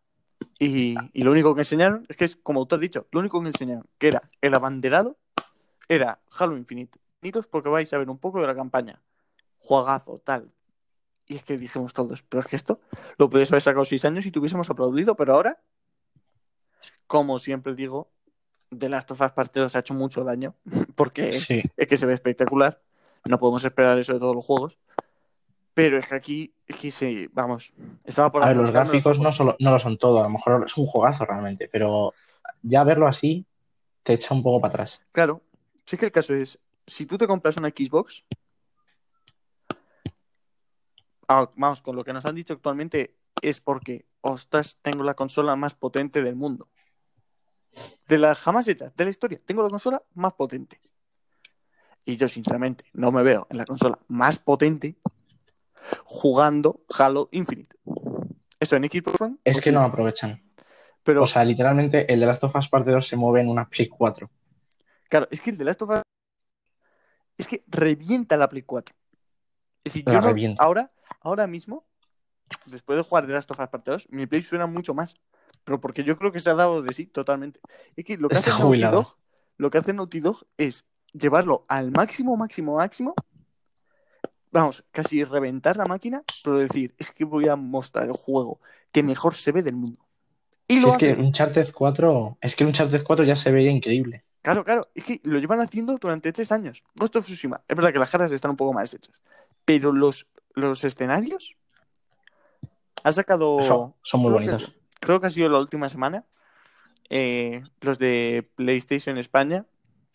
Y, 0.59 0.95
y 1.13 1.23
lo 1.23 1.31
único 1.31 1.55
que 1.55 1.61
enseñaron, 1.61 2.05
es 2.09 2.17
que 2.17 2.25
es 2.25 2.35
como 2.35 2.65
tú 2.67 2.75
has 2.75 2.81
dicho, 2.81 3.07
lo 3.11 3.19
único 3.19 3.41
que 3.41 3.47
enseñaron, 3.47 3.85
que 3.97 4.07
era 4.09 4.29
el 4.41 4.53
abanderado, 4.53 5.17
era 5.87 6.19
Halo 6.37 6.57
Infinite. 6.57 6.99
Porque 7.51 7.69
vais 7.69 7.93
a 7.93 7.99
ver 7.99 8.09
un 8.09 8.17
poco 8.17 8.41
de 8.41 8.47
la 8.47 8.55
campaña. 8.55 8.99
Juagazo, 9.59 10.19
tal. 10.23 10.51
Y 11.27 11.35
es 11.35 11.43
que 11.43 11.57
dijimos 11.57 11.93
todos, 11.93 12.23
pero 12.23 12.41
es 12.41 12.47
que 12.47 12.55
esto 12.55 12.79
lo 13.17 13.29
podías 13.29 13.51
haber 13.51 13.61
sacado 13.61 13.85
seis 13.85 14.03
años 14.05 14.25
y 14.25 14.31
tuviésemos 14.31 14.69
aplaudido, 14.69 15.15
pero 15.15 15.35
ahora, 15.35 15.61
como 17.07 17.39
siempre 17.39 17.75
digo, 17.75 18.09
The 18.77 18.89
Last 18.89 19.11
of 19.11 19.21
Us 19.21 19.31
Parte 19.31 19.59
2 19.59 19.75
ha 19.75 19.79
hecho 19.79 19.93
mucho 19.93 20.23
daño, 20.23 20.55
porque 20.95 21.41
Sí. 21.41 21.61
es 21.75 21.87
que 21.87 21.97
se 21.97 22.05
ve 22.05 22.13
espectacular. 22.13 22.81
No 23.25 23.37
podemos 23.37 23.63
esperar 23.63 23.97
eso 23.99 24.13
de 24.13 24.19
todos 24.19 24.35
los 24.35 24.45
juegos. 24.45 24.79
Pero 25.73 25.97
es 25.99 26.07
que 26.07 26.15
aquí, 26.15 26.53
sí, 26.89 27.29
vamos, 27.31 27.71
estaba 28.03 28.29
por 28.31 28.43
A 28.43 28.47
ver, 28.47 28.57
los 28.57 28.71
gráficos 28.71 29.19
no, 29.19 29.31
solo, 29.31 29.55
no 29.59 29.71
lo 29.71 29.79
son 29.79 29.97
todo, 29.97 30.19
a 30.19 30.23
lo 30.23 30.29
mejor 30.29 30.65
es 30.65 30.75
un 30.75 30.85
juegazo 30.85 31.23
realmente, 31.23 31.69
pero 31.71 32.13
ya 32.61 32.83
verlo 32.83 33.07
así 33.07 33.45
te 34.03 34.13
echa 34.13 34.33
un 34.33 34.43
poco 34.43 34.59
para 34.59 34.73
atrás. 34.73 35.01
Claro, 35.13 35.41
sí 35.85 35.95
que 35.95 36.07
el 36.07 36.11
caso 36.11 36.33
es, 36.35 36.59
si 36.85 37.05
tú 37.05 37.17
te 37.17 37.25
compras 37.25 37.55
una 37.55 37.69
Xbox, 37.69 38.25
ah, 41.29 41.49
vamos, 41.55 41.81
con 41.81 41.95
lo 41.95 42.03
que 42.03 42.11
nos 42.11 42.25
han 42.25 42.35
dicho 42.35 42.53
actualmente 42.53 43.15
es 43.41 43.61
porque, 43.61 44.05
ostras, 44.19 44.77
tengo 44.81 45.03
la 45.03 45.13
consola 45.13 45.55
más 45.55 45.75
potente 45.75 46.21
del 46.21 46.35
mundo. 46.35 46.67
De 48.07 48.17
las 48.17 48.39
jamás 48.39 48.67
hechas, 48.67 48.95
de 48.95 49.03
la 49.03 49.09
historia, 49.09 49.39
tengo 49.45 49.63
la 49.63 49.69
consola 49.69 50.01
más 50.13 50.33
potente. 50.33 50.79
Y 52.03 52.17
yo, 52.17 52.27
sinceramente, 52.27 52.85
no 52.93 53.11
me 53.11 53.23
veo 53.23 53.47
en 53.49 53.57
la 53.57 53.65
consola 53.65 53.97
más 54.07 54.39
potente 54.39 54.95
jugando 56.05 56.81
Halo 56.97 57.29
Infinite. 57.31 57.75
Eso 58.59 58.75
en 58.75 58.83
Xbox 58.83 59.21
One. 59.21 59.35
Es 59.43 59.53
pues 59.55 59.63
que 59.63 59.69
sí, 59.69 59.73
no 59.73 59.81
aprovechan. 59.81 60.43
Pero, 61.03 61.23
O 61.23 61.27
sea, 61.27 61.43
literalmente 61.43 62.11
el 62.11 62.19
de 62.19 62.25
Last 62.25 62.43
of 62.43 62.55
Us 62.55 62.69
Parte 62.69 62.91
2 62.91 63.07
se 63.07 63.15
mueve 63.15 63.41
en 63.41 63.49
una 63.49 63.67
Play 63.67 63.87
4. 63.87 64.29
Claro, 65.09 65.27
es 65.31 65.41
que 65.41 65.49
el 65.49 65.57
de 65.57 65.65
Last 65.65 65.81
of 65.81 65.89
Us 65.89 66.01
es 67.37 67.47
que 67.47 67.63
revienta 67.67 68.37
la 68.37 68.47
Play 68.49 68.61
4. 68.63 68.95
Es 69.83 69.93
decir, 69.93 70.03
La 70.05 70.13
yo 70.13 70.21
no- 70.21 70.55
ahora, 70.59 70.91
ahora 71.21 71.47
mismo, 71.47 71.85
después 72.65 72.97
de 72.97 73.03
jugar 73.03 73.25
de 73.25 73.33
Last 73.33 73.49
of 73.49 73.59
Us 73.59 73.67
Parte 73.69 73.91
2, 73.91 74.07
mi 74.11 74.27
Play 74.27 74.41
suena 74.43 74.67
mucho 74.67 74.93
más. 74.93 75.15
Pero 75.63 75.79
porque 75.79 76.03
yo 76.03 76.17
creo 76.17 76.31
que 76.31 76.39
se 76.39 76.49
ha 76.49 76.55
dado 76.55 76.81
de 76.81 76.93
sí 76.93 77.05
totalmente. 77.05 77.59
Es 77.95 78.05
que 78.05 78.17
lo 78.17 78.29
que 78.29 78.37
hace 78.37 78.49
Naughty. 78.49 78.81
Dog, 78.81 79.17
lo 79.57 79.69
que 79.69 79.77
hace 79.77 79.93
Naughty 79.93 80.19
Dog 80.19 80.37
es 80.57 80.85
llevarlo 81.13 81.65
al 81.67 81.91
máximo, 81.91 82.35
máximo, 82.35 82.77
máximo. 82.77 83.13
Vamos, 84.51 84.83
casi 84.91 85.23
reventar 85.23 85.77
la 85.77 85.85
máquina, 85.85 86.23
pero 86.43 86.57
decir, 86.57 86.93
es 86.97 87.11
que 87.11 87.23
voy 87.23 87.47
a 87.47 87.55
mostrar 87.55 88.05
el 88.05 88.11
juego 88.13 88.59
que 88.91 89.01
mejor 89.01 89.33
se 89.33 89.51
ve 89.53 89.63
del 89.63 89.75
mundo. 89.75 90.05
Y 90.67 90.73
Si 90.75 90.79
lo 90.81 90.89
es 90.89 90.97
que 90.97 91.05
hacen. 91.11 91.21
Uncharted 91.21 91.71
4, 91.73 92.37
es 92.41 92.55
que 92.55 92.65
Uncharted 92.65 93.03
4 93.03 93.23
ya 93.25 93.35
se 93.37 93.51
veía 93.51 93.71
increíble. 93.71 94.25
Claro, 94.41 94.65
claro, 94.65 94.89
es 94.95 95.03
que 95.05 95.21
lo 95.23 95.37
llevan 95.39 95.61
haciendo 95.61 95.97
durante 95.97 96.33
tres 96.33 96.51
años. 96.51 96.83
Ghost 96.95 97.15
of 97.15 97.25
Tsushima, 97.25 97.61
es 97.67 97.75
verdad 97.75 97.93
que 97.93 97.99
las 97.99 98.09
caras 98.09 98.31
están 98.31 98.51
un 98.51 98.57
poco 98.57 98.73
más 98.73 98.93
hechas, 98.93 99.21
pero 99.63 99.93
los, 99.93 100.27
los 100.55 100.83
escenarios 100.83 101.55
ha 103.03 103.11
sacado. 103.11 103.61
Son, 103.61 103.93
son 104.03 104.19
muy 104.21 104.29
que- 104.31 104.33
bonitos. 104.33 104.73
Creo 105.01 105.19
que 105.19 105.27
ha 105.27 105.29
sido 105.29 105.49
la 105.49 105.59
última 105.59 105.89
semana. 105.89 106.25
eh, 107.09 107.61
los 107.81 107.99
de 107.99 108.41
PlayStation 108.55 109.17
España, 109.17 109.65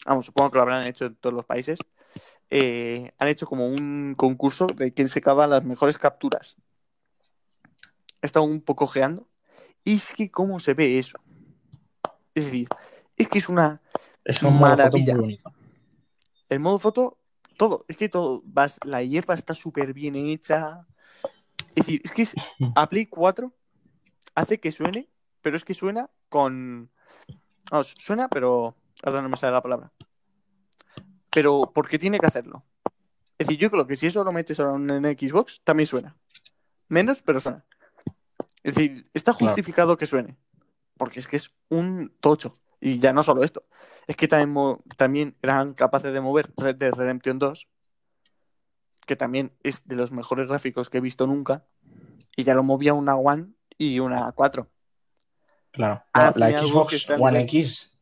vamos, 0.07 0.25
supongo 0.25 0.51
que 0.51 0.57
lo 0.57 0.63
habrán 0.63 0.87
hecho 0.87 1.05
en 1.07 1.17
todos 1.17 1.35
los 1.35 1.45
países. 1.45 1.79
eh, 2.49 3.13
han 3.19 3.29
hecho 3.29 3.47
como 3.47 3.69
un 3.69 4.15
concurso 4.17 4.67
de 4.69 4.95
quién 4.95 5.09
se 5.09 5.21
cava 5.21 5.47
las 5.47 5.65
mejores 5.65 5.99
capturas. 5.99 6.57
He 8.23 8.27
estado 8.27 8.47
un 8.47 8.63
poco 8.63 8.85
ojeando. 8.85 9.29
Y 9.85 9.97
es 9.97 10.15
que, 10.15 10.31
¿cómo 10.31 10.59
se 10.59 10.75
ve 10.75 10.99
eso? 10.99 11.19
Es 12.35 12.47
decir, 12.47 12.69
es 13.17 13.29
que 13.29 13.39
es 13.39 13.49
una. 13.49 13.81
Es 14.25 14.43
un 14.43 14.55
modo 14.55 14.71
foto 14.71 14.99
Maravilla. 14.99 15.17
El 16.49 16.61
modo 16.61 16.79
foto, 16.79 17.19
todo. 17.57 17.85
Es 17.89 17.97
que 17.97 18.09
todo. 18.09 18.43
Vas, 18.45 18.79
la 18.85 19.03
hierba 19.03 19.35
está 19.35 19.55
súper 19.55 19.93
bien 19.93 20.17
hecha. 20.17 20.87
Es 21.75 21.87
decir, 21.87 22.01
es 22.05 22.13
que 22.13 22.23
es, 22.23 22.35
a 22.75 22.89
Play 22.89 23.07
4 23.07 23.53
hace 24.37 24.61
que 24.61 24.71
suene, 24.71 25.09
pero 25.41 25.57
es 25.57 25.65
que 25.65 25.75
suena 25.75 26.09
con. 26.29 26.91
Vamos, 27.71 27.95
suena, 27.99 28.29
pero. 28.29 28.77
Ahora 29.03 29.21
no 29.21 29.29
me 29.29 29.37
sale 29.37 29.53
la 29.53 29.63
palabra. 29.63 29.93
Pero 31.31 31.73
porque 31.75 31.99
tiene 31.99 32.19
que 32.19 32.27
hacerlo. 32.27 32.65
Es 33.39 33.49
decir, 33.49 33.59
yo 33.61 33.71
creo 33.71 33.87
que 33.87 33.97
si 33.97 34.07
eso 34.07 34.25
lo 34.25 34.33
metes 34.33 34.59
ahora 34.61 34.77
en 34.77 35.05
Xbox, 35.19 35.61
también 35.65 35.87
suena. 35.87 36.17
Menos, 36.89 37.21
pero 37.23 37.41
suena. 37.41 37.65
Es 38.63 38.75
decir, 38.75 39.11
está 39.13 39.33
Claro. 39.33 39.49
justificado 39.49 39.97
que 39.99 40.07
suene. 40.07 40.37
Porque 40.97 41.21
es 41.21 41.29
que 41.29 41.37
es 41.37 41.53
un 41.69 42.15
tocho. 42.21 42.59
Y 42.81 42.99
ya 42.99 43.13
no 43.13 43.23
solo 43.23 43.43
esto, 43.43 43.65
es 44.07 44.17
que 44.17 44.29
también, 44.29 44.79
también 44.97 45.37
eran 45.43 45.75
capaces 45.75 46.13
de 46.13 46.21
mover 46.21 46.53
Red 46.57 46.77
Dead 46.77 46.95
Redemption 46.95 47.39
2, 47.39 47.69
que 49.07 49.17
también 49.17 49.53
es 49.63 49.87
de 49.89 49.97
los 49.97 50.13
mejores 50.13 50.49
gráficos 50.49 50.91
que 50.91 50.99
he 50.99 51.01
visto 51.01 51.27
nunca, 51.27 51.67
y 52.37 52.45
ya 52.45 52.55
lo 52.55 52.63
movía 52.63 52.93
una 52.95 53.17
One 53.17 53.53
y 53.79 53.99
una 53.99 54.33
4. 54.33 54.67
Claro. 55.73 56.03
La 56.15 56.33
Xbox 56.33 57.07
One 57.11 57.43
X 57.43 57.93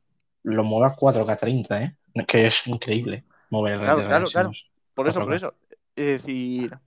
lo 0.45 0.62
mueve 0.62 0.93
a 0.93 0.97
4K30, 0.97 1.83
¿eh? 1.83 2.25
Que 2.27 2.47
es 2.47 2.66
increíble 2.66 3.25
mover 3.51 3.75
el 3.75 3.81
Claro, 3.81 4.07
claro, 4.07 4.27
claro. 4.29 4.49
2. 4.49 4.70
Por 4.95 5.09
eso, 5.09 5.20
por 5.20 5.31
4K. 5.31 5.35
eso. 5.35 5.55
Es 5.97 6.07
decir, 6.07 6.79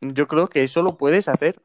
yo 0.00 0.28
creo 0.28 0.48
que 0.48 0.62
eso 0.62 0.82
lo 0.82 0.96
puedes 0.96 1.28
hacer. 1.28 1.60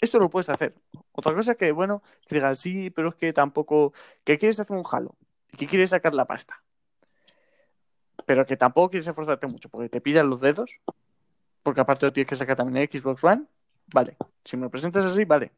Eso 0.00 0.18
lo 0.18 0.30
puedes 0.30 0.48
hacer. 0.48 0.74
Otra 1.12 1.34
cosa 1.34 1.52
es 1.52 1.58
que, 1.58 1.72
bueno, 1.72 2.02
que 2.26 2.36
digas, 2.36 2.58
sí, 2.58 2.90
pero 2.90 3.08
es 3.10 3.14
que 3.16 3.32
tampoco. 3.32 3.92
que 4.24 4.38
quieres 4.38 4.60
hacer 4.60 4.76
un 4.76 4.84
halo 4.90 5.16
y 5.52 5.56
que 5.56 5.66
quieres 5.66 5.90
sacar 5.90 6.14
la 6.14 6.26
pasta. 6.26 6.62
Pero 8.24 8.46
que 8.46 8.56
tampoco 8.56 8.90
quieres 8.90 9.08
esforzarte 9.08 9.46
mucho 9.46 9.68
porque 9.68 9.88
te 9.88 10.00
pillan 10.00 10.30
los 10.30 10.40
dedos. 10.40 10.78
Porque 11.62 11.80
aparte 11.80 12.06
lo 12.06 12.12
tienes 12.12 12.28
que 12.28 12.36
sacar 12.36 12.56
también 12.56 12.88
en 12.90 13.00
Xbox 13.00 13.24
One. 13.24 13.44
Vale. 13.92 14.16
Si 14.44 14.56
me 14.56 14.62
lo 14.64 14.70
presentas 14.70 15.04
así, 15.04 15.24
vale. 15.24 15.52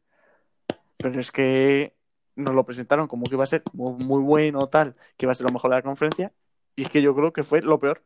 Pero 0.97 1.19
es 1.19 1.31
que 1.31 1.95
nos 2.35 2.53
lo 2.55 2.65
presentaron 2.65 3.07
como 3.07 3.25
que 3.27 3.35
iba 3.35 3.43
a 3.43 3.47
ser 3.47 3.63
muy, 3.73 3.93
muy 4.03 4.21
bueno, 4.21 4.67
tal, 4.67 4.95
que 5.17 5.25
iba 5.25 5.31
a 5.31 5.35
ser 5.35 5.47
lo 5.47 5.53
mejor 5.53 5.71
de 5.71 5.77
la 5.77 5.81
conferencia. 5.81 6.31
Y 6.75 6.83
es 6.83 6.89
que 6.89 7.01
yo 7.01 7.13
creo 7.15 7.33
que 7.33 7.43
fue 7.43 7.61
lo 7.61 7.79
peor. 7.79 8.03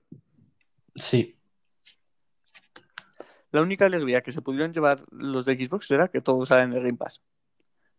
Sí, 0.96 1.38
La 3.52 3.62
única 3.62 3.86
alegría 3.86 4.22
que 4.22 4.32
se 4.34 4.42
pudieron 4.42 4.74
llevar 4.74 4.98
los 5.12 5.46
de 5.46 5.56
Xbox 5.56 5.90
era 5.92 6.08
que 6.10 6.20
todos 6.22 6.50
salen 6.50 6.72
en 6.72 6.78
el 6.78 6.84
Game 6.84 6.98
Pass. 6.98 7.22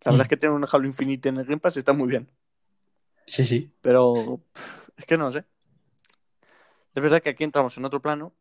La 0.04 0.12
verdad 0.12 0.24
Mm. 0.24 0.26
es 0.26 0.28
que 0.28 0.36
tener 0.36 0.54
un 0.56 0.66
Halo 0.70 0.86
Infinite 0.86 1.28
en 1.30 1.36
el 1.38 1.44
Game 1.46 1.58
Pass 1.60 1.76
está 1.78 1.92
muy 1.92 2.08
bien. 2.08 2.30
sí, 3.26 3.44
sí. 3.44 3.72
Pero 3.80 4.40
es 4.96 5.04
que 5.06 5.16
no 5.16 5.30
sé. 5.32 5.44
Es 6.94 7.02
verdad 7.02 7.20
que 7.22 7.30
aquí 7.30 7.42
entramos 7.44 7.76
en 7.76 7.84
otro 7.84 8.00
plano, 8.00 8.32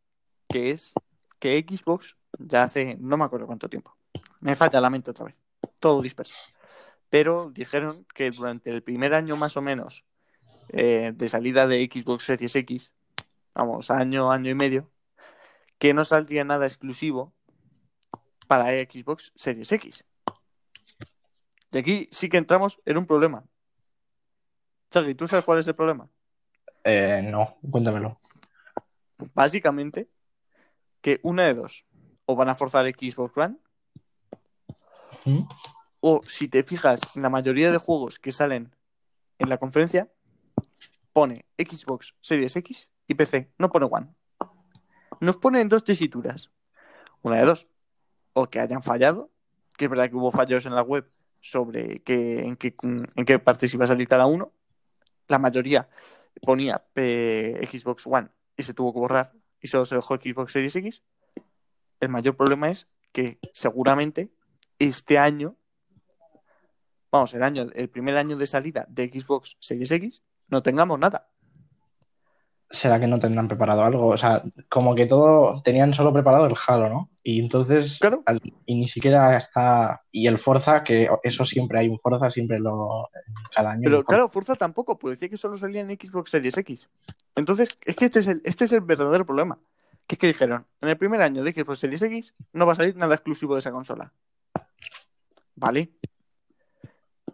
que 0.49 0.71
es 0.71 0.93
que 1.39 1.65
Xbox 1.67 2.15
ya 2.39 2.63
hace 2.63 2.97
no 2.99 3.17
me 3.17 3.25
acuerdo 3.25 3.47
cuánto 3.47 3.69
tiempo. 3.69 3.95
Me 4.39 4.55
falla 4.55 4.81
la 4.81 4.89
mente 4.89 5.11
otra 5.11 5.25
vez. 5.25 5.37
Todo 5.79 6.01
disperso. 6.01 6.35
Pero 7.09 7.51
dijeron 7.51 8.05
que 8.13 8.31
durante 8.31 8.69
el 8.69 8.83
primer 8.83 9.13
año 9.13 9.37
más 9.37 9.57
o 9.57 9.61
menos 9.61 10.05
eh, 10.69 11.11
de 11.15 11.29
salida 11.29 11.67
de 11.67 11.89
Xbox 11.91 12.25
Series 12.25 12.55
X, 12.55 12.91
vamos, 13.53 13.91
año, 13.91 14.31
año 14.31 14.49
y 14.49 14.55
medio, 14.55 14.91
que 15.77 15.93
no 15.93 16.03
saldría 16.03 16.43
nada 16.43 16.65
exclusivo 16.65 17.33
para 18.47 18.65
Xbox 18.65 19.31
Series 19.35 19.71
X. 19.71 20.05
Y 21.71 21.77
aquí 21.77 22.09
sí 22.11 22.29
que 22.29 22.37
entramos 22.37 22.81
en 22.85 22.97
un 22.97 23.05
problema. 23.05 23.43
Chagui, 24.89 25.15
¿tú 25.15 25.27
sabes 25.27 25.45
cuál 25.45 25.59
es 25.59 25.67
el 25.67 25.75
problema? 25.75 26.09
Eh, 26.83 27.21
no, 27.23 27.57
cuéntamelo. 27.69 28.17
Básicamente, 29.33 30.09
que 31.01 31.19
una 31.23 31.43
de 31.43 31.53
dos, 31.53 31.85
o 32.25 32.35
van 32.35 32.49
a 32.49 32.55
forzar 32.55 32.85
Xbox 32.85 33.37
One, 33.37 33.57
¿Mm? 35.25 35.47
o 35.99 36.21
si 36.23 36.47
te 36.47 36.63
fijas 36.63 37.01
en 37.15 37.21
la 37.21 37.29
mayoría 37.29 37.71
de 37.71 37.77
juegos 37.77 38.19
que 38.19 38.31
salen 38.31 38.75
en 39.39 39.49
la 39.49 39.57
conferencia, 39.57 40.09
pone 41.13 41.45
Xbox 41.57 42.15
Series 42.21 42.55
X 42.55 42.89
y 43.07 43.15
PC, 43.15 43.51
no 43.57 43.69
pone 43.69 43.87
One. 43.89 44.07
Nos 45.21 45.37
pone 45.37 45.61
en 45.61 45.69
dos 45.69 45.83
tesituras. 45.83 46.51
Una 47.21 47.37
de 47.37 47.45
dos, 47.45 47.67
o 48.33 48.49
que 48.49 48.59
hayan 48.59 48.83
fallado, 48.83 49.31
que 49.77 49.85
es 49.85 49.89
verdad 49.89 50.09
que 50.09 50.15
hubo 50.15 50.31
fallos 50.31 50.65
en 50.65 50.75
la 50.75 50.81
web 50.81 51.09
sobre 51.41 52.01
que, 52.01 52.41
en, 52.41 52.55
qué, 52.55 52.75
en 52.81 53.25
qué 53.25 53.39
partes 53.39 53.73
iba 53.73 53.85
a 53.85 53.87
salir 53.87 54.07
cada 54.07 54.25
uno. 54.25 54.51
La 55.27 55.39
mayoría 55.39 55.89
ponía 56.41 56.83
eh, 56.95 57.67
Xbox 57.71 58.05
One 58.07 58.29
y 58.57 58.63
se 58.63 58.73
tuvo 58.73 58.93
que 58.93 58.99
borrar 58.99 59.31
y 59.61 59.67
solo 59.67 59.85
se 59.85 59.95
dejó 59.95 60.15
Xbox 60.17 60.51
Series 60.51 60.75
X. 60.75 61.03
El 61.99 62.09
mayor 62.09 62.35
problema 62.35 62.69
es 62.69 62.87
que 63.11 63.39
seguramente 63.53 64.29
este 64.79 65.17
año, 65.17 65.55
vamos, 67.11 67.33
el 67.33 67.43
año, 67.43 67.67
el 67.73 67.89
primer 67.89 68.17
año 68.17 68.35
de 68.37 68.47
salida 68.47 68.85
de 68.89 69.07
Xbox 69.09 69.55
Series 69.59 69.91
X, 69.91 70.21
no 70.49 70.61
tengamos 70.61 70.99
nada. 70.99 71.29
¿Será 72.71 72.99
que 72.99 73.07
no 73.07 73.19
tendrán 73.19 73.47
preparado 73.47 73.83
algo? 73.83 74.07
O 74.07 74.17
sea, 74.17 74.43
como 74.69 74.95
que 74.95 75.05
todo 75.05 75.61
tenían 75.61 75.93
solo 75.93 76.11
preparado 76.11 76.47
el 76.47 76.55
Halo, 76.67 76.89
¿no? 76.89 77.09
Y 77.23 77.39
entonces, 77.39 77.99
Claro. 77.99 78.23
al- 78.25 78.41
y 78.65 78.75
ni 78.75 78.87
siquiera 78.87 79.37
está. 79.37 80.01
Y 80.11 80.27
el 80.27 80.39
Forza, 80.39 80.83
que 80.83 81.07
eso 81.23 81.45
siempre 81.45 81.79
hay 81.79 81.87
un 81.87 81.99
Forza, 81.99 82.29
siempre 82.31 82.59
lo. 82.59 83.07
Cada 83.55 83.71
año. 83.71 83.81
Pero 83.85 84.03
claro, 84.03 84.27
Forza 84.29 84.55
tampoco, 84.55 84.97
pues 84.97 85.13
decía 85.19 85.29
que 85.29 85.37
solo 85.37 85.55
salía 85.57 85.81
en 85.81 85.91
Xbox 85.91 86.31
Series 86.31 86.57
X. 86.57 86.89
Entonces, 87.35 87.77
es 87.85 87.95
que 87.95 88.05
este 88.05 88.19
es 88.19 88.27
el, 88.27 88.41
este 88.43 88.65
es 88.65 88.71
el 88.73 88.81
verdadero 88.81 89.25
problema. 89.25 89.57
Que 90.07 90.15
es 90.15 90.19
que 90.19 90.27
dijeron, 90.27 90.67
en 90.81 90.89
el 90.89 90.97
primer 90.97 91.21
año 91.21 91.43
de 91.43 91.51
Xbox 91.51 91.79
Series 91.79 92.01
X 92.01 92.33
no 92.53 92.65
va 92.65 92.73
a 92.73 92.75
salir 92.75 92.95
nada 92.95 93.15
exclusivo 93.15 93.55
de 93.55 93.59
esa 93.59 93.71
consola. 93.71 94.13
¿Vale? 95.55 95.91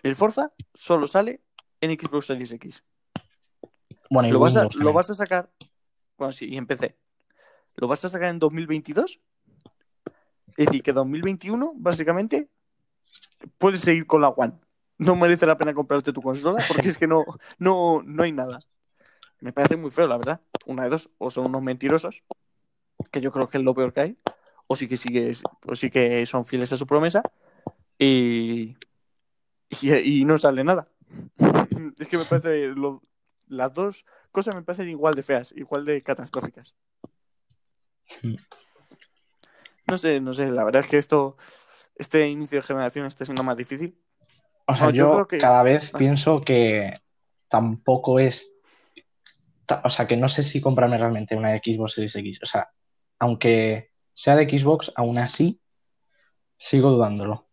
El 0.03 0.15
Forza 0.15 0.51
solo 0.73 1.07
sale 1.07 1.41
en 1.81 1.99
Xbox 1.99 2.27
Series 2.27 2.51
X. 2.53 2.83
Bueno, 4.09 4.29
y 4.29 4.31
¿Lo 4.31 4.39
vas, 4.39 4.55
a, 4.57 4.67
lo 4.73 4.93
vas 4.93 5.09
a 5.09 5.15
sacar? 5.15 5.49
Bueno, 6.17 6.31
sí, 6.31 6.47
y 6.47 6.57
en 6.57 6.67
PC. 6.67 6.97
¿Lo 7.75 7.87
vas 7.87 8.03
a 8.05 8.09
sacar 8.09 8.29
en 8.29 8.39
2022? 8.39 9.19
Es 10.57 10.65
decir, 10.65 10.83
que 10.83 10.93
2021, 10.93 11.73
básicamente, 11.75 12.49
puedes 13.57 13.81
seguir 13.81 14.05
con 14.05 14.21
la 14.21 14.29
One. 14.29 14.53
No 14.97 15.15
merece 15.15 15.45
la 15.45 15.57
pena 15.57 15.73
comprarte 15.73 16.13
tu 16.13 16.21
consola 16.21 16.63
porque 16.67 16.89
es 16.89 16.97
que 16.97 17.07
no, 17.07 17.25
no, 17.57 18.01
no 18.03 18.23
hay 18.23 18.31
nada. 18.31 18.59
Me 19.39 19.51
parece 19.51 19.75
muy 19.75 19.89
feo, 19.89 20.07
la 20.07 20.17
verdad. 20.17 20.41
Una 20.65 20.83
de 20.83 20.89
dos, 20.89 21.09
o 21.17 21.31
son 21.31 21.45
unos 21.45 21.63
mentirosos, 21.63 22.21
que 23.11 23.21
yo 23.21 23.31
creo 23.31 23.47
que 23.49 23.57
es 23.57 23.63
lo 23.63 23.73
peor 23.73 23.93
que 23.93 24.01
hay, 24.01 24.17
o 24.67 24.75
sí 24.75 24.87
que, 24.87 24.97
sigues, 24.97 25.43
o 25.67 25.75
sí 25.75 25.89
que 25.89 26.25
son 26.25 26.45
fieles 26.45 26.71
a 26.73 26.77
su 26.77 26.85
promesa, 26.87 27.21
y, 27.97 28.75
y, 29.81 29.93
y 30.21 30.25
no 30.25 30.37
sale 30.37 30.63
nada. 30.63 30.87
Es 31.99 32.07
que 32.07 32.17
me 32.17 32.25
parece 32.25 32.67
lo- 32.67 33.01
las 33.47 33.73
dos 33.73 34.05
cosas 34.31 34.55
me 34.55 34.61
parecen 34.63 34.89
igual 34.89 35.13
de 35.15 35.23
feas, 35.23 35.51
igual 35.57 35.83
de 35.85 36.01
catastróficas. 36.01 36.73
Mm. 38.21 38.35
No 39.87 39.97
sé, 39.97 40.21
no 40.21 40.31
sé, 40.33 40.49
la 40.51 40.63
verdad 40.63 40.83
es 40.83 40.89
que 40.89 40.97
esto, 40.97 41.37
este 41.95 42.27
inicio 42.29 42.59
de 42.59 42.61
generación 42.63 43.05
está 43.07 43.25
siendo 43.25 43.43
más 43.43 43.57
difícil. 43.57 43.97
O 44.67 44.75
sea, 44.75 44.85
No, 44.85 44.91
yo 44.91 44.95
yo, 45.05 45.11
creo 45.13 45.27
que- 45.27 45.37
cada 45.39 45.63
vez 45.63 45.91
Ah. 45.93 45.97
pienso 45.97 46.41
que 46.41 47.01
tampoco 47.49 48.19
es. 48.19 48.49
O 49.83 49.89
sea, 49.89 50.07
que 50.07 50.17
no 50.17 50.29
sé 50.29 50.43
si 50.43 50.61
comprarme 50.61 50.97
realmente 50.97 51.35
una 51.35 51.51
Xbox 51.57 51.93
Series 51.93 52.15
X. 52.15 52.39
O 52.43 52.45
sea, 52.45 52.69
aunque 53.21 53.91
sea 54.15 54.35
de 54.35 54.49
Xbox, 54.49 54.91
aún 54.95 55.19
así 55.19 55.61
sigo 56.57 56.89
dudándolo. 56.89 57.47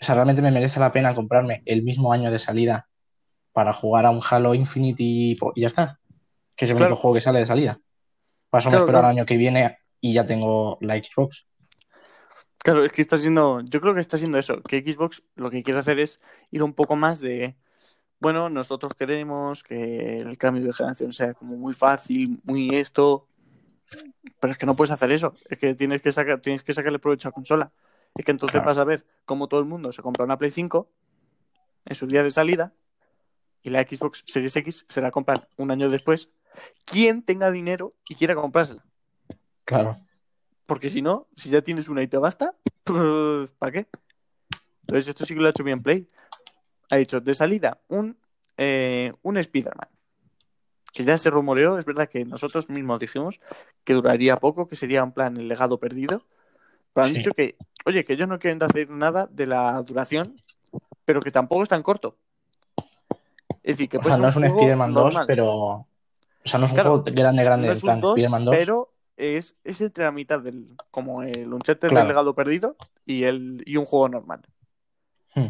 O 0.00 0.04
sea, 0.04 0.14
realmente 0.14 0.42
me 0.42 0.52
merece 0.52 0.78
la 0.78 0.92
pena 0.92 1.12
comprarme 1.12 1.62
el 1.66 1.82
mismo 1.82 2.12
año 2.12 2.30
de 2.30 2.38
salida 2.38 2.88
para 3.52 3.72
jugar 3.72 4.06
a 4.06 4.10
un 4.10 4.20
Halo 4.28 4.54
Infinite 4.54 5.02
y, 5.02 5.36
ya 5.56 5.66
está. 5.66 5.98
Que 6.54 6.66
es 6.66 6.70
el 6.70 6.76
Claro. 6.76 6.92
único 6.92 7.02
juego 7.02 7.14
que 7.14 7.20
sale 7.20 7.40
de 7.40 7.46
salida. 7.46 7.80
Paso 8.48 8.68
Claro, 8.68 8.84
espero 8.84 8.98
al 8.98 9.02
claro. 9.02 9.16
año 9.16 9.26
que 9.26 9.36
viene 9.36 9.78
y 10.00 10.14
ya 10.14 10.24
tengo 10.24 10.78
la 10.80 10.94
Xbox. 10.94 11.46
Claro, 12.58 12.84
es 12.84 12.92
que 12.92 13.02
está 13.02 13.18
siendo, 13.18 13.60
yo 13.62 13.80
creo 13.80 13.94
que 13.94 14.00
está 14.00 14.16
siendo 14.16 14.38
eso, 14.38 14.62
que 14.62 14.82
Xbox 14.82 15.24
lo 15.34 15.50
que 15.50 15.64
quiere 15.64 15.80
hacer 15.80 15.98
es 15.98 16.20
ir 16.52 16.62
un 16.62 16.74
poco 16.74 16.94
más 16.94 17.18
de, 17.18 17.56
bueno, 18.20 18.50
nosotros 18.50 18.94
queremos 18.94 19.64
que 19.64 20.18
el 20.18 20.38
cambio 20.38 20.62
de 20.62 20.72
generación 20.72 21.12
sea 21.12 21.34
como 21.34 21.56
muy 21.56 21.74
fácil, 21.74 22.40
muy 22.44 22.68
esto, 22.76 23.26
pero 24.40 24.52
es 24.52 24.58
que 24.58 24.66
no 24.66 24.74
puedes 24.76 24.90
hacer 24.90 25.10
eso, 25.12 25.34
es 25.48 25.58
que 25.58 25.74
tienes 25.74 26.02
que 26.02 26.12
sacar, 26.12 26.40
tienes 26.40 26.62
que 26.62 26.72
sacarle 26.72 26.98
provecho 26.98 27.28
a 27.28 27.30
la 27.30 27.34
consola. 27.34 27.72
Es 28.14 28.24
que 28.24 28.30
entonces 28.30 28.54
Claro. 28.54 28.66
vas 28.66 28.78
a 28.78 28.84
ver 28.84 29.06
cómo 29.24 29.48
todo 29.48 29.60
el 29.60 29.66
mundo 29.66 29.90
se 29.92 30.02
compra 30.02 30.24
una 30.24 30.36
Play 30.36 30.50
5 30.50 30.88
en 31.86 31.94
su 31.94 32.06
día 32.06 32.22
de 32.22 32.30
salida 32.30 32.72
y 33.62 33.70
la 33.70 33.82
Xbox 33.82 34.22
Series 34.26 34.54
X 34.56 34.84
se 34.88 35.00
la 35.00 35.10
compran 35.10 35.46
un 35.56 35.70
año 35.70 35.88
después. 35.88 36.28
Quien 36.84 37.22
tenga 37.22 37.50
dinero 37.50 37.94
y 38.08 38.14
quiera 38.14 38.34
comprársela. 38.34 38.84
Claro. 39.64 39.98
Porque 40.66 40.90
si 40.90 41.00
no, 41.00 41.28
si 41.34 41.48
ya 41.50 41.62
tienes 41.62 41.88
una 41.88 42.02
y 42.02 42.08
te 42.08 42.18
basta, 42.18 42.54
pues, 42.84 43.52
¿para 43.52 43.72
qué? 43.72 43.86
Entonces, 44.82 45.08
esto 45.08 45.24
sí 45.24 45.34
que 45.34 45.40
lo 45.40 45.46
ha 45.46 45.50
hecho 45.50 45.64
bien 45.64 45.82
Play. 45.82 46.06
Ha 46.90 46.96
dicho 46.96 47.20
de 47.20 47.32
salida 47.32 47.80
un, 47.88 48.18
eh, 48.58 49.12
un 49.22 49.36
Spider-Man. 49.38 49.88
Que 50.92 51.04
ya 51.04 51.16
se 51.16 51.30
rumoreó, 51.30 51.78
es 51.78 51.84
verdad 51.86 52.08
que 52.08 52.24
nosotros 52.24 52.68
mismos 52.68 53.00
dijimos 53.00 53.40
que 53.84 53.94
duraría 53.94 54.36
poco, 54.36 54.66
que 54.68 54.76
sería 54.76 55.00
en 55.00 55.12
plan 55.12 55.36
el 55.36 55.48
legado 55.48 55.78
perdido. 55.80 56.22
Pero 56.92 57.06
han 57.06 57.12
Sí. 57.12 57.18
dicho 57.18 57.32
que, 57.32 57.56
oye, 57.86 58.04
que 58.04 58.12
ellos 58.12 58.28
no 58.28 58.38
quieren 58.38 58.58
decir 58.58 58.90
nada 58.90 59.26
de 59.30 59.46
la 59.46 59.80
duración, 59.82 60.36
pero 61.06 61.20
que 61.20 61.30
tampoco 61.30 61.62
es 61.62 61.68
tan 61.70 61.82
corto. 61.82 62.16
Es 63.62 63.76
decir, 63.78 63.88
que 63.88 63.96
O 63.98 64.00
puede 64.00 64.14
sea, 64.16 64.22
no 64.22 64.28
es 64.28 64.36
un 64.36 64.44
Spider-Man 64.44 64.92
2, 64.92 65.04
normal. 65.04 65.24
pero. 65.26 65.48
O 65.54 65.86
sea, 66.44 66.58
no 66.58 66.66
es 66.66 66.72
un 66.72 66.78
juego 66.78 67.02
grande, 67.04 67.44
grande, 67.44 67.66
No 67.68 67.72
en 67.72 67.76
es 67.76 67.82
plan 67.82 67.96
un 67.96 68.00
2, 68.02 68.10
Spider-Man 68.18 68.44
2. 68.44 68.54
pero 68.56 68.92
es, 69.16 69.54
es 69.64 69.80
entre 69.80 70.04
la 70.04 70.10
mitad 70.12 70.40
del. 70.40 70.68
como 70.90 71.22
el 71.22 71.52
Uncharted 71.52 71.88
Claro. 71.88 72.00
del 72.00 72.08
legado 72.08 72.34
perdido 72.34 72.76
y 73.06 73.22
el 73.24 73.62
y 73.64 73.76
un 73.76 73.84
juego 73.86 74.08
normal. 74.08 74.42
Hmm. 75.34 75.46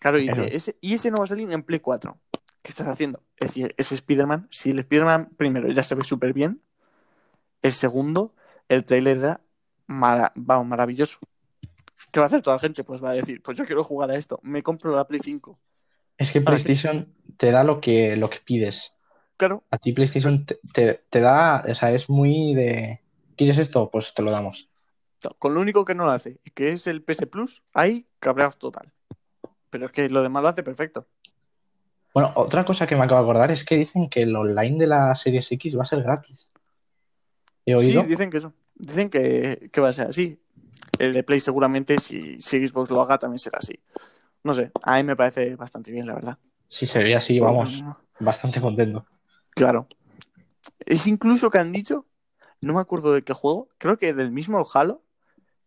Claro, 0.00 0.18
y 0.18 0.28
dice, 0.28 0.46
es. 0.46 0.54
ese, 0.68 0.78
y 0.80 0.94
ese 0.94 1.10
no 1.10 1.18
va 1.18 1.24
a 1.24 1.28
salir 1.28 1.50
en 1.52 1.62
Play 1.62 1.78
4. 1.80 2.16
¿Qué 2.66 2.70
estás 2.70 2.88
haciendo? 2.88 3.22
Es 3.36 3.50
decir, 3.50 3.72
ese 3.78 3.94
Spider-Man, 3.94 4.48
si 4.50 4.70
el 4.70 4.80
Spider-Man 4.80 5.30
primero 5.36 5.68
ya 5.70 5.84
se 5.84 5.94
ve 5.94 6.02
súper 6.02 6.32
bien, 6.32 6.60
el 7.62 7.70
segundo, 7.72 8.34
el 8.68 8.84
trailer 8.84 9.18
era 9.18 9.40
mara- 9.86 10.32
vamos, 10.34 10.66
maravilloso. 10.66 11.18
¿Qué 12.10 12.18
va 12.18 12.24
a 12.24 12.28
hacer 12.28 12.42
toda 12.42 12.56
la 12.56 12.60
gente? 12.60 12.82
Pues 12.82 13.02
va 13.02 13.10
a 13.10 13.14
decir, 13.14 13.40
pues 13.40 13.56
yo 13.56 13.64
quiero 13.64 13.84
jugar 13.84 14.10
a 14.10 14.16
esto, 14.16 14.40
me 14.42 14.64
compro 14.64 14.96
la 14.96 15.06
Play 15.06 15.20
5. 15.22 15.60
Es 16.18 16.32
que 16.32 16.40
Ahora, 16.40 16.56
¿qué- 16.56 16.64
PlayStation 16.64 17.14
te 17.36 17.52
da 17.52 17.62
lo 17.62 17.80
que, 17.80 18.16
lo 18.16 18.28
que 18.30 18.38
pides. 18.44 18.92
Claro, 19.36 19.62
A 19.70 19.78
ti 19.78 19.92
PlayStation 19.92 20.44
te, 20.44 20.58
te- 20.72 21.04
te 21.08 21.20
da, 21.20 21.62
o 21.68 21.74
sea, 21.74 21.92
es 21.92 22.10
muy 22.10 22.52
de... 22.54 23.00
¿Quieres 23.36 23.58
esto? 23.58 23.90
Pues 23.92 24.12
te 24.12 24.22
lo 24.22 24.32
damos. 24.32 24.66
no, 25.22 25.30
con 25.38 25.54
lo 25.54 25.60
único 25.60 25.84
que 25.84 25.94
no 25.94 26.04
lo 26.04 26.10
hace, 26.10 26.40
que 26.54 26.72
es 26.72 26.86
el 26.88 27.02
PS 27.02 27.26
Plus, 27.26 27.62
ahí 27.74 28.06
cabreados 28.18 28.58
total. 28.58 28.92
Pero 29.70 29.86
es 29.86 29.92
que 29.92 30.08
lo 30.08 30.22
demás 30.22 30.42
lo 30.42 30.48
hace 30.48 30.62
perfecto. 30.62 31.06
Bueno, 32.16 32.32
otra 32.34 32.64
cosa 32.64 32.86
que 32.86 32.96
me 32.96 33.04
acabo 33.04 33.20
de 33.20 33.26
acordar 33.26 33.50
es 33.50 33.62
que 33.62 33.76
dicen 33.76 34.08
que 34.08 34.22
el 34.22 34.34
online 34.34 34.78
de 34.78 34.86
la 34.86 35.14
Series 35.14 35.52
X 35.52 35.76
va 35.76 35.82
a 35.82 35.84
ser 35.84 36.02
gratis. 36.02 36.46
He 37.66 37.74
oído. 37.74 38.00
Sí, 38.00 38.06
dicen 38.06 38.30
que 38.30 38.38
eso. 38.38 38.54
Dicen 38.74 39.10
que, 39.10 39.68
que 39.70 39.80
va 39.82 39.90
a 39.90 39.92
ser 39.92 40.08
así. 40.08 40.40
El 40.98 41.12
de 41.12 41.22
Play 41.22 41.40
seguramente, 41.40 42.00
si, 42.00 42.40
si 42.40 42.66
Xbox 42.66 42.88
lo 42.88 43.02
haga, 43.02 43.18
también 43.18 43.38
será 43.38 43.58
así. 43.58 43.78
No 44.42 44.54
sé, 44.54 44.70
a 44.82 44.96
mí 44.96 45.02
me 45.02 45.14
parece 45.14 45.56
bastante 45.56 45.92
bien, 45.92 46.06
la 46.06 46.14
verdad. 46.14 46.38
Si 46.68 46.86
se 46.86 47.04
ve 47.04 47.14
así, 47.14 47.38
vamos, 47.38 47.84
bastante 48.18 48.62
contento. 48.62 49.04
Claro. 49.50 49.86
Es 50.86 51.06
incluso 51.06 51.50
que 51.50 51.58
han 51.58 51.70
dicho, 51.70 52.06
no 52.62 52.72
me 52.72 52.80
acuerdo 52.80 53.12
de 53.12 53.24
qué 53.24 53.34
juego, 53.34 53.68
creo 53.76 53.98
que 53.98 54.14
del 54.14 54.30
mismo 54.30 54.66
Halo, 54.72 55.02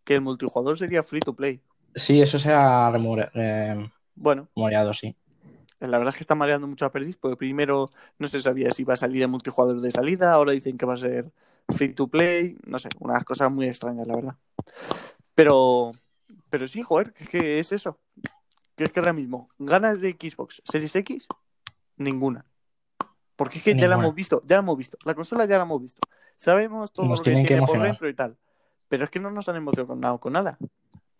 que 0.03 0.15
el 0.15 0.21
multijugador 0.21 0.79
sería 0.79 1.03
free 1.03 1.19
to 1.19 1.35
play. 1.35 1.61
Sí, 1.93 2.19
eso 2.19 2.39
se 2.39 2.51
ha 2.51 2.91
eh, 3.35 3.87
Bueno, 4.15 4.49
rumoreado, 4.55 4.95
sí. 4.95 5.15
La 5.79 5.97
verdad 5.97 6.13
es 6.13 6.15
que 6.15 6.23
está 6.23 6.35
mareando 6.35 6.67
mucho 6.67 6.85
a 6.85 6.91
Perdiz, 6.91 7.17
porque 7.17 7.37
primero 7.37 7.89
no 8.17 8.27
se 8.27 8.39
sabía 8.39 8.71
si 8.71 8.81
iba 8.81 8.93
a 8.93 8.97
salir 8.97 9.21
el 9.21 9.29
multijugador 9.29 9.79
de 9.79 9.91
salida, 9.91 10.33
ahora 10.33 10.51
dicen 10.51 10.77
que 10.77 10.85
va 10.85 10.95
a 10.95 10.97
ser 10.97 11.31
free 11.69 11.93
to 11.93 12.07
play, 12.07 12.57
no 12.65 12.79
sé, 12.79 12.89
unas 12.99 13.23
cosas 13.23 13.51
muy 13.51 13.67
extrañas, 13.67 14.07
la 14.07 14.15
verdad. 14.15 14.35
Pero, 15.35 15.91
pero 16.49 16.67
sí, 16.67 16.81
joder, 16.81 17.13
es 17.17 17.29
que 17.29 17.59
es 17.59 17.71
eso. 17.71 17.97
Que 18.75 18.85
es 18.85 18.91
que 18.91 18.99
ahora 18.99 19.13
mismo, 19.13 19.49
ganas 19.57 20.01
de 20.01 20.11
Xbox 20.11 20.61
Series 20.65 20.95
X, 20.95 21.27
ninguna. 21.97 22.45
Porque 23.35 23.57
es 23.57 23.63
que 23.63 23.75
ya 23.75 23.87
la 23.87 23.95
hemos 23.95 24.13
visto, 24.13 24.41
ya 24.45 24.57
la 24.57 24.63
hemos 24.63 24.77
visto. 24.77 24.97
La 25.05 25.13
consola 25.13 25.45
ya 25.45 25.57
la 25.57 25.63
hemos 25.63 25.81
visto. 25.81 26.01
Sabemos 26.35 26.91
todo 26.91 27.05
Nos 27.05 27.19
lo 27.19 27.23
que 27.23 27.31
tienen 27.31 27.45
que 27.45 27.53
tiene 27.53 27.65
por 27.65 27.81
dentro 27.81 28.09
y 28.09 28.13
tal. 28.13 28.37
Pero 28.89 29.05
es 29.05 29.09
que 29.09 29.21
no 29.21 29.31
nos 29.31 29.47
han 29.47 29.55
emocionado 29.55 30.19
con 30.19 30.33
nada. 30.33 30.57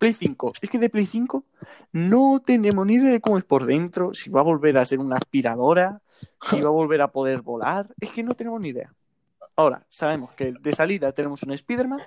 Play 0.00 0.14
5. 0.14 0.54
Es 0.62 0.70
que 0.70 0.78
de 0.78 0.88
Play 0.88 1.04
5 1.04 1.44
no 1.92 2.40
tenemos 2.42 2.86
ni 2.86 2.94
idea 2.94 3.10
de 3.10 3.20
cómo 3.20 3.36
es 3.36 3.44
por 3.44 3.66
dentro, 3.66 4.14
si 4.14 4.30
va 4.30 4.40
a 4.40 4.44
volver 4.44 4.78
a 4.78 4.84
ser 4.86 4.98
una 4.98 5.16
aspiradora, 5.16 6.00
si 6.40 6.58
va 6.60 6.68
a 6.68 6.72
volver 6.72 7.02
a 7.02 7.12
poder 7.12 7.42
volar. 7.42 7.86
Es 8.00 8.10
que 8.10 8.22
no 8.22 8.34
tenemos 8.34 8.58
ni 8.62 8.70
idea. 8.70 8.94
Ahora, 9.56 9.84
sabemos 9.90 10.32
que 10.32 10.54
de 10.58 10.72
salida 10.74 11.12
tenemos 11.12 11.42
un 11.42 11.52
Spider-Man, 11.52 12.00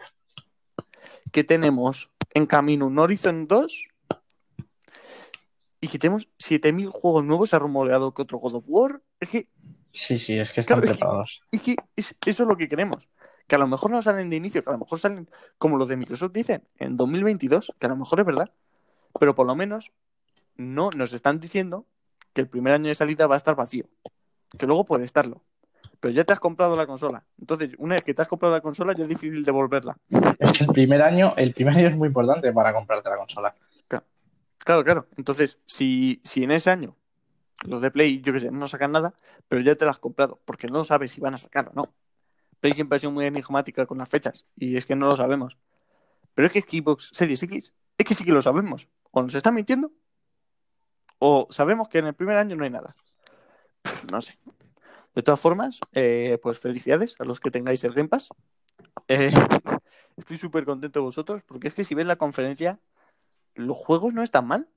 que 1.31 1.43
tenemos 1.43 2.09
en 2.33 2.47
camino 2.47 2.87
un 2.87 2.97
Horizon 2.97 3.47
2 3.47 3.87
y 5.81 5.87
que 5.87 5.99
tenemos 5.99 6.27
7000 6.39 6.89
juegos 6.89 7.23
nuevos. 7.25 7.51
Se 7.51 7.55
ha 7.55 7.59
rumoreado 7.59 8.11
que 8.11 8.23
otro 8.23 8.39
God 8.39 8.55
of 8.55 8.65
War. 8.67 9.01
Es 9.19 9.29
que 9.29 9.47
Sí, 9.91 10.17
sí, 10.17 10.33
es 10.39 10.51
que 10.51 10.61
están 10.61 10.79
Claro, 10.81 10.91
es 10.91 10.97
que- 10.97 10.99
preparados. 10.99 11.41
y 11.51 11.59
que 11.59 11.75
es- 11.95 12.15
eso 12.25 12.43
es 12.43 12.49
lo 12.49 12.57
que 12.57 12.67
queremos. 12.67 13.07
Que 13.53 13.57
a 13.57 13.59
lo 13.59 13.67
mejor 13.67 13.91
no 13.91 14.01
salen 14.01 14.31
de 14.31 14.35
inicio, 14.35 14.63
que 14.63 14.71
a 14.71 14.73
lo 14.73 14.79
mejor 14.79 14.97
salen 14.97 15.29
como 15.59 15.77
los 15.77 15.87
de 15.87 15.95
Microsoft 15.95 16.31
dicen, 16.33 16.63
en 16.79 16.97
2022, 16.97 17.75
que 17.77 17.85
a 17.85 17.89
lo 17.89 17.95
mejor 17.95 18.19
es 18.19 18.25
verdad. 18.25 18.51
Pero 19.19 19.35
por 19.35 19.45
lo 19.45 19.53
menos 19.53 19.91
no 20.55 20.89
nos 20.89 21.13
están 21.13 21.39
diciendo 21.39 21.85
que 22.33 22.41
el 22.41 22.47
primer 22.47 22.73
año 22.73 22.87
de 22.87 22.95
salida 22.95 23.27
va 23.27 23.35
a 23.35 23.37
estar 23.37 23.53
vacío. 23.53 23.85
Que 24.57 24.65
luego 24.65 24.85
puede 24.85 25.05
estarlo. 25.05 25.43
Pero 25.99 26.15
ya 26.15 26.23
te 26.23 26.33
has 26.33 26.39
comprado 26.39 26.75
la 26.75 26.87
consola. 26.87 27.25
Entonces, 27.39 27.75
una 27.77 27.93
vez 27.93 28.03
que 28.03 28.15
te 28.15 28.23
has 28.23 28.27
comprado 28.27 28.55
la 28.55 28.61
consola, 28.61 28.95
ya 28.95 29.03
es 29.03 29.09
difícil 29.09 29.43
devolverla. 29.43 29.99
El 30.39 30.67
primer 30.69 31.03
año, 31.03 31.33
el 31.37 31.53
primer 31.53 31.77
año 31.77 31.89
es 31.89 31.95
muy 31.95 32.07
importante 32.07 32.51
para 32.51 32.73
comprarte 32.73 33.07
la 33.07 33.17
consola. 33.17 33.55
Claro, 34.57 34.83
claro. 34.83 35.07
Entonces, 35.15 35.59
si, 35.67 36.21
si 36.23 36.43
en 36.43 36.49
ese 36.49 36.71
año 36.71 36.95
los 37.67 37.83
de 37.83 37.91
Play, 37.91 38.19
yo 38.21 38.33
qué 38.33 38.39
sé, 38.39 38.49
no 38.49 38.67
sacan 38.67 38.93
nada, 38.93 39.13
pero 39.47 39.61
ya 39.61 39.75
te 39.75 39.85
las 39.85 39.97
has 39.97 39.99
comprado, 39.99 40.39
porque 40.43 40.65
no 40.65 40.83
sabes 40.83 41.11
si 41.11 41.21
van 41.21 41.35
a 41.35 41.37
sacar 41.37 41.67
o 41.67 41.73
no. 41.75 41.93
Play 42.63 42.71
siempre 42.71 42.95
ha 42.95 42.99
sido 42.99 43.11
muy 43.11 43.25
enigmática 43.25 43.85
con 43.85 43.97
las 43.97 44.07
fechas, 44.07 44.45
y 44.55 44.77
es 44.77 44.85
que 44.85 44.95
no 44.95 45.07
lo 45.07 45.17
sabemos. 45.17 45.57
Pero 46.33 46.47
es 46.47 46.53
que 46.53 46.61
Xbox 46.61 47.09
Series 47.11 47.43
X, 47.43 47.75
es 47.97 48.05
que 48.05 48.13
sí 48.13 48.23
que 48.23 48.31
lo 48.31 48.41
sabemos. 48.41 48.87
O 49.11 49.21
nos 49.21 49.35
están 49.35 49.53
mintiendo, 49.53 49.91
o 51.19 51.45
sabemos 51.49 51.89
que 51.89 51.97
en 51.97 52.05
el 52.07 52.13
primer 52.13 52.37
año 52.37 52.55
no 52.55 52.63
hay 52.63 52.69
nada. 52.69 52.95
Pff, 53.81 54.05
no 54.11 54.21
sé. 54.21 54.39
De 55.13 55.21
todas 55.21 55.41
formas, 55.41 55.81
eh, 55.91 56.39
pues 56.41 56.57
felicidades 56.57 57.17
a 57.19 57.25
los 57.25 57.41
que 57.41 57.51
tengáis 57.51 57.83
el 57.83 57.93
Game 57.93 58.07
Pass. 58.07 58.29
Eh, 59.09 59.33
estoy 60.15 60.37
súper 60.37 60.63
contento 60.63 61.01
de 61.01 61.03
vosotros, 61.03 61.43
porque 61.43 61.67
es 61.67 61.75
que 61.75 61.83
si 61.83 61.95
ves 61.95 62.05
la 62.05 62.15
conferencia, 62.15 62.79
los 63.55 63.75
juegos 63.75 64.13
no 64.13 64.23
están 64.23 64.47
mal. 64.47 64.69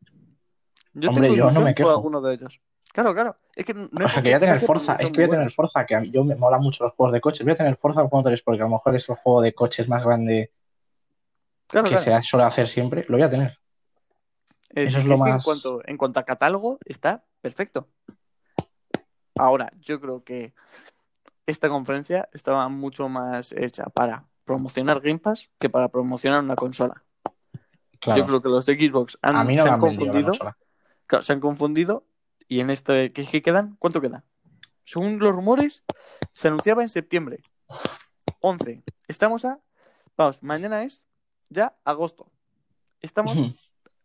Yo 0.93 1.11
Hombre, 1.11 1.29
tengo 1.29 1.37
yo 1.37 1.53
no 1.53 1.61
me 1.61 1.73
quejo. 1.73 1.91
alguno 1.91 2.21
de 2.21 2.35
ellos. 2.35 2.61
Claro, 2.97 3.13
claro. 3.13 3.37
Es 3.55 3.67
que 3.67 3.75
no 3.75 3.85
O 3.93 4.09
sea, 4.09 4.23
que 4.23 4.31
voy 4.31 4.33
a 4.33 4.41
tener 4.41 4.57
Forza, 4.59 4.95
es 4.95 5.11
que 5.11 5.17
voy 5.21 5.25
a 5.25 5.29
tener. 5.29 5.51
Forza, 5.51 5.85
que 5.85 5.95
a 5.95 6.01
mí 6.01 6.11
yo 6.11 6.25
me 6.25 6.35
mola 6.35 6.57
mucho 6.57 6.83
los 6.85 6.95
juegos 6.95 7.13
de 7.13 7.21
coches. 7.21 7.45
Voy 7.45 7.53
a 7.53 7.57
tener 7.57 7.77
Forza 7.77 8.01
Horizon 8.01 8.25
3 8.25 8.41
porque 8.43 8.63
a 8.63 8.65
lo 8.65 8.71
mejor 8.71 8.97
es 8.97 9.07
el 9.11 9.17
juego 9.17 9.43
de 9.43 9.53
coches 9.53 9.87
más 9.87 10.03
grande 10.03 10.51
Claro, 11.67 11.85
que 11.91 11.97
claro. 11.97 12.23
se 12.23 12.27
suele 12.27 12.47
hacer 12.47 12.69
siempre. 12.71 13.05
Lo 13.09 13.19
voy 13.19 13.25
a 13.27 13.29
tener. 13.29 13.59
Es 14.71 14.89
Eso 14.89 14.99
es 15.01 15.05
lo 15.05 15.13
en 15.15 15.21
más- 15.21 15.45
cuanto, 15.45 15.83
en 15.85 15.99
cuanto 15.99 16.21
a 16.21 16.23
catálogo, 16.23 16.79
está 16.87 17.23
perfecto. 17.43 17.87
Ahora, 19.35 19.71
yo 19.81 20.01
creo 20.01 20.25
que 20.25 20.55
esta 21.45 21.69
conferencia 21.69 22.31
estaba 22.33 22.67
mucho 22.71 23.11
más 23.11 23.53
hecha 23.53 23.85
para 23.91 24.25
promocionar 24.47 25.01
Game 25.03 25.19
Pass 25.19 25.51
que 25.59 25.69
para 25.69 25.89
promocionar 25.89 26.43
una 26.43 26.57
consola. 26.57 27.03
Claro. 28.01 28.21
Yo 28.21 28.27
creo 28.27 28.41
que 28.41 28.49
los 28.49 28.65
de 28.65 28.75
Xbox 28.89 29.19
han, 29.21 29.37
a 29.37 29.45
mí 29.45 29.55
no 29.57 29.65
se 29.65 29.69
han 29.69 29.81
confundido. 29.81 30.33
Claro, 31.07 31.23
se 31.23 31.33
han 31.35 31.41
confundido 31.41 32.05
y 32.49 32.61
en 32.61 32.71
este 32.71 33.13
¿qué, 33.13 33.27
qué 33.27 33.43
quedan? 33.43 33.77
¿Cuánto 33.79 34.01
queda? 34.01 34.25
Según 34.85 35.19
los 35.19 35.35
rumores, 35.35 35.85
se 36.33 36.49
anunciaba 36.49 36.83
en 36.83 36.89
septiembre. 36.89 37.43
11. 38.41 38.85
Estamos 39.09 39.45
a 39.45 39.59
vamos, 40.17 40.43
mañana 40.43 40.83
es 40.85 41.03
ya 41.49 41.77
agosto. 41.85 42.31
Estamos 43.01 43.39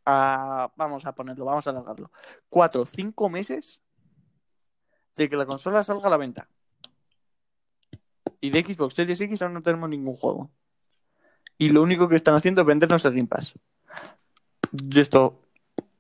a 0.06 0.72
vamos 0.76 1.06
a 1.06 1.14
ponerlo, 1.14 1.46
vamos 1.46 1.68
a 1.68 1.70
alargarlo. 1.70 2.12
Cuatro, 2.50 2.86
cinco 2.86 3.30
meses 3.30 3.82
de 5.16 5.30
que 5.30 5.36
la 5.36 5.46
consola 5.46 5.84
salga 5.84 6.08
a 6.08 6.12
la 6.12 6.18
venta. 6.18 6.48
Y 8.40 8.50
de 8.50 8.64
Xbox 8.64 8.96
Series 8.96 9.22
X 9.22 9.42
aún 9.42 9.54
no 9.54 9.62
tenemos 9.62 9.90
ningún 9.90 10.16
juego. 10.16 10.52
Y 11.58 11.70
lo 11.70 11.84
único 11.84 12.10
que 12.10 12.16
están 12.16 12.34
haciendo 12.34 12.62
es 12.62 12.68
vendernos 12.68 13.06
el 13.06 13.14
Game 13.14 13.28
Pass. 13.28 13.54
Yo 14.72 15.02
esto 15.02 15.40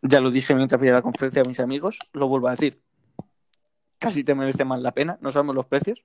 ya 0.01 0.19
lo 0.19 0.31
dije 0.31 0.55
mientras 0.55 0.79
veía 0.79 0.93
la 0.93 1.01
conferencia 1.01 1.41
a 1.41 1.45
mis 1.45 1.59
amigos, 1.59 1.99
lo 2.13 2.27
vuelvo 2.27 2.47
a 2.47 2.51
decir. 2.51 2.81
Casi 3.99 4.23
te 4.23 4.33
merece 4.33 4.65
más 4.65 4.81
la 4.81 4.93
pena, 4.93 5.17
no 5.21 5.29
sabemos 5.31 5.55
los 5.55 5.65
precios. 5.67 6.01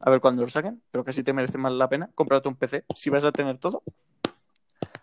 A 0.00 0.10
ver 0.10 0.20
cuándo 0.20 0.42
lo 0.42 0.48
saquen, 0.48 0.82
pero 0.90 1.04
casi 1.04 1.22
te 1.22 1.32
merece 1.32 1.58
más 1.58 1.72
la 1.72 1.88
pena 1.88 2.10
comprarte 2.14 2.48
un 2.48 2.56
PC 2.56 2.84
si 2.94 3.10
vas 3.10 3.24
a 3.24 3.32
tener 3.32 3.58
todo. 3.58 3.82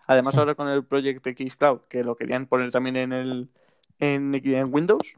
Además, 0.06 0.36
ahora 0.36 0.54
con 0.54 0.68
el 0.68 0.84
Project 0.84 1.26
X 1.26 1.56
Cloud, 1.56 1.80
que 1.88 2.04
lo 2.04 2.14
querían 2.16 2.46
poner 2.46 2.70
también 2.70 2.96
en 2.96 3.12
el 3.12 3.48
en, 3.98 4.34
en 4.34 4.74
Windows, 4.74 5.16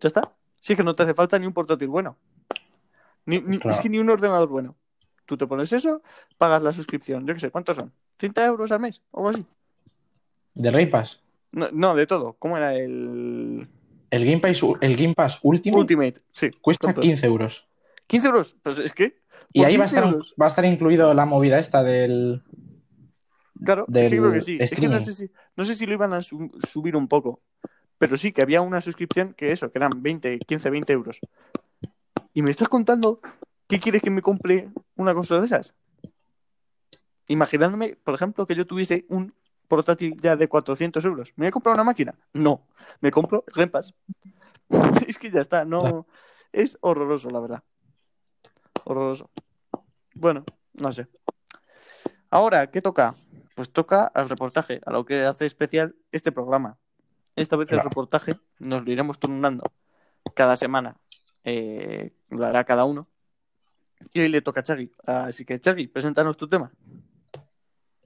ya 0.00 0.06
está. 0.06 0.32
Sí 0.60 0.76
que 0.76 0.82
no 0.82 0.94
te 0.94 1.02
hace 1.02 1.14
falta 1.14 1.38
ni 1.38 1.46
un 1.46 1.52
portátil 1.52 1.88
bueno. 1.88 2.16
Ni, 3.26 3.40
ni- 3.40 3.58
Claro. 3.58 3.74
Es 3.76 3.80
que 3.82 3.88
ni 3.88 3.98
un 3.98 4.08
ordenador 4.08 4.48
bueno. 4.48 4.76
Tú 5.26 5.36
te 5.36 5.46
pones 5.46 5.72
eso, 5.72 6.02
pagas 6.38 6.62
la 6.62 6.72
suscripción. 6.72 7.26
Yo 7.26 7.34
qué 7.34 7.40
sé, 7.40 7.50
¿cuántos 7.50 7.76
son? 7.76 7.92
¿30 8.18 8.44
euros 8.46 8.72
al 8.72 8.80
mes? 8.80 9.02
O 9.10 9.18
algo 9.18 9.30
así. 9.30 9.46
¿De 10.54 10.70
Game 10.70 10.86
Pass? 10.88 11.20
No, 11.52 11.68
no, 11.72 11.94
de 11.94 12.06
todo. 12.06 12.34
¿Cómo 12.38 12.56
era 12.56 12.74
el 12.74 13.68
El 14.10 14.24
Game 14.24 14.40
Pass, 14.40 14.60
el 14.80 14.96
Game 14.96 15.14
Pass 15.14 15.38
Ultimate 15.42 15.80
Ultimate? 15.80 16.14
Sí. 16.32 16.50
cuesta 16.60 16.86
¿cuánto? 16.86 17.00
15 17.00 17.26
euros. 17.26 17.66
15 18.06 18.28
euros. 18.28 18.56
Pues 18.62 18.78
es 18.78 18.92
que. 18.92 19.20
Y 19.52 19.64
ahí 19.64 19.76
va 19.76 19.84
a, 19.84 19.88
15 19.88 20.06
estar, 20.06 20.14
va 20.40 20.46
a 20.46 20.48
estar 20.48 20.64
incluido 20.64 21.12
la 21.14 21.26
movida 21.26 21.58
esta 21.58 21.82
del... 21.82 22.42
Claro, 23.64 23.84
del 23.88 24.08
que 24.10 24.16
creo 24.16 24.32
que 24.32 24.40
sí. 24.40 24.56
Es 24.60 24.70
que 24.70 24.88
no 24.88 25.00
sé 25.00 25.12
si, 25.12 25.30
no 25.56 25.64
sé 25.64 25.74
si 25.74 25.84
lo 25.86 25.92
iban 25.92 26.12
a 26.14 26.22
su- 26.22 26.50
subir 26.72 26.96
un 26.96 27.08
poco. 27.08 27.40
Pero 27.98 28.16
sí 28.16 28.32
que 28.32 28.42
había 28.42 28.62
una 28.62 28.80
suscripción 28.80 29.34
que 29.34 29.52
eso, 29.52 29.70
que 29.70 29.78
eran 29.78 29.90
20, 29.96 30.38
15, 30.38 30.70
20 30.70 30.92
euros. 30.92 31.18
Y 32.32 32.42
me 32.42 32.50
estás 32.50 32.68
contando 32.68 33.20
qué 33.68 33.78
quieres 33.78 34.02
que 34.02 34.10
me 34.10 34.22
compre 34.22 34.70
una 34.96 35.12
consola 35.14 35.40
de 35.40 35.46
esas. 35.46 35.74
Imaginándome, 37.28 37.96
por 38.02 38.14
ejemplo, 38.14 38.46
que 38.46 38.54
yo 38.54 38.66
tuviese 38.66 39.04
un 39.08 39.34
portátil 39.70 40.16
ya 40.20 40.36
de 40.36 40.48
400 40.48 41.04
euros. 41.04 41.32
¿Me 41.36 41.44
voy 41.44 41.48
a 41.48 41.52
comprar 41.52 41.74
una 41.74 41.84
máquina? 41.84 42.14
No. 42.34 42.66
Me 43.00 43.10
compro 43.10 43.44
Pass. 43.70 43.94
es 45.06 45.18
que 45.18 45.30
ya 45.30 45.40
está, 45.40 45.64
no. 45.64 45.80
Claro. 45.80 46.06
Es 46.52 46.76
horroroso, 46.80 47.30
la 47.30 47.38
verdad. 47.40 47.62
Horroroso. 48.84 49.30
Bueno, 50.14 50.44
no 50.74 50.92
sé. 50.92 51.06
Ahora, 52.28 52.70
¿qué 52.70 52.82
toca? 52.82 53.14
Pues 53.54 53.72
toca 53.72 54.06
al 54.06 54.28
reportaje, 54.28 54.80
a 54.84 54.90
lo 54.90 55.04
que 55.04 55.24
hace 55.24 55.46
especial 55.46 55.94
este 56.10 56.32
programa. 56.32 56.78
Esta 57.36 57.56
vez 57.56 57.70
el 57.70 57.80
reportaje 57.80 58.36
nos 58.58 58.84
lo 58.84 58.90
iremos 58.90 59.18
turnando 59.18 59.62
cada 60.34 60.56
semana 60.56 60.96
eh, 61.44 62.12
lo 62.28 62.44
hará 62.44 62.64
cada 62.64 62.84
uno. 62.84 63.08
Y 64.12 64.20
hoy 64.20 64.28
le 64.28 64.42
toca 64.42 64.60
a 64.60 64.62
Chagui. 64.62 64.90
Así 65.04 65.44
que, 65.44 65.60
Chagui, 65.60 65.86
preséntanos 65.86 66.36
tu 66.36 66.48
tema. 66.48 66.72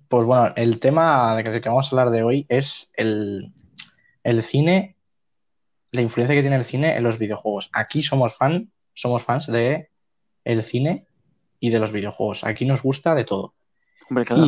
Pues 0.09 0.26
bueno, 0.26 0.52
el 0.57 0.80
tema 0.80 1.36
de 1.36 1.61
que 1.61 1.68
vamos 1.68 1.86
a 1.86 1.90
hablar 1.90 2.11
de 2.11 2.22
hoy 2.22 2.46
es 2.48 2.90
el, 2.94 3.52
el 4.22 4.42
cine, 4.42 4.96
la 5.90 6.02
influencia 6.02 6.34
que 6.34 6.42
tiene 6.42 6.57
el 6.57 6.64
cine 6.64 6.96
en 6.96 7.02
los 7.02 7.18
videojuegos. 7.18 7.70
Aquí 7.72 8.02
somos 8.02 8.36
fan, 8.36 8.70
somos 8.94 9.22
fans 9.24 9.46
de 9.46 9.90
el 10.44 10.62
cine 10.62 11.07
y 11.61 11.70
de 11.70 11.78
los 11.78 11.92
videojuegos. 11.92 12.44
Aquí 12.44 12.64
nos 12.64 12.82
gusta 12.82 13.14
de 13.14 13.24
todo. 13.24 13.55
Hombre, 14.09 14.24
claro. 14.24 14.46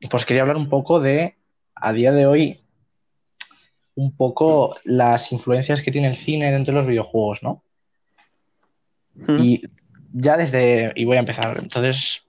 Y 0.00 0.06
pues 0.08 0.24
quería 0.24 0.42
hablar 0.42 0.56
un 0.56 0.68
poco 0.68 1.00
de, 1.00 1.36
a 1.74 1.92
día 1.92 2.12
de 2.12 2.26
hoy, 2.26 2.60
un 3.94 4.16
poco 4.16 4.76
las 4.84 5.32
influencias 5.32 5.82
que 5.82 5.90
tiene 5.90 6.08
el 6.08 6.16
cine 6.16 6.52
dentro 6.52 6.72
de 6.72 6.80
los 6.80 6.88
videojuegos, 6.88 7.42
¿no? 7.42 7.64
Mm. 9.14 9.42
Y 9.42 9.62
ya 10.12 10.36
desde, 10.36 10.92
y 10.94 11.04
voy 11.04 11.16
a 11.16 11.20
empezar, 11.20 11.58
entonces, 11.58 12.22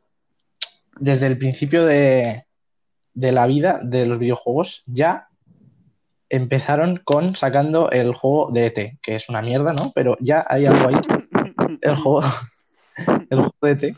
desde 0.97 1.27
el 1.27 1.37
principio 1.37 1.85
de, 1.85 2.45
de 3.13 3.31
la 3.31 3.45
vida 3.47 3.79
de 3.83 4.05
los 4.05 4.19
videojuegos, 4.19 4.83
ya 4.85 5.27
empezaron 6.29 6.97
con 7.03 7.35
sacando 7.35 7.89
el 7.91 8.13
juego 8.13 8.51
de 8.51 8.67
ET, 8.67 8.99
que 9.01 9.15
es 9.15 9.29
una 9.29 9.41
mierda, 9.41 9.73
¿no? 9.73 9.91
Pero 9.93 10.17
ya 10.19 10.45
hay 10.47 10.67
algo 10.67 10.89
ahí, 10.89 10.95
el 11.81 11.95
juego, 11.95 12.21
el 13.29 13.39
juego 13.39 13.55
de 13.61 13.71
ET. 13.71 13.97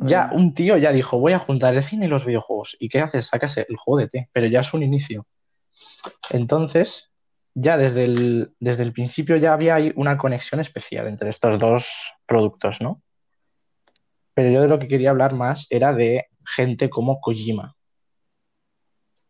Ya 0.00 0.30
un 0.32 0.54
tío 0.54 0.76
ya 0.76 0.92
dijo, 0.92 1.18
voy 1.18 1.32
a 1.32 1.38
juntar 1.38 1.74
el 1.74 1.84
cine 1.84 2.06
y 2.06 2.08
los 2.08 2.24
videojuegos. 2.24 2.76
¿Y 2.80 2.88
qué 2.88 3.00
haces? 3.00 3.26
Sacas 3.26 3.56
el 3.56 3.76
juego 3.76 3.98
de 3.98 4.10
ET, 4.12 4.28
pero 4.32 4.46
ya 4.46 4.60
es 4.60 4.74
un 4.74 4.82
inicio. 4.82 5.26
Entonces, 6.30 7.10
ya 7.54 7.76
desde 7.76 8.04
el, 8.04 8.54
desde 8.58 8.82
el 8.82 8.92
principio 8.92 9.36
ya 9.36 9.52
había 9.52 9.76
ahí 9.76 9.92
una 9.94 10.18
conexión 10.18 10.60
especial 10.60 11.06
entre 11.06 11.30
estos 11.30 11.58
dos 11.58 11.88
productos, 12.26 12.80
¿no? 12.80 13.03
Pero 14.34 14.50
yo 14.50 14.60
de 14.62 14.68
lo 14.68 14.78
que 14.78 14.88
quería 14.88 15.10
hablar 15.10 15.34
más 15.34 15.66
era 15.70 15.92
de 15.92 16.26
gente 16.44 16.90
como 16.90 17.20
Kojima. 17.20 17.74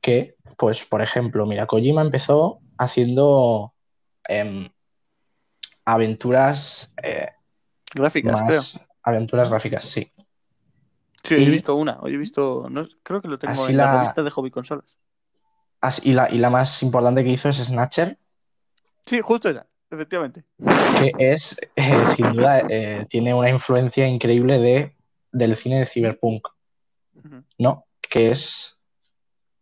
Que, 0.00 0.34
pues, 0.59 0.84
por 0.84 1.02
ejemplo, 1.02 1.46
mira, 1.46 1.66
Kojima 1.66 2.02
empezó 2.02 2.61
haciendo 2.78 3.72
em, 4.28 4.68
aventuras 5.84 6.90
eh, 7.02 7.28
Gráficas, 7.94 8.42
creo. 8.42 8.62
aventuras 9.02 9.48
gráficas, 9.50 9.84
sí. 9.84 10.11
Sí, 11.22 11.34
hoy 11.34 11.42
he 11.42 11.46
y- 11.46 11.50
visto 11.50 11.74
una. 11.74 11.98
Hoy 12.00 12.14
he 12.14 12.16
visto. 12.16 12.66
No, 12.70 12.86
creo 13.02 13.20
que 13.22 13.28
lo 13.28 13.38
tengo 13.38 13.68
en 13.68 13.76
la 13.76 13.84
la- 13.84 13.92
revista 13.92 14.22
de 14.22 14.30
hobby 14.30 14.50
consolas. 14.50 14.96
As- 15.80 16.00
Y 16.05 16.12
la, 16.12 16.30
y 16.30 16.38
la 16.38 16.50
más 16.50 16.82
importante 16.82 17.22
que 17.24 17.30
hizo 17.30 17.48
es 17.48 17.57
Snatcher, 17.59 18.18
Sí, 19.07 19.20
justo 19.22 19.50
esa, 19.50 19.66
efectivamente. 19.95 20.45
que 21.01 21.12
es, 21.18 21.57
eh, 21.76 22.05
sin 22.16 22.32
duda, 22.32 22.61
eh, 22.68 23.07
tiene 23.09 23.34
una 23.34 23.51
influencia 23.51 24.07
increíble 24.07 24.59
de, 24.59 24.97
del 25.32 25.57
cine 25.57 25.80
de 25.80 25.86
cyberpunk. 25.86 26.49
¿no? 27.59 27.86
Que 28.01 28.28
es, 28.28 28.76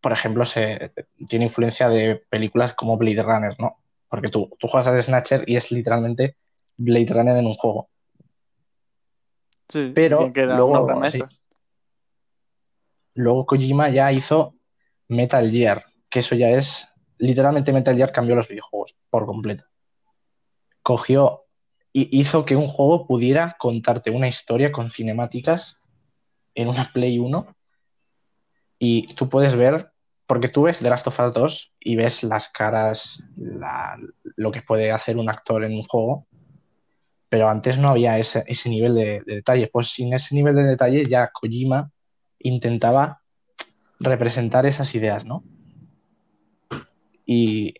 por 0.00 0.12
ejemplo, 0.12 0.44
se, 0.44 0.92
tiene 1.28 1.46
influencia 1.46 1.88
de 1.88 2.22
películas 2.28 2.74
como 2.74 2.96
Blade 2.96 3.22
Runner, 3.22 3.54
¿no? 3.58 3.78
Porque 4.08 4.28
tú, 4.28 4.50
tú 4.58 4.68
juegas 4.68 4.88
a 4.88 5.02
Snatcher 5.02 5.44
y 5.46 5.56
es 5.56 5.70
literalmente 5.70 6.36
Blade 6.76 7.06
Runner 7.08 7.36
en 7.36 7.46
un 7.46 7.54
juego. 7.54 7.88
Sí, 9.68 9.92
Pero 9.94 10.30
luego, 10.34 11.10
sí. 11.10 11.22
Luego 13.14 13.46
Kojima 13.46 13.90
ya 13.90 14.12
hizo 14.12 14.54
Metal 15.08 15.50
Gear, 15.50 15.84
que 16.10 16.20
eso 16.20 16.34
ya 16.34 16.50
es, 16.50 16.88
literalmente 17.18 17.72
Metal 17.72 17.96
Gear 17.96 18.12
cambió 18.12 18.34
los 18.34 18.48
videojuegos 18.48 18.94
por 19.08 19.26
completo. 19.26 19.64
Cogió 20.82 21.44
y 21.92 22.18
hizo 22.18 22.44
que 22.44 22.56
un 22.56 22.68
juego 22.68 23.06
pudiera 23.06 23.56
contarte 23.58 24.10
una 24.10 24.28
historia 24.28 24.72
con 24.72 24.90
cinemáticas 24.90 25.78
en 26.54 26.68
una 26.68 26.90
Play 26.92 27.18
1 27.18 27.54
y 28.78 29.14
tú 29.14 29.28
puedes 29.28 29.54
ver, 29.54 29.92
porque 30.26 30.48
tú 30.48 30.62
ves 30.62 30.80
The 30.80 30.90
Last 30.90 31.06
of 31.06 31.20
Us 31.20 31.34
2 31.34 31.72
y 31.80 31.94
ves 31.94 32.24
las 32.24 32.48
caras, 32.48 33.22
lo 34.36 34.50
que 34.50 34.62
puede 34.62 34.90
hacer 34.90 35.18
un 35.18 35.28
actor 35.28 35.62
en 35.62 35.72
un 35.72 35.82
juego, 35.84 36.26
pero 37.28 37.48
antes 37.48 37.78
no 37.78 37.88
había 37.88 38.18
ese, 38.18 38.42
ese 38.46 38.68
nivel 38.68 38.94
de, 38.94 39.22
de 39.24 39.36
detalle. 39.36 39.70
Pues 39.72 39.88
sin 39.88 40.12
ese 40.12 40.34
nivel 40.34 40.56
de 40.56 40.64
detalle 40.64 41.06
ya 41.08 41.30
Kojima 41.32 41.92
intentaba 42.40 43.22
representar 44.00 44.66
esas 44.66 44.94
ideas, 44.94 45.24
¿no? 45.24 45.44
Y 47.24 47.74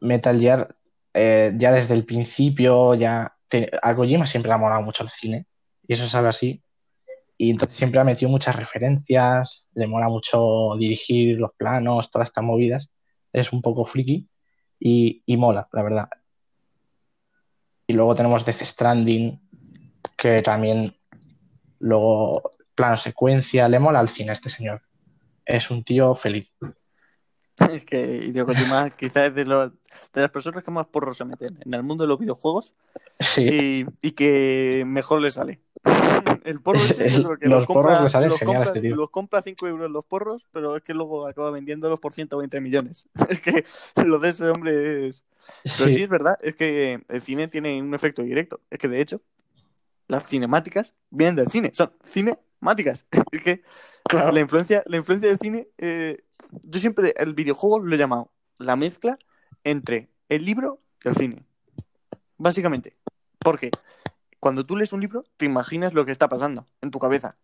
Metal 0.00 0.38
Gear, 0.38 0.76
eh, 1.14 1.52
ya 1.56 1.72
desde 1.72 1.94
el 1.94 2.04
principio, 2.04 2.94
ya 2.94 3.34
te- 3.48 3.70
a 3.82 3.94
Kojima 3.94 4.26
siempre 4.26 4.48
le 4.48 4.54
ha 4.54 4.58
molado 4.58 4.82
mucho 4.82 5.02
el 5.04 5.08
cine, 5.08 5.46
y 5.86 5.94
eso 5.94 6.04
es 6.04 6.14
algo 6.14 6.28
así. 6.28 6.62
Y 7.36 7.50
entonces 7.50 7.76
siempre 7.76 8.00
ha 8.00 8.04
metido 8.04 8.30
muchas 8.30 8.56
referencias, 8.56 9.66
le 9.74 9.86
mola 9.86 10.08
mucho 10.08 10.76
dirigir 10.78 11.38
los 11.38 11.52
planos, 11.56 12.10
todas 12.10 12.28
estas 12.28 12.44
movidas. 12.44 12.90
Es 13.32 13.52
un 13.52 13.60
poco 13.62 13.84
friki 13.84 14.28
y, 14.78 15.22
y 15.26 15.36
mola, 15.36 15.68
la 15.72 15.82
verdad. 15.82 16.08
Y 17.86 17.92
luego 17.92 18.14
tenemos 18.14 18.44
Death 18.44 18.62
Stranding, 18.62 19.40
que 20.16 20.42
también 20.42 20.96
luego 21.80 22.52
plano 22.74 22.96
secuencia, 22.96 23.68
le 23.68 23.78
mola 23.78 24.00
al 24.00 24.08
cine 24.08 24.30
a 24.30 24.34
este 24.34 24.48
señor. 24.50 24.82
Es 25.44 25.70
un 25.70 25.84
tío 25.84 26.14
feliz. 26.14 26.50
Es 27.70 27.84
que 27.84 28.16
Hideo 28.24 28.46
Kojima 28.46 28.90
quizás 28.90 29.28
es 29.28 29.34
de, 29.34 29.44
los- 29.44 29.72
de 30.12 30.20
las 30.22 30.30
personas 30.30 30.64
que 30.64 30.70
más 30.70 30.86
porros 30.86 31.16
se 31.16 31.24
meten 31.24 31.58
en 31.64 31.74
el 31.74 31.82
mundo 31.84 32.02
de 32.04 32.08
los 32.08 32.18
videojuegos 32.18 32.72
Sí, 33.20 33.86
y, 34.02 34.08
y 34.08 34.12
que 34.12 34.84
mejor 34.86 35.20
le 35.20 35.30
sale. 35.30 35.60
El 36.44 36.60
porro 36.60 36.80
creo 36.80 37.38
que 37.38 37.48
Los 37.48 37.60
los 37.60 37.66
compra, 37.66 37.98
porros 37.98 38.12
los 38.28 38.38
genial 38.38 38.64
compra, 38.64 38.64
este 38.64 38.88
los 38.90 39.10
compra 39.10 39.38
a 39.38 39.42
5 39.42 39.68
euros 39.68 39.90
los 39.90 40.04
porros, 40.04 40.46
pero 40.52 40.76
es 40.76 40.82
que 40.82 40.94
luego 40.94 41.26
acaba 41.26 41.50
vendiéndolos 41.50 42.00
por 42.00 42.12
120 42.12 42.60
millones. 42.60 43.06
Es 43.28 43.40
que 43.40 43.64
lo 44.04 44.18
de 44.18 44.30
ese 44.30 44.48
hombre 44.48 45.08
es... 45.08 45.24
Pero 45.62 45.88
sí 45.88 45.94
sí, 45.96 46.02
es 46.02 46.08
verdad, 46.08 46.38
es 46.42 46.54
que 46.56 47.02
el 47.08 47.22
cine 47.22 47.48
tiene 47.48 47.80
un 47.80 47.94
efecto 47.94 48.22
directo. 48.22 48.60
Es 48.70 48.78
que 48.78 48.88
de 48.88 49.00
hecho, 49.00 49.20
las 50.08 50.26
cinemáticas 50.26 50.94
vienen 51.10 51.36
del 51.36 51.48
cine, 51.48 51.70
son 51.74 51.92
cinemáticas. 52.04 53.06
Es 53.32 53.42
que 53.42 53.62
claro. 54.04 54.32
la 54.32 54.40
influencia, 54.40 54.82
la 54.86 54.96
influencia 54.96 55.28
del 55.28 55.38
cine, 55.38 55.68
eh, 55.78 56.24
yo 56.62 56.78
siempre 56.80 57.14
el 57.16 57.34
videojuego 57.34 57.78
lo 57.80 57.94
he 57.94 57.98
llamado 57.98 58.30
la 58.58 58.76
mezcla 58.76 59.18
entre 59.64 60.08
el 60.28 60.44
libro 60.44 60.80
y 61.04 61.08
el 61.08 61.16
cine. 61.16 61.44
Básicamente. 62.36 62.96
Porque 63.38 63.70
cuando 64.40 64.64
tú 64.66 64.76
lees 64.76 64.92
un 64.92 65.00
libro, 65.00 65.24
te 65.36 65.46
imaginas 65.46 65.94
lo 65.94 66.04
que 66.04 66.12
está 66.12 66.28
pasando 66.28 66.66
en 66.80 66.90
tu 66.90 66.98
cabeza. 66.98 67.36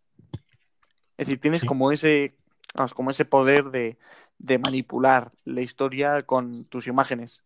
Es 1.17 1.27
decir, 1.27 1.41
tienes 1.41 1.63
Sí. 1.63 1.67
como 1.67 1.93
ese, 1.93 2.35
vamos, 2.75 2.95
como 2.95 3.11
ese 3.11 3.25
poder 3.25 3.71
de, 3.71 3.99
de 4.39 4.59
manipular 4.59 5.33
la 5.45 5.61
historia 5.61 6.23
con 6.23 6.65
tus 6.65 6.87
imágenes. 6.87 7.43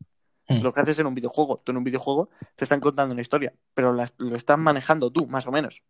Mm. 0.49 0.61
Lo 0.63 0.73
que 0.73 0.81
haces 0.81 0.99
en 0.99 1.07
un 1.07 1.15
videojuego. 1.15 1.61
Tú 1.65 1.73
en 1.73 1.79
un 1.79 1.85
videojuego 1.85 2.29
te 2.55 2.65
están 2.65 2.81
contando 2.81 3.13
una 3.15 3.23
historia, 3.23 3.53
pero 3.75 3.93
la- 3.93 4.09
lo 4.19 4.37
estás 4.37 4.59
manejando 4.59 5.11
tú, 5.11 5.27
más 5.27 5.47
o 5.47 5.53
menos. 5.53 5.83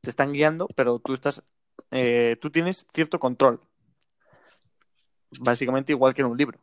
Te 0.00 0.10
están 0.10 0.32
guiando, 0.32 0.68
pero 0.76 0.98
tú 1.00 1.14
estás, 1.14 1.42
eh, 1.90 2.36
tú 2.40 2.50
tienes 2.50 2.86
cierto 2.94 3.18
control. 3.18 3.60
Básicamente 5.40 5.92
igual 5.92 6.14
que 6.14 6.22
en 6.22 6.28
un 6.28 6.36
libro. 6.36 6.58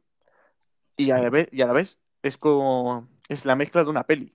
Y 0.95 1.11
a 1.11 1.20
la 1.20 1.30
vez, 1.30 1.49
y 1.51 1.61
a 1.61 1.68
la 1.68 1.74
vez 1.74 1.99
es 2.22 2.38
como 2.38 3.07
es 3.30 3.45
la 3.45 3.55
mezcla 3.55 3.84
de 3.84 3.89
una 3.89 4.03
peli. 4.03 4.34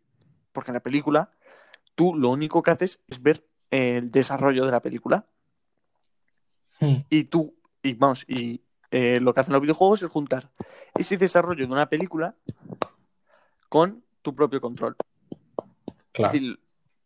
Porque 0.53 0.71
en 0.71 0.75
la 0.75 0.81
película 0.81 1.31
tú 1.95 2.15
lo 2.15 2.31
único 2.31 2.63
que 2.63 2.71
haces 2.71 3.01
es 3.09 3.23
ver 3.23 3.45
el 3.71 4.11
desarrollo 4.11 4.65
de 4.65 4.73
la 4.73 4.81
película. 4.81 5.27
Mm, 6.81 6.99
Y 7.11 7.25
tú, 7.25 7.57
y 7.83 7.95
vamos, 7.95 8.25
y 8.29 8.63
eh, 8.91 9.19
lo 9.21 9.35
que 9.35 9.41
hacen 9.41 9.53
los 9.53 9.63
videojuegos 9.63 10.03
es 10.03 10.11
juntar 10.11 10.51
ese 10.95 11.17
desarrollo 11.17 11.67
de 11.67 11.73
una 11.73 11.89
película 11.89 12.35
con 13.69 14.05
tu 14.23 14.35
propio 14.35 14.61
control. 14.61 14.97
claro. 16.13 16.29
Es 16.29 16.33
decir, 16.33 16.61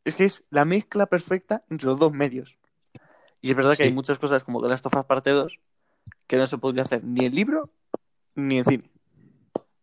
es 0.04 0.16
que 0.16 0.24
es 0.24 0.44
la 0.50 0.64
mezcla 0.64 1.06
perfecta 1.06 1.64
entre 1.68 1.86
los 1.86 1.98
dos 1.98 2.12
medios. 2.12 2.58
Y 3.40 3.50
es 3.50 3.56
verdad 3.56 3.76
que 3.76 3.82
hay 3.84 3.92
muchas 3.92 4.18
cosas 4.18 4.44
como 4.44 4.62
The 4.62 4.68
Last 4.68 4.86
of 4.86 4.94
Us 4.94 5.04
Parte 5.04 5.30
2 5.30 5.58
que 6.26 6.36
no 6.36 6.46
se 6.46 6.58
podría 6.58 6.82
hacer 6.82 7.02
ni 7.04 7.26
en 7.26 7.34
libro 7.34 7.70
ni 8.34 8.58
en 8.58 8.64
cine. 8.64 8.90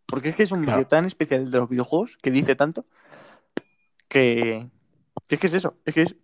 Porque 0.06 0.30
es 0.30 0.36
que 0.36 0.44
es 0.44 0.52
un 0.52 0.64
Claro. 0.64 0.78
medio 0.78 0.88
tan 0.88 1.06
especial 1.06 1.50
de 1.52 1.58
los 1.60 1.70
videojuegos 1.70 2.18
que 2.18 2.32
dice 2.32 2.56
tanto 2.56 2.86
que, 4.08 4.68
que 5.28 5.36
es 5.36 5.42
que 5.42 5.48
es 5.48 5.54
eso. 5.54 5.76
Es 5.86 5.94
que 5.94 6.02
es, 6.02 6.16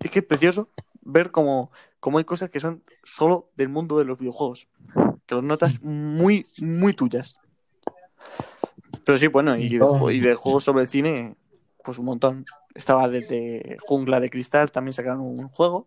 es 0.00 0.10
que 0.10 0.18
es 0.20 0.24
precioso 0.24 0.70
ver 1.02 1.30
cómo, 1.30 1.70
cómo 2.00 2.18
hay 2.18 2.24
cosas 2.24 2.50
que 2.50 2.60
son 2.60 2.82
solo 3.04 3.50
del 3.56 3.68
mundo 3.68 3.98
de 3.98 4.04
los 4.04 4.18
videojuegos. 4.18 4.68
Que 5.26 5.34
los 5.36 5.44
notas 5.44 5.82
muy, 5.82 6.46
muy 6.58 6.94
tuyas. 6.94 7.38
Pero 9.04 9.16
sí, 9.18 9.26
bueno, 9.28 9.56
y 9.56 9.68
de, 9.68 9.78
Todo. 9.78 10.10
y 10.10 10.20
de 10.20 10.34
juegos 10.34 10.64
sobre 10.64 10.82
el 10.82 10.88
cine, 10.88 11.36
pues 11.84 11.98
un 11.98 12.06
montón. 12.06 12.44
Estaba 12.74 13.08
desde 13.08 13.76
Jungla 13.80 14.20
de 14.20 14.30
Cristal, 14.30 14.70
también 14.70 14.92
sacaron 14.92 15.20
un 15.20 15.48
juego. 15.48 15.86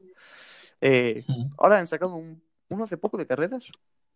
Eh, 0.80 1.24
ahora 1.58 1.80
han 1.80 1.88
sacado 1.88 2.16
un, 2.16 2.42
uno 2.72 2.86
hace 2.86 2.98
poco 2.98 3.18
de 3.18 3.28
carreras, 3.28 3.72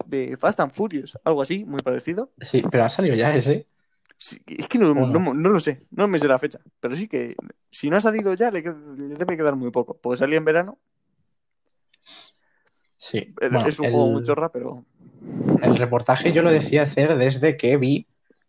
de 0.05 0.37
Fast 0.37 0.59
and 0.61 0.71
Furious, 0.71 1.17
algo 1.23 1.41
así, 1.41 1.65
muy 1.65 1.81
parecido. 1.81 2.31
Sí, 2.39 2.63
pero 2.71 2.85
ha 2.85 2.89
salido 2.89 3.15
ya 3.15 3.35
ese. 3.35 3.67
Sí, 4.17 4.41
es 4.47 4.67
que 4.69 4.79
no, 4.79 4.91
¿O 4.91 4.93
no? 4.93 5.07
no- 5.19 5.33
no 5.33 5.49
lo 5.49 5.59
sé, 5.59 5.83
no 5.91 6.07
me 6.07 6.19
sé 6.19 6.27
la 6.27 6.39
fecha, 6.39 6.59
pero 6.79 6.95
sí 6.95 7.07
que 7.07 7.35
si 7.69 7.89
no 7.89 7.97
ha 7.97 8.01
salido 8.01 8.33
ya 8.33 8.49
le, 8.49 8.61
debe 8.61 9.35
quedar 9.35 9.55
muy 9.57 9.71
poco, 9.71 9.97
porque 10.01 10.17
salía 10.17 10.37
en 10.37 10.45
verano, 10.45 10.77
Sí. 12.97 13.33
Bueno, 13.39 13.67
es 13.67 13.77
un 13.79 13.85
el- 13.85 13.91
juego 13.91 14.07
muy 14.09 14.23
chorra, 14.23 14.49
pero 14.51 14.85
El 15.61 15.77
reportaje 15.77 16.31
yo 16.31 16.41
lo 16.41 16.49
decía 16.49 16.83
hacer 16.83 17.17
desde 17.17 17.57
que 17.57 17.77
vi 17.77 18.07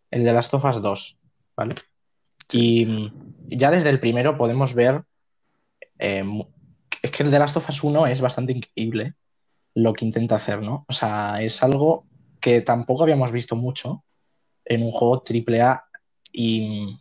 el 0.09 0.23
de 0.23 0.33
Last 0.33 0.53
of 0.53 0.63
Us 0.65 0.81
2, 0.81 1.17
¿vale? 1.55 1.75
Y 2.51 2.85
mm, 2.85 3.11
ya 3.49 3.69
desde 3.71 3.89
el 3.89 3.99
primero 3.99 4.37
podemos 4.37 4.73
ver, 4.73 5.03
eh, 5.99 6.23
es 7.01 7.11
que 7.11 7.23
el 7.23 7.29
de 7.31 7.39
Last 7.39 7.57
of 7.57 7.69
Us 7.69 7.83
1 7.83 8.07
es 8.07 8.21
bastante 8.21 8.53
increíble 8.53 9.15
lo 9.77 9.93
que 9.93 10.05
intenta 10.05 10.37
hacer, 10.37 10.63
¿no? 10.63 10.85
O 10.87 10.93
sea, 10.93 11.39
es 11.39 11.61
algo 11.61 12.07
que 12.41 12.61
tampoco 12.61 13.03
habíamos 13.03 13.31
visto 13.31 13.55
mucho 13.55 14.03
en 14.65 14.81
un 14.81 14.91
juego 14.91 15.23
AAA 15.23 15.85
y 16.31 16.97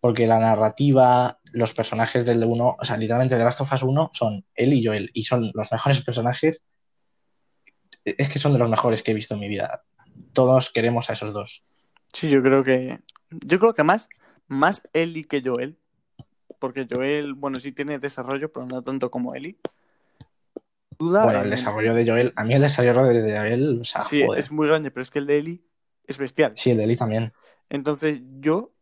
porque 0.00 0.26
la 0.26 0.40
narrativa, 0.40 1.38
los 1.52 1.72
personajes 1.72 2.26
del 2.26 2.42
1, 2.42 2.76
o 2.80 2.84
sea, 2.84 2.96
literalmente 2.96 3.36
de 3.36 3.44
Last 3.44 3.60
of 3.60 3.72
Us 3.72 3.84
1 3.84 4.10
son 4.14 4.44
él 4.56 4.72
y 4.72 4.84
Joel 4.84 5.10
y 5.14 5.22
son 5.22 5.52
los 5.54 5.70
mejores 5.70 6.00
personajes 6.00 6.64
es 8.04 8.28
que 8.28 8.40
son 8.40 8.52
de 8.52 8.58
los 8.58 8.68
mejores 8.68 9.04
que 9.04 9.12
he 9.12 9.14
visto 9.14 9.34
en 9.34 9.40
mi 9.40 9.48
vida. 9.48 9.84
Todos 10.32 10.70
queremos 10.70 11.08
a 11.08 11.12
esos 11.12 11.32
dos. 11.32 11.62
sí, 12.12 12.28
yo 12.28 12.42
creo 12.42 12.64
que 12.64 12.98
yo 13.30 13.60
creo 13.60 13.74
que 13.74 13.84
más 13.84 14.08
más 14.48 14.82
Ellie 14.92 15.24
que 15.24 15.40
Joel, 15.40 15.78
porque 16.58 16.86
Joel, 16.90 17.34
bueno, 17.34 17.60
sí 17.60 17.70
tiene 17.70 18.00
desarrollo, 18.00 18.52
pero 18.52 18.66
no 18.66 18.82
tanto 18.82 19.08
como 19.08 19.36
Ellie. 19.36 19.56
Duda, 20.98 21.24
Bueno, 21.24 21.42
el 21.42 21.50
desarrollo 21.50 21.94
de 21.94 22.06
Joel, 22.06 22.32
a 22.36 22.44
mí 22.44 22.54
el 22.54 22.62
desarrollo 22.62 23.22
de 23.22 23.36
Joel, 23.36 23.80
o 23.80 23.84
sea, 23.84 24.00
sí, 24.00 24.22
joder. 24.24 24.38
es 24.38 24.52
muy 24.52 24.66
grande, 24.66 24.90
pero 24.90 25.02
es 25.02 25.10
que 25.10 25.18
el 25.18 25.26
de 25.26 25.38
Ellie 25.38 25.64
es 26.06 26.18
bestial. 26.18 26.52
Sí, 26.56 26.70
el 26.70 26.78
de 26.78 26.84
Ellie 26.84 26.96
también. 26.96 27.32
Entonces 27.68 28.20
yo, 28.40 28.72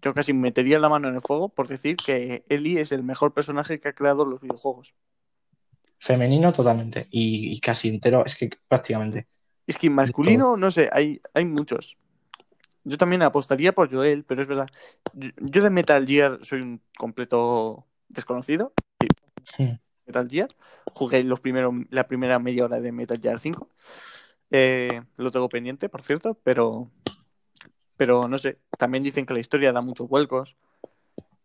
yo 0.00 0.14
casi 0.14 0.32
metería 0.32 0.78
la 0.78 0.88
mano 0.88 1.08
en 1.08 1.14
el 1.14 1.20
fuego 1.20 1.48
por 1.48 1.68
decir 1.68 1.96
que 1.96 2.44
Ellie 2.48 2.80
es 2.80 2.92
el 2.92 3.02
mejor 3.02 3.32
personaje 3.34 3.80
que 3.80 3.88
ha 3.88 3.92
creado 3.92 4.24
los 4.24 4.40
videojuegos. 4.40 4.94
Femenino 5.98 6.52
totalmente. 6.52 7.06
Y, 7.10 7.52
y 7.52 7.60
casi 7.60 7.88
entero, 7.88 8.24
es 8.24 8.34
que 8.34 8.50
prácticamente. 8.66 9.28
Es 9.66 9.78
que 9.78 9.88
masculino, 9.88 10.56
no 10.56 10.70
sé, 10.70 10.90
hay, 10.92 11.20
hay 11.32 11.44
muchos. 11.44 11.96
Yo 12.84 12.98
también 12.98 13.22
apostaría 13.22 13.72
por 13.72 13.88
Joel, 13.88 14.24
pero 14.24 14.42
es 14.42 14.48
verdad. 14.48 14.66
Yo, 15.12 15.30
yo 15.38 15.62
de 15.62 15.70
Metal 15.70 16.04
Gear 16.04 16.38
soy 16.42 16.62
un 16.62 16.80
completo 16.98 17.86
desconocido. 18.08 18.72
Sí. 19.56 19.78
Metal 20.06 20.28
Gear. 20.28 20.48
Jugué 20.94 21.24
los 21.24 21.40
primeros, 21.40 21.74
la 21.90 22.06
primera 22.06 22.38
media 22.38 22.64
hora 22.64 22.80
de 22.80 22.92
Metal 22.92 23.18
Gear 23.20 23.40
5. 23.40 23.68
Eh, 24.50 25.02
lo 25.16 25.30
tengo 25.30 25.48
pendiente, 25.48 25.88
por 25.88 26.02
cierto, 26.02 26.34
pero, 26.42 26.90
pero 27.96 28.28
no 28.28 28.38
sé. 28.38 28.58
También 28.78 29.02
dicen 29.04 29.24
que 29.26 29.34
la 29.34 29.40
historia 29.40 29.72
da 29.72 29.80
muchos 29.80 30.08
vuelcos. 30.08 30.56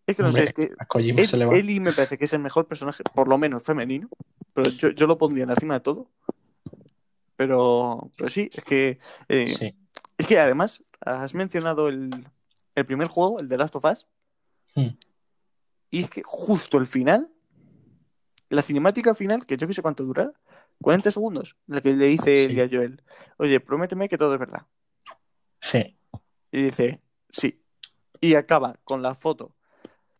Es 0.06 0.16
que 0.16 0.24
no 0.24 0.30
Hombre, 0.30 0.48
sé, 0.48 0.50
es 0.50 0.54
que. 0.54 1.58
Ellie 1.58 1.80
me 1.80 1.94
parece 1.94 2.18
que 2.18 2.26
es 2.26 2.34
el 2.34 2.40
mejor 2.40 2.68
personaje, 2.68 3.04
por 3.14 3.28
lo 3.28 3.38
menos 3.38 3.64
femenino. 3.64 4.10
Pero 4.54 4.70
yo, 4.72 4.90
yo 4.90 5.06
lo 5.08 5.18
pondría 5.18 5.44
encima 5.44 5.76
de 5.76 5.80
todo. 5.82 6.10
Pero, 7.36 8.10
pero 8.18 8.30
sí, 8.30 8.50
es 8.52 8.64
que 8.64 9.00
eh, 9.30 9.56
Sí. 9.58 9.76
es 10.18 10.28
que 10.28 10.40
además 10.40 10.84
has 11.02 11.34
mencionado 11.36 11.88
el, 11.88 12.10
el 12.74 12.86
primer 12.86 13.08
juego, 13.10 13.40
el 13.40 13.48
de 13.48 13.58
Last 13.58 13.76
of 13.76 13.86
Us, 13.86 14.08
Hmm. 14.76 14.96
y 15.90 16.04
es 16.04 16.10
que 16.10 16.22
justo 16.24 16.78
el 16.78 16.86
final, 16.88 17.32
la 18.50 18.62
cinemática 18.62 19.14
final, 19.16 19.46
que 19.46 19.58
yo 19.58 19.68
que 19.68 19.74
sé 19.74 19.82
cuánto 19.82 20.04
dura, 20.04 20.32
40 20.82 21.12
segundos, 21.12 21.56
la 21.68 21.82
que 21.82 21.94
le 21.96 22.06
dice 22.06 22.26
Sí. 22.26 22.54
Ellie 22.54 22.64
a 22.64 22.70
Joel, 22.70 23.02
oye, 23.38 23.60
prométeme 23.60 24.08
que 24.10 24.18
todo 24.18 24.34
es 24.34 24.40
verdad. 24.40 24.66
Sí. 25.62 25.98
Y 26.52 26.64
dice, 26.64 27.02
sí. 27.30 27.62
Y 28.22 28.36
acaba 28.36 28.78
con 28.84 29.02
la 29.02 29.16
foto, 29.16 29.54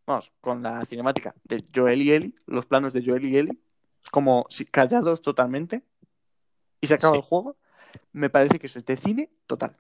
vamos, 0.06 0.34
con 0.42 0.62
la 0.64 0.84
cinemática 0.86 1.34
de 1.44 1.64
Joel 1.74 2.02
y 2.02 2.12
Ellie, 2.12 2.34
los 2.46 2.66
planos 2.66 2.94
de 2.94 3.04
Joel 3.06 3.26
y 3.26 3.38
Ellie, 3.38 3.58
como 4.12 4.46
si- 4.50 4.66
callados 4.66 5.22
totalmente, 5.22 5.84
y 6.82 6.88
se 6.88 6.94
acaba 6.96 7.14
Sí. 7.14 7.18
el 7.20 7.24
juego. 7.24 7.58
Me 8.12 8.30
parece 8.30 8.60
que 8.60 8.68
eso 8.68 8.80
es 8.80 8.86
de 8.86 8.98
cine 8.98 9.30
total. 9.48 9.76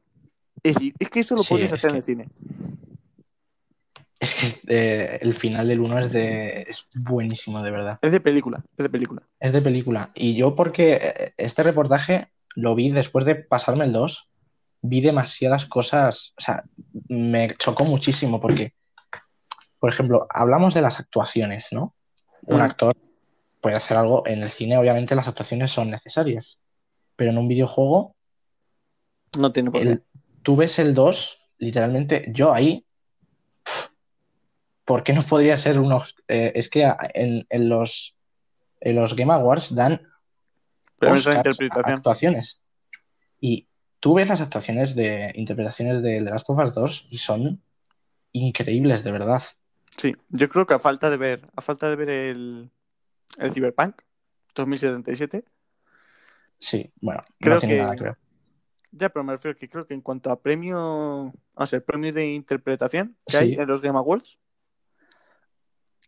Es 0.64 0.76
decir, 0.76 0.93
es 1.00 1.10
que 1.10 1.20
eso 1.20 1.36
lo 1.36 1.43
Sí, 1.43 1.50
podrías 1.50 1.74
hacer 1.74 1.91
en 1.91 1.95
el 1.98 2.04
cine. 2.04 2.30
Es 4.28 4.36
que 4.36 4.62
eh, 4.68 5.20
el 5.22 5.34
final 5.36 5.68
del 5.68 5.80
1 5.80 6.00
es 6.00 6.12
de 6.12 6.66
es 6.68 6.86
buenísimo, 7.08 7.62
de 7.64 7.72
verdad. 7.72 8.00
Es 8.02 8.12
de 8.12 8.20
película, 8.20 8.64
es 8.78 8.84
de 8.84 8.90
película. 8.90 9.22
Es 9.40 9.54
de 9.54 9.62
película. 9.62 10.12
Y 10.16 10.36
yo 10.36 10.56
porque 10.56 11.00
eh, 11.02 11.34
este 11.38 11.64
reportaje 11.64 12.28
lo 12.56 12.76
vi 12.76 12.90
después 12.92 13.24
de 13.26 13.36
pasarme 13.36 13.86
el 13.86 13.94
2, 13.94 14.28
vi 14.82 15.02
demasiadas 15.02 15.66
cosas, 15.66 16.34
o 16.38 16.42
sea, 16.42 16.64
me 17.08 17.56
chocó 17.58 17.86
muchísimo 17.86 18.42
porque, 18.42 18.74
por 19.80 19.92
ejemplo, 19.92 20.28
hablamos 20.30 20.74
de 20.74 20.82
las 20.82 21.00
actuaciones, 21.00 21.68
¿no? 21.72 21.94
Un 22.44 22.60
Mm. 22.60 22.64
actor 22.64 22.96
puede 23.62 23.76
hacer 23.76 23.98
algo, 23.98 24.24
en 24.26 24.42
el 24.44 24.50
cine 24.50 24.78
obviamente 24.78 25.16
las 25.16 25.28
actuaciones 25.28 25.72
son 25.72 25.90
necesarias, 25.90 26.60
pero 27.16 27.32
en 27.32 27.38
un 27.38 27.48
videojuego, 27.48 28.16
No 29.38 29.52
tiene 29.52 29.72
por 29.72 29.82
qué. 29.82 29.88
el- 29.90 30.04
tú 30.44 30.56
ves 30.56 30.80
el 30.80 30.94
2, 30.94 31.38
literalmente, 31.60 32.26
yo 32.34 32.54
ahí, 32.54 32.86
¿por 34.88 35.04
qué 35.04 35.12
no 35.12 35.22
podría 35.24 35.58
ser 35.58 35.80
unos... 35.80 36.16
eh, 36.30 36.54
es 36.56 36.70
que 36.70 36.90
en, 37.14 37.46
en 37.50 37.70
los, 37.70 38.16
en 38.80 38.96
los 38.96 39.16
Game 39.18 39.34
Awards 39.34 39.76
dan 39.76 40.02
interpretación. 41.38 41.98
actuaciones. 41.98 42.62
Y 43.42 43.68
tú 44.00 44.14
ves 44.16 44.30
las 44.30 44.40
actuaciones 44.40 44.96
de 44.96 45.34
interpretaciones 45.36 46.02
de 46.02 46.24
The 46.24 46.30
Last 46.32 46.50
of 46.50 46.58
Us 46.64 46.74
2 46.74 47.08
y 47.12 47.18
son 47.18 47.62
increíbles, 48.32 49.04
de 49.04 49.12
verdad. 49.12 49.44
Sí, 49.98 50.16
yo 50.30 50.48
creo 50.48 50.66
que 50.66 50.74
a 50.76 50.80
falta 50.80 51.10
de 51.10 51.18
ver, 51.18 51.50
a 51.56 51.62
falta 51.62 51.90
de 51.90 51.96
ver 51.98 52.10
el, 52.10 52.70
el 53.40 53.52
Cyberpunk 53.52 54.02
2077, 54.56 55.44
Sí, 56.60 56.92
bueno, 57.02 57.24
Creo 57.40 57.56
no 57.56 57.60
tiene 57.60 57.76
que- 57.76 57.82
nada 57.84 58.18
ya, 58.92 59.10
pero 59.10 59.24
me 59.24 59.34
refiero 59.34 59.56
que 59.56 59.68
creo 59.68 59.86
que 59.86 59.94
en 59.94 60.02
cuanto 60.02 60.32
a 60.32 60.40
premio, 60.42 61.34
o 61.54 61.66
sea, 61.66 61.78
el 61.78 61.84
premio 61.84 62.12
de 62.14 62.26
interpretación 62.34 63.16
que 63.28 63.32
Sí. 63.34 63.38
hay 63.38 63.54
en 63.56 63.68
los 63.68 63.82
Game 63.82 63.98
Awards, 64.00 64.40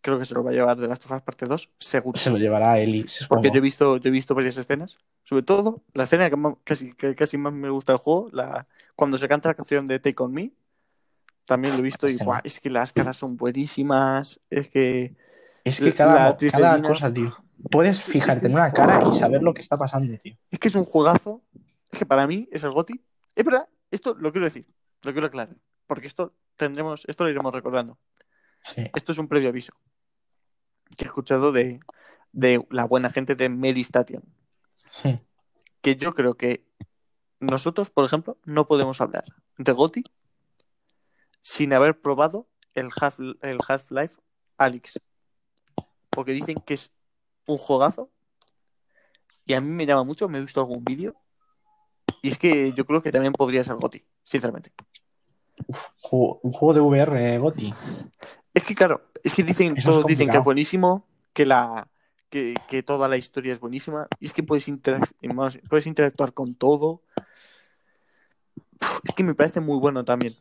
creo 0.01 0.17
que 0.19 0.25
se 0.25 0.33
lo 0.33 0.43
va 0.43 0.51
a 0.51 0.53
llevar 0.53 0.77
de 0.77 0.87
Last 0.87 1.05
of 1.05 1.11
Us 1.11 1.21
parte 1.21 1.45
2, 1.45 1.69
seguro. 1.77 2.17
Se 2.19 2.29
lo 2.29 2.37
llevará 2.37 2.75
supongo. 3.07 3.27
Porque 3.29 3.51
yo 3.51 3.57
he 3.57 3.61
visto, 3.61 3.97
yo 3.97 4.07
he 4.09 4.11
visto 4.11 4.33
varias 4.35 4.57
escenas, 4.57 4.97
sobre 5.23 5.43
todo 5.43 5.83
la 5.93 6.03
escena 6.03 6.29
que 6.29 6.35
más- 6.35 6.55
casi, 6.63 6.93
que 6.93 7.15
casi 7.15 7.37
más 7.37 7.53
me 7.53 7.69
gusta 7.69 7.93
del 7.93 7.99
juego, 7.99 8.29
la, 8.31 8.67
cuando 8.95 9.17
se 9.17 9.27
canta 9.27 9.49
la 9.49 9.55
canción 9.55 9.85
de 9.85 9.99
Take 9.99 10.21
On 10.23 10.31
Me, 10.33 10.51
también 11.45 11.73
lo 11.73 11.79
he 11.79 11.83
visto 11.83 12.07
y 12.07 12.17
buah, 12.17 12.41
es 12.43 12.59
que 12.59 12.69
las 12.69 12.93
caras 12.93 13.17
son 13.17 13.35
buenísimas, 13.35 14.39
es 14.49 14.69
que 14.69 15.15
Es 15.63 15.79
que 15.79 15.93
cada, 15.93 16.35
cada 16.37 16.81
cosa, 16.81 17.11
tío. 17.13 17.35
Puedes 17.71 17.97
Sí, 17.97 18.11
es 18.11 18.23
fijarte 18.23 18.47
en 18.47 18.53
una 18.53 18.71
cara 18.71 19.03
y 19.11 19.19
saber 19.19 19.43
lo 19.43 19.53
que 19.53 19.61
está 19.61 19.75
pasando, 19.75 20.17
tío. 20.19 20.37
Es 20.49 20.59
que 20.59 20.69
es 20.69 20.75
un 20.75 20.85
juegazo. 20.85 21.41
Es 21.91 21.99
que 21.99 22.05
para 22.05 22.25
mí 22.25 22.47
es 22.51 22.63
el 22.63 22.71
GOTY. 22.71 23.01
Es 23.35 23.43
verdad, 23.43 23.67
esto 23.91 24.15
lo 24.17 24.31
quiero 24.31 24.45
decir, 24.45 24.65
lo 25.01 25.11
quiero 25.11 25.27
aclarar. 25.27 25.57
Porque 25.85 26.07
esto 26.07 26.33
tendremos, 26.55 27.03
esto 27.09 27.25
lo 27.25 27.29
iremos 27.31 27.53
recordando. 27.53 27.97
Sí, 28.63 28.89
Esto 28.95 29.11
es 29.11 29.17
un 29.17 29.27
previo 29.27 29.49
aviso 29.49 29.73
que 30.97 31.05
he 31.05 31.07
escuchado 31.07 31.51
de, 31.51 31.79
de 32.31 32.65
la 32.69 32.85
buena 32.85 33.09
gente 33.09 33.35
de 33.35 33.49
Mary 33.49 33.81
Station. 33.81 34.23
Sí. 34.91 35.19
Que 35.81 35.95
yo 35.95 36.13
creo 36.13 36.35
que 36.35 36.65
nosotros, 37.39 37.89
por 37.89 38.05
ejemplo, 38.05 38.37
no 38.43 38.67
podemos 38.67 38.99
hablar 39.01 39.23
de 39.57 39.71
GOTY 39.71 40.03
sin 41.41 41.73
haber 41.73 41.99
probado 41.99 42.47
el 42.73 42.89
Half, 42.99 43.19
el 43.19 43.59
Half-Life 43.65 44.17
Alyx. 44.57 44.99
Porque 46.09 46.33
dicen 46.33 46.57
que 46.65 46.73
es 46.73 46.91
un 47.45 47.57
juegazo. 47.57 48.09
Y 49.45 49.53
a 49.53 49.61
mí 49.61 49.69
me 49.69 49.85
llama 49.85 50.03
mucho, 50.03 50.27
me 50.27 50.37
he 50.37 50.41
visto 50.41 50.59
algún 50.59 50.83
vídeo. 50.83 51.15
Y 52.21 52.29
es 52.29 52.37
que 52.37 52.73
yo 52.73 52.85
creo 52.85 53.01
que 53.01 53.11
también 53.11 53.33
podría 53.33 53.63
ser 53.63 53.75
GOTY, 53.75 54.03
sinceramente. 54.23 54.71
Un 56.11 56.51
juego 56.51 56.73
de 56.73 56.81
VR, 56.81 57.35
eh, 57.35 57.37
Goti. 57.37 57.71
Es 58.53 58.63
que 58.63 58.75
claro, 58.75 59.01
es 59.23 59.33
que 59.33 59.43
dicen, 59.43 59.77
Eso 59.77 59.91
todos 59.91 60.05
dicen 60.05 60.29
que 60.29 60.37
es 60.37 60.43
buenísimo, 60.43 61.05
que 61.33 61.45
la 61.45 61.87
que, 62.29 62.53
que 62.67 62.83
toda 62.83 63.07
la 63.07 63.17
historia 63.17 63.53
es 63.53 63.59
buenísima, 63.59 64.07
y 64.19 64.25
es 64.27 64.33
que 64.33 64.43
puedes, 64.43 64.67
interac- 64.67 65.61
puedes 65.67 65.87
interactuar 65.87 66.33
con 66.33 66.53
todo. 66.55 67.01
Es 69.03 69.13
que 69.15 69.23
me 69.23 69.33
parece 69.35 69.59
muy 69.61 69.77
bueno 69.79 70.03
también. 70.05 70.35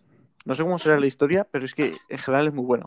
No 0.44 0.54
sé 0.54 0.62
cómo 0.62 0.78
será 0.78 0.98
la 1.00 1.06
historia, 1.06 1.44
pero 1.50 1.64
es 1.64 1.74
que 1.74 1.96
en 2.08 2.18
general 2.18 2.48
es 2.48 2.54
muy 2.54 2.64
bueno. 2.64 2.86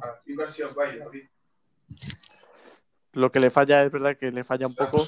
Lo 3.14 3.32
que 3.32 3.40
le 3.40 3.50
falla 3.50 3.84
es 3.84 3.92
verdad 3.92 4.16
que 4.18 4.32
le 4.32 4.44
falla 4.44 4.68
un 4.68 4.76
poco. 4.76 5.08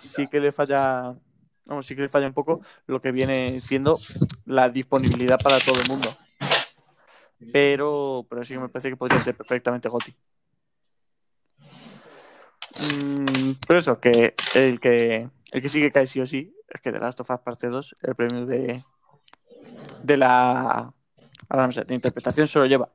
Sí 0.00 0.26
que 0.28 0.40
le 0.40 0.52
falla. 0.52 1.14
Sí 1.82 1.94
que 1.94 2.02
le 2.02 2.08
falla 2.08 2.26
un 2.26 2.34
poco 2.34 2.60
lo 2.86 3.00
que 3.00 3.12
viene 3.12 3.60
siendo 3.60 4.00
la 4.44 4.68
disponibilidad 4.68 5.38
para 5.40 5.60
todo 5.64 5.80
el 5.80 5.88
mundo. 5.88 6.10
Pero, 7.50 8.26
pero 8.28 8.44
sí 8.44 8.56
me 8.56 8.68
parece 8.68 8.90
que 8.90 8.96
podría 8.96 9.18
ser 9.18 9.36
perfectamente 9.36 9.88
GOTY. 9.88 10.14
Mm, 12.80 13.52
pero 13.66 13.78
eso, 13.78 14.00
que 14.00 14.34
el 14.54 14.80
que 14.80 15.28
el 15.52 15.62
que 15.62 15.68
sí 15.68 15.80
que 15.80 15.92
cae 15.92 16.06
sí 16.06 16.20
o 16.20 16.26
sí 16.26 16.54
es 16.68 16.80
que 16.80 16.92
The 16.92 16.98
Last 16.98 17.20
of 17.20 17.30
Us 17.30 17.40
Parte 17.40 17.68
2, 17.68 17.96
el 18.02 18.14
premio 18.14 18.46
de, 18.46 18.84
de 20.02 20.16
la. 20.16 20.92
Ahora 21.48 21.66
no 21.66 21.72
sé, 21.72 21.84
de 21.84 21.94
interpretación 21.94 22.46
se 22.46 22.58
lo 22.58 22.66
lleva. 22.66 22.90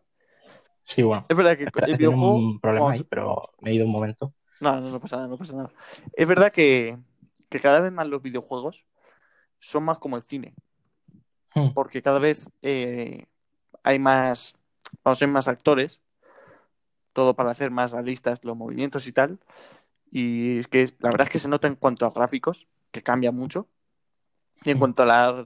Sí, 0.83 1.03
bueno. 1.03 1.25
Es 1.29 1.37
verdad 1.37 1.57
que 1.57 1.65
el 1.65 1.97
videojuego. 1.97 2.35
un 2.35 2.59
problema 2.59 2.85
vamos, 2.85 2.95
ahí, 3.01 3.07
pero 3.07 3.51
me 3.61 3.71
he 3.71 3.73
ido 3.75 3.85
un 3.85 3.91
momento. 3.91 4.33
No, 4.59 4.79
no, 4.81 4.89
no 4.89 4.99
pasa 4.99 5.17
nada, 5.17 5.27
no 5.27 5.37
pasa 5.37 5.55
nada. 5.55 5.69
Es 6.13 6.27
verdad 6.27 6.51
que, 6.51 6.97
que 7.49 7.59
cada 7.59 7.79
vez 7.81 7.91
más 7.91 8.07
los 8.07 8.21
videojuegos 8.21 8.85
son 9.59 9.83
más 9.83 9.99
como 9.99 10.15
el 10.15 10.23
cine, 10.23 10.55
Hmm. 11.55 11.73
porque 11.73 12.01
cada 12.01 12.19
vez 12.19 12.49
eh, 12.61 13.25
hay 13.83 13.99
más, 13.99 14.55
vamos, 15.03 15.21
hay 15.21 15.27
más 15.27 15.47
actores, 15.47 16.01
todo 17.13 17.33
para 17.35 17.51
hacer 17.51 17.71
más 17.71 17.91
realistas 17.91 18.43
los 18.43 18.55
movimientos 18.55 19.07
y 19.07 19.11
tal. 19.13 19.39
Y 20.11 20.59
es 20.59 20.67
que 20.67 20.85
la 20.99 21.09
verdad 21.09 21.27
es 21.27 21.33
que 21.33 21.39
se 21.39 21.49
nota 21.49 21.67
en 21.67 21.75
cuanto 21.75 22.05
a 22.05 22.11
gráficos, 22.11 22.67
que 22.91 23.01
cambia 23.01 23.31
mucho, 23.31 23.67
y 24.63 24.71
en 24.71 24.77
Hmm. 24.77 24.79
cuanto 24.79 25.03
a 25.03 25.05
la, 25.05 25.45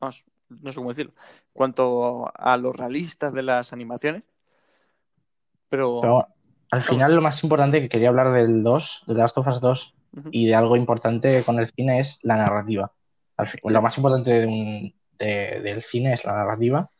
vamos, 0.00 0.24
no 0.48 0.70
sé 0.72 0.76
cómo 0.76 0.90
decirlo, 0.90 1.12
en 1.18 1.52
cuanto 1.52 2.30
a 2.34 2.56
los 2.56 2.74
realistas 2.76 3.32
de 3.32 3.42
las 3.42 3.72
animaciones. 3.72 4.22
Pero, 5.68 6.00
Pero 6.00 6.28
al 6.70 6.82
final 6.82 7.14
lo 7.14 7.22
más 7.22 7.42
importante 7.44 7.80
que 7.80 7.88
quería 7.88 8.08
hablar 8.08 8.32
del 8.32 8.62
2, 8.62 9.02
de 9.06 9.14
Last 9.14 9.36
of 9.38 9.46
Us 9.46 9.60
2, 9.60 9.94
ujú, 10.16 10.28
y 10.32 10.46
de 10.46 10.54
algo 10.54 10.76
importante 10.76 11.42
con 11.44 11.58
el 11.58 11.70
cine 11.70 12.00
es 12.00 12.18
la 12.22 12.36
narrativa. 12.36 12.92
Al 13.36 13.46
fin- 13.48 13.60
Sí. 13.64 13.72
Lo 13.74 13.82
más 13.82 13.96
importante 13.96 14.30
de 14.32 14.46
un- 14.46 14.94
de- 15.18 15.60
del 15.62 15.82
cine 15.82 16.12
es 16.14 16.24
la 16.24 16.34
narrativa. 16.34 16.90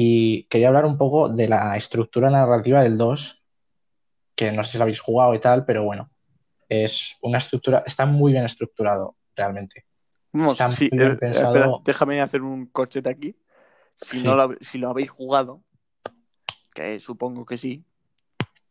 Y 0.00 0.44
quería 0.44 0.68
hablar 0.68 0.84
un 0.84 0.96
poco 0.96 1.28
de 1.28 1.48
la 1.48 1.76
estructura 1.76 2.30
narrativa 2.30 2.84
del 2.84 2.96
2, 2.96 3.42
que 4.36 4.52
no 4.52 4.62
sé 4.62 4.70
si 4.70 4.78
lo 4.78 4.84
habéis 4.84 5.00
jugado 5.00 5.34
y 5.34 5.40
tal, 5.40 5.64
pero 5.64 5.82
bueno, 5.82 6.08
es 6.68 7.16
una 7.20 7.38
estructura, 7.38 7.82
está 7.84 8.06
muy 8.06 8.30
bien 8.30 8.44
estructurado 8.44 9.16
realmente. 9.34 9.86
Vamos, 10.32 10.52
Está 10.52 10.70
sí, 10.70 10.88
muy 10.92 11.00
bien 11.00 11.12
eh, 11.12 11.16
pensado. 11.16 11.56
espera, 11.56 11.72
déjame 11.84 12.20
hacer 12.20 12.42
un 12.42 12.66
corchete 12.66 13.08
aquí. 13.10 13.34
Si, 13.96 14.20
Sí. 14.20 14.22
no 14.24 14.36
lo, 14.36 14.54
si 14.60 14.78
lo 14.78 14.88
habéis 14.90 15.10
jugado, 15.10 15.64
que 16.76 17.00
supongo 17.00 17.44
que 17.44 17.58
sí, 17.58 17.84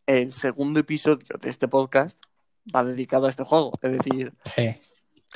el 0.06 0.32
segundo 0.32 0.80
episodio 0.80 1.18
de 1.42 1.50
este 1.50 1.68
podcast 1.68 2.24
va 2.74 2.86
dedicado 2.86 3.26
a 3.26 3.30
este 3.30 3.44
juego. 3.44 3.74
Es 3.82 3.92
decir, 3.92 4.34
Sí, 4.56 4.76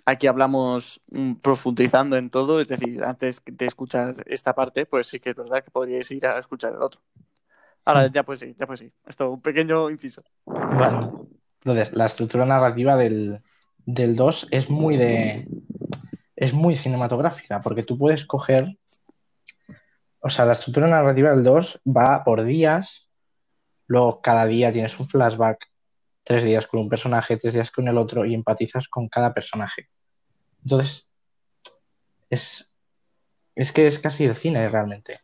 aquí 0.06 0.28
hablamos 0.28 1.02
mm, 1.12 1.34
profundizando 1.36 2.18
en 2.18 2.30
todo. 2.30 2.62
Es 2.62 2.68
decir, 2.68 3.04
antes 3.04 3.42
de 3.46 3.66
escuchar 3.66 4.24
esta 4.28 4.54
parte, 4.54 4.86
pues 4.86 5.08
sí 5.08 5.20
que 5.20 5.32
es 5.32 5.36
verdad 5.36 5.64
que 5.64 5.72
podríais 5.72 6.10
ir 6.12 6.26
a 6.26 6.38
escuchar 6.40 6.74
el 6.74 6.82
otro. 6.82 7.02
Ahora 7.86 8.08
Mm. 8.08 8.12
ya 8.12 8.24
pues 8.24 8.40
sí, 8.40 8.56
ya 8.58 8.68
pues 8.68 8.80
sí. 8.80 8.92
Esto, 9.08 9.32
un 9.32 9.42
pequeño 9.42 9.90
inciso. 9.90 10.24
Vale. 10.46 11.08
Entonces, 11.64 11.94
la 11.94 12.08
estructura 12.08 12.46
narrativa 12.46 12.96
del, 12.96 13.42
del 13.86 14.16
2 14.16 14.48
es 14.52 14.70
muy 14.70 14.98
de. 14.98 15.48
es 16.36 16.54
muy 16.54 16.76
cinematográfica, 16.76 17.62
porque 17.62 17.84
tú 17.84 17.98
puedes 17.98 18.26
coger. 18.26 18.78
O 20.20 20.30
sea, 20.30 20.46
la 20.46 20.54
estructura 20.54 20.88
narrativa 20.88 21.32
del 21.32 21.44
2 21.44 21.82
va 21.86 22.24
por 22.24 22.44
días, 22.44 23.08
luego 23.88 24.22
cada 24.22 24.46
día 24.46 24.72
tienes 24.72 25.00
un 25.00 25.08
flashback, 25.08 25.71
tres 26.24 26.44
días 26.44 26.68
con 26.68 26.80
un 26.80 26.90
personaje, 26.90 27.38
tres 27.38 27.54
días 27.54 27.72
con 27.72 27.88
el 27.88 27.98
otro, 27.98 28.26
y 28.26 28.34
empatizas 28.34 28.88
con 28.88 29.08
cada 29.10 29.34
personaje. 29.34 29.90
Entonces, 30.64 31.08
es. 32.30 32.68
es 33.56 33.72
que 33.72 33.88
es 33.88 34.00
casi 34.00 34.26
el 34.26 34.36
cine 34.36 34.68
realmente. 34.70 35.20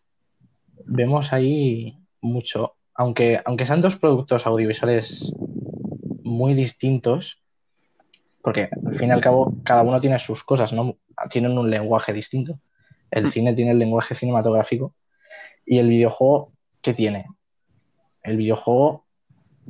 Vemos 0.86 1.34
ahí 1.34 1.98
mucho. 2.22 2.76
Aunque, 2.94 3.42
aunque 3.46 3.66
sean 3.66 3.82
dos 3.82 3.96
productos 3.96 4.46
audiovisuales 4.46 5.32
muy 6.24 6.54
distintos, 6.56 7.42
porque 8.42 8.70
al 8.86 8.96
fin 8.96 9.10
y 9.10 9.12
al 9.12 9.22
cabo 9.22 9.54
cada 9.64 9.84
uno 9.84 10.00
tiene 10.00 10.20
sus 10.20 10.44
cosas, 10.44 10.74
¿no? 10.74 10.98
Tienen 11.30 11.58
un 11.58 11.70
lenguaje 11.70 12.14
distinto. 12.14 12.60
El 13.12 13.26
Mm. 13.26 13.32
cine 13.32 13.54
tiene 13.54 13.72
el 13.72 13.80
lenguaje 13.80 14.16
cinematográfico 14.16 14.94
y 15.66 15.78
el 15.80 15.90
videojuego, 15.90 16.54
¿qué 16.82 16.94
tiene? 16.94 17.28
El 18.24 18.38
videojuego 18.38 19.06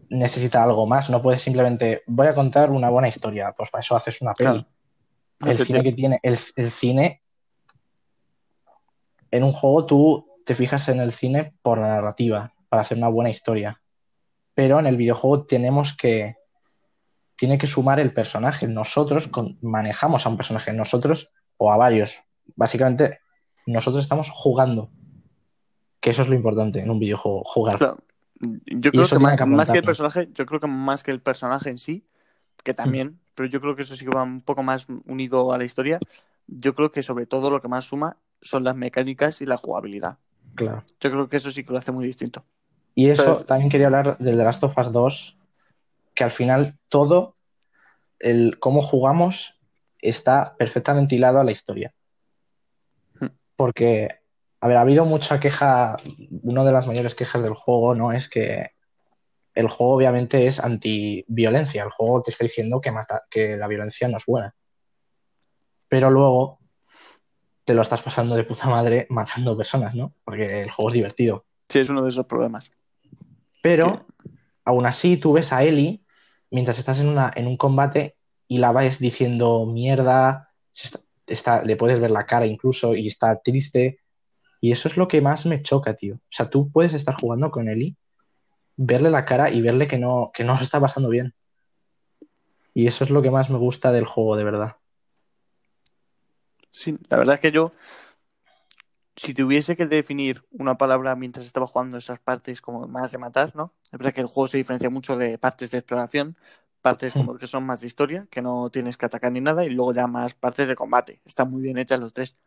necesita 0.09 0.63
algo 0.63 0.85
más, 0.87 1.09
no 1.09 1.21
puedes 1.21 1.41
simplemente, 1.41 2.03
voy 2.07 2.27
a 2.27 2.33
contar 2.33 2.71
una 2.71 2.89
buena 2.89 3.07
historia, 3.07 3.53
pues 3.57 3.69
para 3.69 3.81
eso 3.81 3.95
haces 3.95 4.21
una 4.21 4.33
peli. 4.33 4.65
Claro. 5.39 5.57
El 5.59 5.65
cine 5.65 5.83
que 5.83 5.91
tiene, 5.93 6.19
el, 6.23 6.39
el 6.55 6.71
cine, 6.71 7.21
en 9.31 9.43
un 9.43 9.51
juego 9.51 9.85
tú 9.85 10.27
te 10.45 10.55
fijas 10.55 10.87
en 10.89 10.99
el 10.99 11.11
cine 11.11 11.53
por 11.61 11.77
la 11.77 11.89
narrativa, 11.89 12.53
para 12.69 12.81
hacer 12.81 12.97
una 12.97 13.09
buena 13.09 13.29
historia. 13.29 13.81
Pero 14.53 14.79
en 14.79 14.87
el 14.87 14.97
videojuego 14.97 15.45
tenemos 15.45 15.95
que, 15.95 16.37
tiene 17.35 17.57
que 17.57 17.67
sumar 17.67 17.99
el 17.99 18.13
personaje. 18.13 18.67
Nosotros 18.67 19.27
con- 19.27 19.57
manejamos 19.61 20.25
a 20.25 20.29
un 20.29 20.37
personaje, 20.37 20.73
nosotros 20.73 21.29
o 21.57 21.71
a 21.71 21.77
varios. 21.77 22.17
Básicamente, 22.55 23.19
nosotros 23.65 24.03
estamos 24.03 24.29
jugando. 24.31 24.89
Que 25.99 26.09
eso 26.09 26.21
es 26.23 26.29
lo 26.29 26.35
importante 26.35 26.79
en 26.79 26.89
un 26.89 26.99
videojuego, 26.99 27.43
jugar. 27.43 27.77
Claro. 27.77 27.97
Yo 28.65 28.91
creo 28.91 29.07
que 29.07 29.19
más, 29.19 29.37
que 29.37 29.45
más 29.45 29.71
que 29.71 29.77
el 29.79 29.83
personaje, 29.83 30.29
yo 30.33 30.45
creo 30.45 30.59
que 30.59 30.67
más 30.67 31.03
que 31.03 31.11
el 31.11 31.21
personaje 31.21 31.69
en 31.69 31.77
sí, 31.77 32.05
que 32.63 32.71
Hmm. 32.73 32.75
también, 32.75 33.19
pero 33.35 33.49
yo 33.49 33.61
creo 33.61 33.75
que 33.75 33.81
eso 33.83 33.95
sí 33.95 34.05
que 34.05 34.11
va 34.11 34.23
un 34.23 34.41
poco 34.41 34.61
más 34.63 34.87
unido 35.05 35.53
a 35.53 35.57
la 35.57 35.63
historia. 35.63 35.99
Yo 36.47 36.75
creo 36.75 36.91
que 36.91 37.01
sobre 37.03 37.25
todo 37.25 37.49
lo 37.49 37.61
que 37.61 37.67
más 37.67 37.85
suma 37.85 38.17
son 38.41 38.63
las 38.63 38.75
mecánicas 38.75 39.41
y 39.41 39.45
la 39.45 39.57
jugabilidad. 39.57 40.17
Claro. 40.55 40.83
Yo 40.99 41.11
creo 41.11 41.29
que 41.29 41.37
eso 41.37 41.51
sí 41.51 41.63
que 41.63 41.71
lo 41.71 41.77
hace 41.79 41.91
muy 41.91 42.05
distinto. 42.05 42.43
Y 42.95 43.09
eso 43.09 43.25
Pues- 43.25 43.45
también 43.45 43.69
quería 43.69 43.87
hablar 43.87 44.17
del 44.17 44.37
The 44.37 44.43
Last 44.43 44.63
of 44.63 44.77
Us 44.77 44.91
2, 44.91 45.37
que 46.15 46.23
al 46.23 46.31
final 46.31 46.77
todo, 46.89 47.35
el 48.19 48.57
cómo 48.59 48.81
jugamos, 48.81 49.53
está 49.99 50.55
perfectamente 50.57 51.15
hilado 51.15 51.39
a 51.39 51.43
la 51.43 51.51
historia. 51.51 51.93
Hmm. 53.19 53.27
Porque, 53.55 54.19
a 54.59 54.67
ver, 54.67 54.77
ha 54.77 54.81
habido 54.81 55.05
mucha 55.05 55.39
queja, 55.39 55.97
una 56.43 56.63
de 56.63 56.71
las 56.71 56.87
mayores 56.87 57.15
quejas 57.15 57.41
del 57.43 57.53
juego, 57.53 57.93
¿no? 57.95 58.11
Es 58.11 58.27
que 58.29 58.71
el 59.53 59.67
juego 59.69 59.95
obviamente 59.95 60.47
es 60.47 60.59
anti-violencia, 60.59 61.83
el 61.83 61.89
juego 61.91 62.21
te 62.21 62.31
está 62.31 62.43
diciendo 62.45 62.79
que, 62.81 62.91
mata, 62.91 63.23
que 63.29 63.57
la 63.57 63.67
violencia 63.67 64.07
no 64.07 64.17
es 64.17 64.25
buena. 64.25 64.53
Pero 65.87 66.09
luego 66.11 66.59
te 67.63 67.73
lo 67.73 67.81
estás 67.81 68.01
pasando 68.01 68.35
de 68.35 68.43
puta 68.43 68.67
madre 68.67 69.07
matando 69.09 69.57
personas, 69.57 69.93
¿no? 69.95 70.13
Porque 70.23 70.45
el 70.63 70.71
juego 70.71 70.89
es 70.89 70.93
divertido. 70.93 71.45
Sí, 71.69 71.79
es 71.79 71.89
uno 71.89 72.01
de 72.03 72.09
esos 72.09 72.25
problemas. 72.25 72.71
Pero 73.61 74.05
aún 74.63 74.85
así 74.85 75.17
tú 75.17 75.33
ves 75.33 75.51
a 75.51 75.63
Ellie 75.63 76.01
mientras 76.51 76.79
estás 76.79 76.99
en, 76.99 77.09
una, 77.09 77.31
en 77.35 77.47
un 77.47 77.57
combate 77.57 78.15
y 78.47 78.57
la 78.59 78.71
vas 78.71 78.99
diciendo 78.99 79.65
mierda, 79.65 80.49
está- 81.25 81.63
le 81.63 81.75
puedes 81.75 81.99
ver 81.99 82.11
la 82.11 82.25
cara 82.25 82.45
incluso 82.45 82.95
y 82.95 83.07
está 83.07 83.39
triste. 83.41 83.99
Y 84.61 84.71
eso 84.71 84.87
es 84.87 84.97
lo 84.97 85.07
que 85.07 85.21
más 85.21 85.45
me 85.45 85.61
choca, 85.61 85.95
tío. 85.95 86.15
O 86.15 86.31
sea, 86.31 86.49
tú 86.49 86.71
puedes 86.71 86.93
estar 86.93 87.15
jugando 87.15 87.51
con 87.51 87.69
Ellie, 87.69 87.95
verle 88.75 89.09
la 89.09 89.25
cara 89.25 89.49
y 89.49 89.61
verle 89.61 89.87
que 89.87 89.97
no, 89.97 90.31
que 90.33 90.43
no 90.43 90.57
se 90.57 90.63
está 90.63 90.79
pasando 90.79 91.09
bien. 91.09 91.33
Y 92.73 92.87
eso 92.87 93.03
es 93.03 93.09
lo 93.09 93.21
que 93.21 93.31
más 93.31 93.49
me 93.49 93.57
gusta 93.57 93.91
del 93.91 94.05
juego, 94.05 94.35
de 94.35 94.43
verdad. 94.43 94.75
Sí, 96.69 96.97
la 97.09 97.17
verdad 97.17 97.35
es 97.35 97.41
que 97.41 97.51
yo, 97.51 97.71
si 99.15 99.33
tuviese 99.33 99.75
que 99.75 99.87
definir 99.87 100.43
una 100.51 100.77
palabra 100.77 101.15
mientras 101.15 101.45
estaba 101.45 101.65
jugando 101.65 101.97
esas 101.97 102.19
partes 102.19 102.61
como 102.61 102.87
más 102.87 103.11
de 103.11 103.17
matar, 103.17 103.55
¿no? 103.55 103.73
Es 103.83 103.91
verdad 103.91 104.13
que 104.13 104.21
el 104.21 104.27
juego 104.27 104.47
se 104.47 104.57
diferencia 104.57 104.91
mucho 104.91 105.17
de 105.17 105.39
partes 105.39 105.71
de 105.71 105.79
exploración, 105.79 106.37
partes 106.83 107.13
como 107.13 107.33
que 107.33 107.47
son 107.47 107.65
más 107.65 107.81
de 107.81 107.87
historia, 107.87 108.27
que 108.29 108.43
no 108.43 108.69
tienes 108.69 108.95
que 108.95 109.07
atacar 109.07 109.31
ni 109.31 109.41
nada, 109.41 109.65
y 109.65 109.69
luego 109.69 109.91
ya 109.91 110.05
más 110.05 110.35
partes 110.35 110.67
de 110.67 110.75
combate. 110.75 111.19
Están 111.25 111.49
muy 111.49 111.63
bien 111.63 111.79
hechas 111.79 111.99
los 111.99 112.13
tres. 112.13 112.37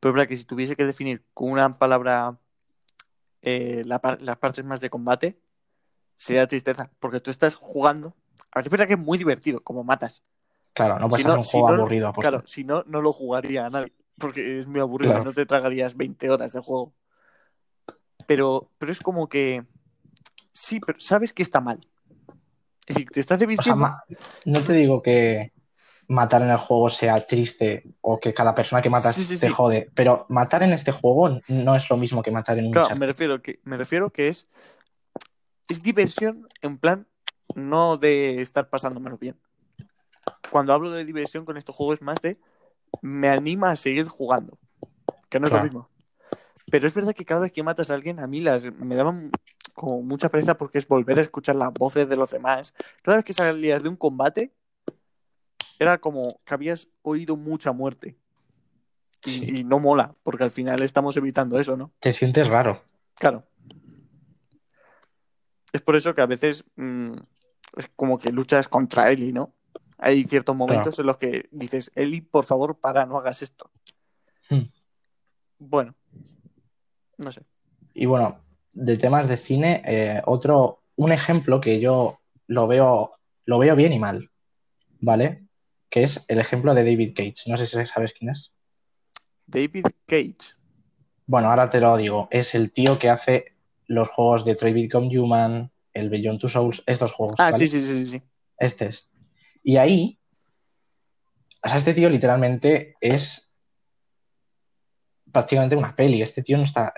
Pero 0.00 0.10
es 0.10 0.14
verdad 0.14 0.28
que 0.28 0.36
si 0.36 0.44
tuviese 0.44 0.76
que 0.76 0.84
definir 0.84 1.24
con 1.34 1.50
una 1.50 1.70
palabra 1.72 2.38
eh, 3.42 3.82
la 3.84 4.00
las 4.20 4.38
partes 4.38 4.64
más 4.64 4.80
de 4.80 4.90
combate, 4.90 5.38
sería 6.16 6.46
tristeza, 6.46 6.90
porque 7.00 7.20
tú 7.20 7.30
estás 7.30 7.56
jugando. 7.56 8.14
A 8.52 8.58
ver, 8.58 8.66
es 8.66 8.70
verdad 8.70 8.86
que 8.86 8.94
es 8.94 8.98
muy 8.98 9.18
divertido, 9.18 9.62
como 9.62 9.84
matas. 9.84 10.22
Claro, 10.72 10.98
no 10.98 11.08
puedes 11.08 11.16
Si 11.16 11.22
hacer 11.22 11.32
no- 11.32 11.38
un 11.38 11.44
si 11.44 11.50
juego 11.52 11.68
no- 11.76 11.82
aburrido. 11.82 12.08
aposta. 12.08 12.30
Claro, 12.30 12.46
si 12.46 12.64
no, 12.64 12.82
no 12.86 13.00
lo 13.00 13.12
jugaría 13.12 13.66
a 13.66 13.70
nadie, 13.70 13.92
porque 14.18 14.58
es 14.58 14.66
muy 14.66 14.80
aburrido, 14.80 15.12
Claro. 15.12 15.24
no 15.24 15.32
te 15.32 15.46
tragarías 15.46 15.96
20 15.96 16.30
horas 16.30 16.52
de 16.52 16.60
juego. 16.60 16.94
Pero, 18.26 18.70
pero 18.78 18.92
es 18.92 19.00
como 19.00 19.28
que 19.28 19.64
sí, 20.52 20.80
pero 20.80 20.98
sabes 21.00 21.32
que 21.32 21.42
está 21.42 21.60
mal. 21.60 21.80
Es 22.86 22.96
decir, 22.96 23.08
te 23.10 23.20
estás 23.20 23.36
O 23.36 23.38
sea, 23.40 23.46
divirtiendo. 23.46 23.90
no 24.46 24.62
te 24.62 24.72
digo 24.72 25.02
que 25.02 25.52
matar 26.08 26.42
en 26.42 26.50
el 26.50 26.56
juego 26.58 26.88
sea 26.88 27.26
triste 27.26 27.84
o 28.00 28.18
que 28.18 28.34
cada 28.34 28.54
persona 28.54 28.82
que 28.82 28.90
matas 28.90 29.14
Sí, 29.14 29.24
sí, 29.24 29.38
te 29.38 29.48
sí. 29.48 29.52
jode, 29.52 29.90
pero 29.94 30.26
matar 30.28 30.62
en 30.62 30.72
este 30.72 30.92
juego 30.92 31.40
no 31.48 31.76
es 31.76 31.88
lo 31.88 31.96
mismo 31.96 32.22
que 32.22 32.30
matar 32.30 32.58
en 32.58 32.66
un 32.66 32.72
Claro, 32.72 32.88
chat. 32.88 32.98
me 32.98 33.06
refiero 33.06 33.42
que, 33.42 33.60
me 33.64 33.76
refiero 33.76 34.10
que 34.10 34.28
es, 34.28 34.46
es 35.68 35.82
diversión 35.82 36.48
en 36.62 36.78
plan 36.78 37.06
no 37.54 37.96
de 37.96 38.40
estar 38.40 38.68
pasándomelo 38.68 39.18
bien. 39.18 39.36
Cuando 40.50 40.72
hablo 40.72 40.90
de 40.90 41.04
diversión 41.04 41.44
con 41.44 41.56
estos 41.56 41.74
juegos 41.74 41.98
es 41.98 42.02
más 42.02 42.20
de 42.22 42.38
me 43.02 43.28
anima 43.28 43.70
a 43.70 43.76
seguir 43.76 44.06
jugando, 44.08 44.58
que 45.28 45.40
no 45.40 45.46
es 45.46 45.52
Claro. 45.52 45.64
lo 45.64 45.70
mismo. 45.70 45.90
Pero 46.70 46.86
es 46.86 46.94
verdad 46.94 47.14
que 47.14 47.24
cada 47.24 47.42
vez 47.42 47.52
que 47.52 47.62
matas 47.62 47.90
a 47.90 47.94
alguien, 47.94 48.18
a 48.20 48.26
mí 48.26 48.40
las, 48.40 48.72
me 48.72 48.94
daban 48.96 49.30
como 49.74 50.02
mucha 50.02 50.28
pereza 50.28 50.56
porque 50.56 50.78
es 50.78 50.88
volver 50.88 51.18
a 51.18 51.22
escuchar 51.22 51.56
las 51.56 51.72
voces 51.72 52.08
de 52.08 52.16
los 52.16 52.30
demás. 52.30 52.74
Cada 53.02 53.18
vez 53.18 53.24
que 53.24 53.32
salías 53.32 53.82
de 53.82 53.88
un 53.88 53.96
combate, 53.96 54.52
era 55.78 55.98
como 55.98 56.40
que 56.44 56.54
habías 56.54 56.88
oído 57.02 57.36
mucha 57.36 57.72
muerte. 57.72 58.16
Y, 59.24 59.30
Sí. 59.30 59.44
y 59.56 59.64
no 59.64 59.80
mola, 59.80 60.14
porque 60.22 60.44
al 60.44 60.50
final 60.50 60.82
estamos 60.82 61.16
evitando 61.16 61.58
eso, 61.58 61.76
¿no? 61.76 61.92
Te 61.98 62.12
sientes 62.12 62.46
raro. 62.46 62.82
Claro. 63.14 63.44
Es 65.72 65.80
por 65.80 65.96
eso 65.96 66.14
que 66.14 66.20
a 66.20 66.26
veces 66.26 66.64
mm, 66.76 67.14
es 67.76 67.90
como 67.96 68.18
que 68.18 68.30
luchas 68.30 68.68
contra 68.68 69.10
Eli, 69.10 69.32
¿no? 69.32 69.54
Hay 69.98 70.24
ciertos 70.24 70.54
momentos 70.54 70.98
en 70.98 71.06
los 71.06 71.16
que 71.16 71.48
dices, 71.50 71.90
Eli, 71.94 72.20
por 72.20 72.44
favor, 72.44 72.78
para, 72.78 73.06
no 73.06 73.16
hagas 73.16 73.42
esto. 73.42 73.70
Hmm. 74.50 74.64
Bueno, 75.58 75.94
no 77.16 77.32
sé. 77.32 77.42
Y 77.94 78.06
bueno, 78.06 78.40
de 78.72 78.96
temas 78.98 79.28
de 79.28 79.36
cine, 79.36 79.82
eh, 79.86 80.22
otro, 80.26 80.82
un 80.96 81.12
ejemplo 81.12 81.60
que 81.60 81.80
yo 81.80 82.20
lo 82.48 82.66
veo, 82.66 83.12
lo 83.46 83.58
veo 83.58 83.74
bien 83.76 83.92
y 83.92 83.98
mal, 83.98 84.30
¿vale? 85.00 85.43
Que 85.94 86.02
es 86.02 86.24
el 86.26 86.40
ejemplo 86.40 86.74
de 86.74 86.82
David 86.82 87.12
Cage. 87.14 87.44
No 87.46 87.56
sé 87.56 87.68
si 87.68 87.86
sabes 87.86 88.12
quién 88.18 88.32
es. 88.32 88.52
David 89.46 89.86
Cage. 90.06 90.56
Bueno, 91.24 91.50
ahora 91.50 91.70
te 91.70 91.78
lo 91.78 91.96
digo. 91.96 92.26
Es 92.32 92.56
el 92.56 92.72
tío 92.72 92.98
que 92.98 93.10
hace 93.10 93.52
los 93.86 94.08
juegos 94.08 94.44
de 94.44 94.54
Detroit 94.54 94.74
Become 94.74 95.16
Human, 95.16 95.70
el 95.92 96.10
Beyond 96.10 96.40
Two 96.40 96.48
Souls, 96.48 96.82
estos 96.86 97.12
juegos. 97.12 97.36
Ah, 97.38 97.52
¿vale? 97.52 97.58
sí, 97.58 97.68
sí, 97.68 97.80
sí, 97.84 98.06
sí. 98.06 98.22
Este 98.58 98.86
es. 98.86 99.08
Y 99.62 99.76
ahí, 99.76 100.18
o 101.62 101.68
sea, 101.68 101.78
este 101.78 101.94
tío 101.94 102.10
literalmente 102.10 102.96
es 103.00 103.48
prácticamente 105.30 105.76
una 105.76 105.94
peli. 105.94 106.22
Este 106.22 106.42
tío 106.42 106.58
no 106.58 106.64
está, 106.64 106.92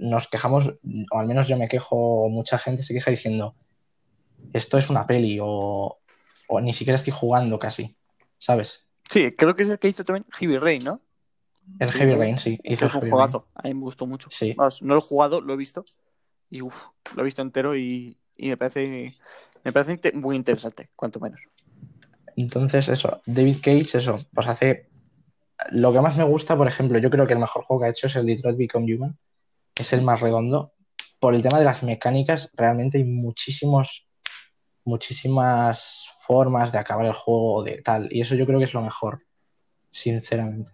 nos 0.00 0.28
quejamos, 0.28 0.68
o 1.10 1.18
al 1.18 1.26
menos 1.26 1.48
yo 1.48 1.56
me 1.56 1.68
quejo, 1.68 2.28
mucha 2.28 2.58
gente 2.58 2.82
se 2.82 2.92
queja 2.92 3.10
diciendo, 3.10 3.54
esto 4.52 4.76
es 4.76 4.90
una 4.90 5.06
peli, 5.06 5.38
o, 5.40 5.98
o 6.46 6.60
ni 6.60 6.74
siquiera 6.74 6.96
estoy 6.96 7.14
jugando 7.14 7.58
casi, 7.58 7.96
¿sabes? 8.38 8.80
Sí, 9.08 9.32
creo 9.32 9.54
que 9.54 9.64
es 9.64 9.70
el 9.70 9.78
que 9.78 9.88
hizo 9.88 10.04
también 10.04 10.24
Heavy 10.32 10.58
Rain, 10.58 10.84
¿no? 10.84 11.00
El 11.78 11.90
Heavy. 11.90 12.14
Rain, 12.14 12.38
sí. 12.38 12.58
Hizo 12.62 12.86
es 12.86 12.94
un 12.94 13.00
Heavy 13.00 13.10
juegazo. 13.10 13.48
A 13.54 13.68
mí 13.68 13.74
me 13.74 13.80
gustó 13.80 14.06
mucho. 14.06 14.28
Sí. 14.30 14.54
Vamos, 14.54 14.82
no 14.82 14.94
lo 14.94 15.00
he 15.00 15.02
jugado, 15.02 15.40
lo 15.40 15.54
he 15.54 15.56
visto. 15.56 15.84
Y 16.50 16.62
uff, 16.62 16.86
lo 17.14 17.22
he 17.22 17.24
visto 17.24 17.42
entero 17.42 17.76
y, 17.76 18.16
y 18.36 18.48
me 18.48 18.56
parece, 18.56 19.14
me 19.62 19.72
parece 19.72 20.12
muy 20.12 20.36
interesante, 20.36 20.90
cuanto 20.94 21.20
menos. 21.20 21.40
Entonces, 22.36 22.88
eso, 22.88 23.20
David 23.26 23.58
Cage, 23.62 23.98
eso, 23.98 24.24
pues 24.32 24.46
hace. 24.46 24.88
Lo 25.70 25.92
que 25.92 26.00
más 26.00 26.16
me 26.16 26.24
gusta, 26.24 26.56
por 26.56 26.66
ejemplo, 26.66 26.98
yo 26.98 27.08
creo 27.10 27.26
que 27.26 27.32
el 27.32 27.38
mejor 27.38 27.64
juego 27.64 27.80
que 27.80 27.86
ha 27.86 27.90
hecho 27.90 28.08
es 28.08 28.16
el 28.16 28.26
Detroit 28.26 28.58
Become 28.58 28.94
Human. 28.94 29.18
Es 29.76 29.92
el 29.92 30.02
más 30.02 30.20
redondo. 30.20 30.72
Por 31.20 31.34
el 31.34 31.42
tema 31.42 31.58
de 31.58 31.64
las 31.64 31.82
mecánicas, 31.82 32.50
realmente 32.54 32.98
hay 32.98 33.04
muchísimos, 33.04 34.06
muchísimas 34.84 36.08
formas 36.26 36.72
de 36.72 36.78
acabar 36.78 37.06
el 37.06 37.12
juego 37.14 37.62
de 37.62 37.82
tal. 37.82 38.08
Y 38.10 38.20
eso 38.20 38.34
yo 38.34 38.46
creo 38.46 38.58
que 38.58 38.64
es 38.66 38.74
lo 38.74 38.82
mejor, 38.82 39.22
sinceramente. 39.90 40.72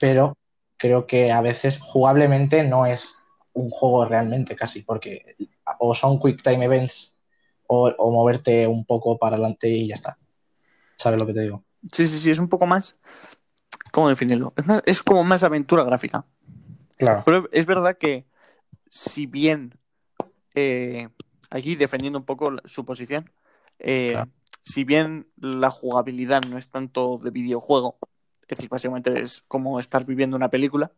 Pero 0.00 0.36
creo 0.76 1.06
que 1.06 1.32
a 1.32 1.40
veces 1.40 1.78
jugablemente 1.80 2.62
no 2.62 2.86
es 2.86 3.14
un 3.52 3.70
juego 3.70 4.04
realmente 4.04 4.54
casi, 4.54 4.82
porque 4.82 5.36
o 5.80 5.94
son 5.94 6.20
quick 6.20 6.42
time 6.42 6.64
events 6.64 7.14
o, 7.66 7.88
o 7.98 8.10
moverte 8.12 8.66
un 8.66 8.84
poco 8.84 9.18
para 9.18 9.34
adelante 9.36 9.68
y 9.68 9.88
ya 9.88 9.94
está. 9.94 10.16
¿Sabes 10.96 11.20
lo 11.20 11.26
que 11.26 11.34
te 11.34 11.40
digo? 11.42 11.64
Sí, 11.92 12.06
sí, 12.06 12.18
sí, 12.18 12.30
es 12.30 12.38
un 12.38 12.48
poco 12.48 12.66
más. 12.66 12.96
¿Cómo 13.92 14.08
definirlo? 14.08 14.52
Es, 14.56 14.66
más- 14.66 14.82
es 14.86 15.02
como 15.02 15.24
más 15.24 15.42
aventura 15.42 15.84
gráfica. 15.84 16.24
Claro. 16.96 17.22
Pero 17.24 17.48
es 17.52 17.66
verdad 17.66 17.96
que, 17.96 18.24
si 18.90 19.26
bien 19.26 19.74
eh, 20.54 21.08
aquí 21.50 21.76
defendiendo 21.76 22.18
un 22.18 22.24
poco 22.24 22.52
su 22.64 22.84
posición, 22.84 23.30
eh, 23.78 24.10
Claro. 24.12 24.30
si 24.64 24.84
bien 24.84 25.28
la 25.36 25.70
jugabilidad 25.70 26.42
no 26.44 26.58
es 26.58 26.68
tanto 26.68 27.18
de 27.22 27.30
videojuego, 27.30 27.98
es 28.42 28.56
decir, 28.58 28.68
básicamente 28.68 29.20
es 29.20 29.42
como 29.48 29.78
estar 29.80 30.04
viviendo 30.04 30.36
una 30.36 30.48
película 30.50 30.90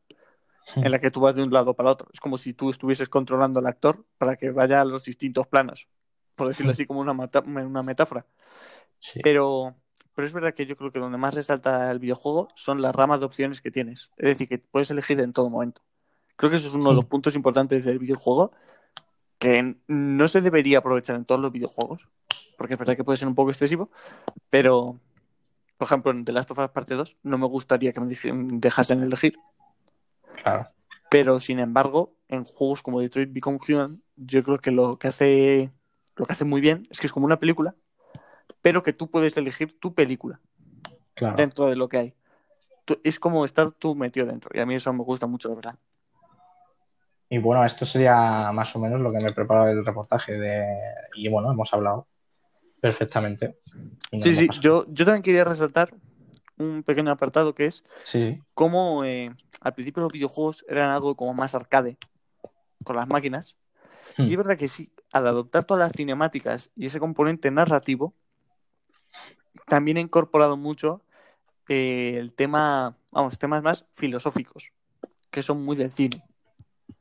en 0.77 0.91
la 0.91 0.99
que 1.01 1.11
tú 1.11 1.21
vas 1.21 1.35
de 1.35 1.43
un 1.43 1.53
lado 1.53 1.75
para 1.75 1.91
otro. 1.91 2.09
Es 2.13 2.21
como 2.21 2.39
si 2.39 2.53
tú 2.55 2.71
estuvieses 2.71 3.09
controlando 3.09 3.59
al 3.61 3.67
actor 3.67 4.05
para 4.19 4.37
que 4.37 4.51
vaya 4.51 4.81
a 4.81 4.85
los 4.85 5.05
distintos 5.05 5.47
planos, 5.49 5.89
por 6.37 6.47
decirlo 6.47 6.71
así 6.73 6.87
como 6.87 7.01
una, 7.01 7.13
una 7.13 7.83
metáfora. 7.83 8.25
Sí. 9.01 9.19
Pero, 9.23 9.75
pero 10.15 10.27
es 10.27 10.33
verdad 10.33 10.55
que 10.55 10.67
yo 10.67 10.77
creo 10.77 10.93
que 10.93 11.01
donde 11.01 11.19
más 11.19 11.35
resalta 11.35 11.91
el 11.91 11.99
videojuego 11.99 12.49
son 12.55 12.81
las 12.83 12.95
ramas 12.95 13.19
de 13.21 13.27
opciones 13.27 13.61
que 13.61 13.71
tienes. 13.73 14.11
Es 14.17 14.27
decir, 14.29 14.49
que 14.49 14.59
puedes 14.59 14.91
elegir 14.93 15.19
en 15.21 15.33
todo 15.33 15.51
momento. 15.51 15.83
Creo 16.37 16.51
que 16.51 16.57
eso 16.57 16.69
es 16.69 16.75
uno 16.75 16.91
de 16.91 16.97
los 16.97 17.05
Mm. 17.07 17.09
puntos 17.09 17.35
importantes 17.35 17.85
del 17.85 17.99
videojuego 17.99 18.53
que 19.41 19.75
no 19.89 20.29
se 20.29 20.41
debería 20.41 20.79
aprovechar 20.79 21.17
en 21.17 21.25
todos 21.25 21.41
los 21.41 21.51
videojuegos, 21.51 22.07
porque 22.57 22.75
es 22.75 22.79
verdad 22.79 22.95
que 22.97 23.03
puede 23.03 23.17
ser 23.17 23.27
un 23.27 23.35
poco 23.35 23.51
excesivo, 23.51 23.91
pero, 24.51 25.01
por 25.79 25.87
ejemplo, 25.87 26.13
en 26.13 26.25
The 26.25 26.31
Last 26.33 26.51
of 26.53 26.59
Us 26.61 26.71
Parte 26.71 26.95
2 26.95 27.17
no 27.25 27.39
me 27.39 27.47
gustaría 27.47 27.93
que 27.93 28.01
me 28.01 28.07
dej- 28.07 28.49
dejasen 28.61 29.03
elegir, 29.03 29.37
Claro. 30.43 30.69
pero 31.11 31.41
sin 31.41 31.59
embargo, 31.59 32.13
en 32.29 32.45
juegos 32.45 32.83
como 32.83 33.01
Detroit 33.01 33.33
Become 33.33 33.59
Human, 33.69 34.03
yo 34.17 34.45
creo 34.45 34.59
que 34.59 34.71
lo 34.71 34.99
que 34.99 35.09
hace 35.09 35.73
lo 36.17 36.27
que 36.27 36.33
hace 36.35 36.45
muy 36.45 36.61
bien 36.61 36.87
es 36.91 37.01
que 37.01 37.07
es 37.07 37.13
como 37.13 37.25
una 37.25 37.39
película, 37.41 37.75
pero 38.61 38.83
que 38.83 38.93
tú 38.93 39.11
puedes 39.11 39.37
elegir 39.39 39.79
tu 39.81 39.95
película 39.95 40.39
Claro. 41.15 41.37
dentro 41.37 41.67
de 41.69 41.77
lo 41.77 41.89
que 41.89 41.97
hay. 41.97 42.15
Tú- 42.85 43.01
es 43.05 43.19
como 43.19 43.45
estar 43.47 43.73
tú 43.73 43.95
metido 43.95 44.27
dentro. 44.27 44.51
Y 44.53 44.61
a 44.61 44.67
mí 44.67 44.75
eso 44.75 44.93
me 44.93 45.03
gusta 45.03 45.27
mucho, 45.27 45.49
la 45.49 45.55
verdad. 45.55 45.79
Y 47.33 47.39
bueno, 47.39 47.65
esto 47.65 47.87
sería 47.87 48.51
más 48.53 48.75
o 48.75 48.81
menos 48.81 49.01
lo 49.01 49.13
que 49.13 49.21
me 49.21 49.29
he 49.29 49.33
preparado 49.33 49.67
del 49.67 49.87
reportaje 49.87 50.33
de... 50.33 50.67
Y 51.15 51.29
bueno, 51.29 51.53
hemos 51.53 51.73
hablado 51.73 52.09
perfectamente. 52.81 53.57
Sí, 54.19 54.35
sí, 54.35 54.49
yo, 54.61 54.85
yo 54.89 55.05
también 55.05 55.23
quería 55.23 55.45
resaltar 55.45 55.95
un 56.59 56.83
pequeño 56.83 57.13
apartado 57.13 57.55
que 57.55 57.67
es 57.67 57.85
Sí, 58.03 58.35
sí. 58.35 58.43
cómo 58.53 59.05
eh, 59.05 59.31
al 59.61 59.75
principio 59.75 60.03
los 60.03 60.13
videojuegos 60.13 60.65
eran 60.69 60.91
algo 60.91 61.15
como 61.15 61.33
más 61.33 61.55
arcade 61.55 61.99
con 62.83 62.97
las 62.97 63.07
máquinas. 63.07 63.57
Hmm. 64.17 64.25
Y 64.25 64.33
es 64.33 64.37
verdad 64.37 64.59
que 64.59 64.67
sí, 64.67 64.93
al 65.13 65.29
adoptar 65.29 65.65
todas 65.65 65.87
las 65.87 65.93
cinemáticas 65.93 66.73
y 66.75 66.87
ese 66.87 66.99
componente 66.99 67.51
narrativo, 67.53 68.13
también 69.69 69.99
he 69.99 70.01
incorporado 70.01 70.57
mucho 70.57 71.03
eh, 71.69 72.17
el 72.19 72.33
tema, 72.33 72.97
vamos, 73.13 73.39
temas 73.39 73.63
más 73.63 73.87
filosóficos, 73.93 74.73
que 75.31 75.43
son 75.43 75.65
muy 75.65 75.77
del 75.77 75.93
cine. 75.93 76.25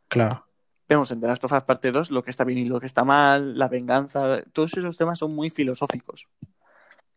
Claro. 0.09 0.45
Vemos 0.87 1.11
en 1.11 1.21
The 1.21 1.27
Last 1.27 1.43
of 1.45 1.51
Us 1.53 1.63
Parte 1.63 1.91
2 1.91 2.09
lo 2.11 2.23
que 2.23 2.31
está 2.31 2.43
bien 2.43 2.59
y 2.59 2.65
lo 2.65 2.79
que 2.79 2.87
está 2.87 3.03
mal, 3.03 3.57
la 3.57 3.67
venganza, 3.67 4.41
todos 4.53 4.75
esos 4.75 4.97
temas 4.97 5.19
son 5.19 5.35
muy 5.35 5.49
filosóficos. 5.49 6.27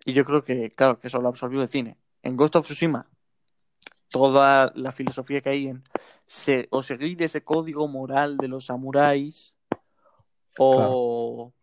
Y 0.04 0.12
yo 0.12 0.24
creo 0.24 0.44
que, 0.44 0.70
claro, 0.70 0.98
que 0.98 1.06
eso 1.06 1.20
lo 1.20 1.28
absorbió 1.28 1.62
el 1.62 1.68
cine. 1.68 1.96
En 2.22 2.36
Ghost 2.36 2.56
of 2.56 2.66
Tsushima, 2.66 3.08
toda 4.10 4.72
la 4.74 4.92
filosofía 4.92 5.40
que 5.40 5.48
hay 5.48 5.68
en 5.68 5.84
se- 6.26 6.68
o 6.70 6.82
seguir 6.82 7.22
ese 7.22 7.42
código 7.42 7.88
moral 7.88 8.36
de 8.36 8.48
los 8.48 8.66
samuráis, 8.66 9.54
o, 10.58 11.54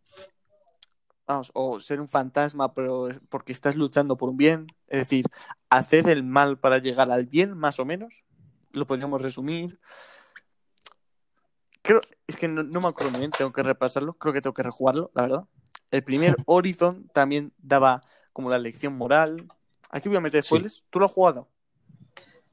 vamos, 1.28 1.52
o 1.54 1.80
ser 1.80 2.02
un 2.02 2.08
fantasma, 2.08 2.74
pero 2.74 3.10
porque 3.30 3.52
estás 3.52 3.76
luchando 3.76 4.18
por 4.18 4.30
un 4.30 4.38
bien. 4.38 4.66
Es 4.88 5.00
decir, 5.00 5.26
hacer 5.70 6.10
el 6.10 6.24
mal 6.24 6.58
para 6.58 6.80
llegar 6.80 7.12
al 7.12 7.28
bien, 7.28 7.56
más 7.56 7.80
o 7.80 7.86
menos, 7.86 8.26
lo 8.72 8.88
podríamos 8.88 9.22
resumir. 9.22 9.80
Creo, 11.82 12.02
es 12.28 12.36
que 12.38 12.48
no, 12.48 12.64
no 12.64 12.82
me 12.82 12.88
acuerdo 12.88 13.12
muy 13.12 13.20
bien, 13.20 13.32
tengo 13.32 13.52
que 13.54 13.64
repasarlo, 13.64 14.14
creo 14.14 14.34
que 14.34 14.42
tengo 14.42 14.54
que 14.54 14.64
rejugarlo, 14.64 15.12
la 15.14 15.22
verdad. 15.24 15.44
El 15.92 16.04
primer 16.04 16.36
Horizon 16.46 17.08
también 17.14 17.52
daba 17.58 18.02
como 18.34 18.50
la 18.50 18.60
lección 18.60 18.96
moral. 18.98 19.48
Aquí 19.90 20.08
voy 20.08 20.18
a 20.18 20.22
meter 20.22 20.44
Sí. 20.44 20.48
spoilers. 20.48 20.84
¿Tú 20.90 21.00
lo 21.00 21.06
has 21.06 21.12
jugado? 21.12 21.48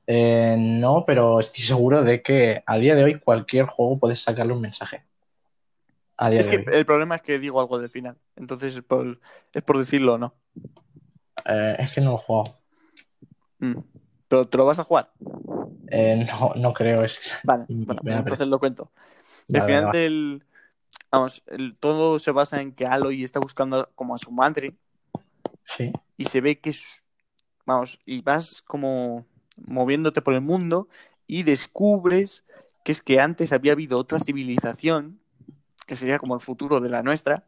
Eh, 0.07 0.57
no, 0.59 1.05
pero 1.07 1.41
estoy 1.41 1.65
seguro 1.65 2.03
de 2.03 2.23
que 2.23 2.63
a 2.65 2.79
día 2.79 2.95
de 2.95 3.05
hoy 3.05 3.19
cualquier 3.21 3.67
juego 3.67 3.99
puedes 3.99 4.23
sacarle 4.23 4.53
un 4.53 4.61
mensaje. 4.61 5.05
A 6.17 6.31
día 6.31 6.39
Es 6.41 6.49
de 6.49 6.63
que 6.65 6.71
hoy. 6.71 6.77
el 6.79 6.87
problema 6.87 7.17
es 7.17 7.23
que 7.23 7.39
digo 7.39 7.61
algo 7.61 7.79
del 7.79 7.91
final. 7.91 8.17
Entonces 8.37 8.75
es 8.77 8.83
por, 8.83 9.21
es 9.53 9.63
por 9.63 9.77
decirlo 9.79 10.15
o 10.15 10.19
no. 10.19 10.35
Eh, 11.45 11.77
es 11.81 11.93
que 11.93 12.01
no 12.01 12.13
lo 12.13 12.17
he 12.17 12.23
jugado. 12.23 12.59
Mm. 13.59 13.75
Pero 14.29 14.45
te 14.47 14.57
lo 14.57 14.65
vas 14.65 14.79
a 14.79 14.85
jugar. 14.85 15.11
Eh, 15.91 16.27
no, 16.27 16.53
no 16.57 16.73
creo. 16.73 17.05
Es... 17.05 17.19
Vale, 17.43 17.67
bueno, 17.69 18.03
pues 18.03 18.17
entonces 18.17 18.49
lo 18.49 18.59
cuento. 18.59 18.91
Vale, 19.49 19.59
el 19.59 19.63
final 19.63 19.85
vale, 19.87 19.99
del. 19.99 20.45
Vamos, 21.11 21.43
el- 21.47 21.77
todo 21.77 22.19
se 22.19 22.33
basa 22.33 22.61
en 22.61 22.73
que 22.75 22.87
Aloy 22.87 23.25
está 23.25 23.41
buscando 23.41 23.91
como 23.95 24.15
a 24.15 24.19
su 24.19 24.31
madre 24.33 24.77
Sí, 25.77 25.93
y 26.17 26.25
se 26.25 26.41
ve 26.41 26.59
que 26.61 26.71
es. 26.71 26.85
Vamos, 27.67 27.99
y 28.07 28.23
vas 28.23 28.63
como 28.63 29.27
moviéndote 29.67 30.23
por 30.23 30.35
el 30.35 30.41
mundo 30.41 30.89
y 31.27 31.43
descubres 31.43 32.45
que 32.85 32.93
es 32.93 33.03
que 33.03 33.21
antes 33.21 33.53
había 33.53 33.73
habido 33.73 33.99
otra 33.99 34.21
civilización, 34.21 35.21
que 35.87 35.97
sería 35.97 36.19
como 36.19 36.35
el 36.35 36.41
futuro 36.41 36.81
de 36.81 36.91
la 36.91 37.03
nuestra, 37.03 37.47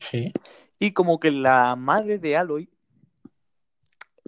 sí. 0.00 0.32
y 0.78 0.92
como 0.92 1.20
que 1.20 1.30
la 1.30 1.76
madre 1.76 2.18
de 2.18 2.36
Aloy 2.36 2.70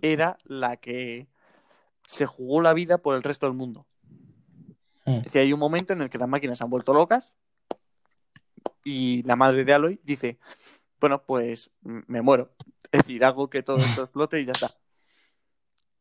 era 0.02 0.38
la 0.44 0.76
que 0.76 1.28
se 2.06 2.26
jugó 2.26 2.60
la 2.62 2.72
vida 2.72 2.98
por 2.98 3.14
el 3.16 3.22
resto 3.22 3.46
del 3.46 3.54
mundo. 3.56 3.86
Mm, 5.04 5.14
Es 5.16 5.24
decir, 5.24 5.40
hay 5.42 5.52
un 5.52 5.60
momento 5.60 5.92
en 5.92 6.02
el 6.02 6.10
que 6.10 6.18
las 6.18 6.28
máquinas 6.28 6.58
se 6.58 6.64
han 6.64 6.70
vuelto 6.70 6.92
locas 6.94 7.32
y 8.84 9.22
la 9.24 9.36
madre 9.36 9.64
de 9.64 9.74
Aloy 9.74 10.00
dice, 10.04 10.38
bueno, 11.00 11.22
pues 11.24 11.70
me 11.82 12.22
muero. 12.22 12.50
Es 12.92 13.00
decir, 13.00 13.24
hago 13.24 13.50
que 13.50 13.62
todo 13.62 13.84
esto 13.84 14.02
explote 14.02 14.40
y 14.40 14.44
ya 14.46 14.52
está. 14.52 14.76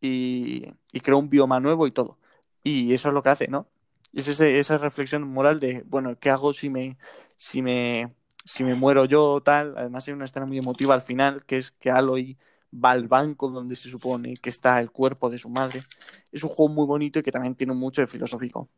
y, 0.02 0.64
y 0.92 1.00
creó 1.00 1.18
un 1.18 1.30
bioma 1.30 1.60
nuevo 1.60 1.88
y 1.88 1.92
todo. 1.92 2.20
Y 2.64 2.94
eso 2.94 3.10
es 3.10 3.14
lo 3.14 3.24
que 3.24 3.30
hace, 3.30 3.48
¿no? 3.48 3.68
Es 4.14 4.28
ese- 4.28 4.60
esa 4.60 4.78
reflexión 4.78 5.24
moral 5.28 5.60
de, 5.60 5.84
bueno, 5.88 6.18
¿qué 6.20 6.30
hago 6.30 6.54
si 6.54 6.70
me, 6.70 6.98
si 7.38 7.62
me, 7.62 8.14
si 8.44 8.64
me 8.64 8.76
muero 8.76 9.06
yo 9.06 9.24
o 9.34 9.42
tal? 9.42 9.76
Además 9.78 10.08
hay 10.08 10.14
una 10.14 10.26
escena 10.26 10.46
muy 10.46 10.58
emotiva 10.58 10.94
al 10.94 11.02
final, 11.02 11.44
que 11.46 11.58
es 11.58 11.72
que 11.72 11.90
Aloy 11.92 12.38
va 12.84 12.92
al 12.92 13.08
banco 13.08 13.50
donde 13.50 13.76
se 13.76 13.90
supone 13.90 14.38
que 14.38 14.50
está 14.50 14.80
el 14.80 14.92
cuerpo 14.92 15.30
de 15.30 15.38
su 15.38 15.50
madre. 15.50 15.84
Es 16.32 16.44
un 16.44 16.50
juego 16.50 16.74
muy 16.74 16.86
bonito 16.86 17.20
y 17.20 17.24
que 17.24 17.32
también 17.32 17.56
tiene 17.56 17.74
mucho 17.74 18.02
de 18.02 18.08
filosófico. 18.08 18.70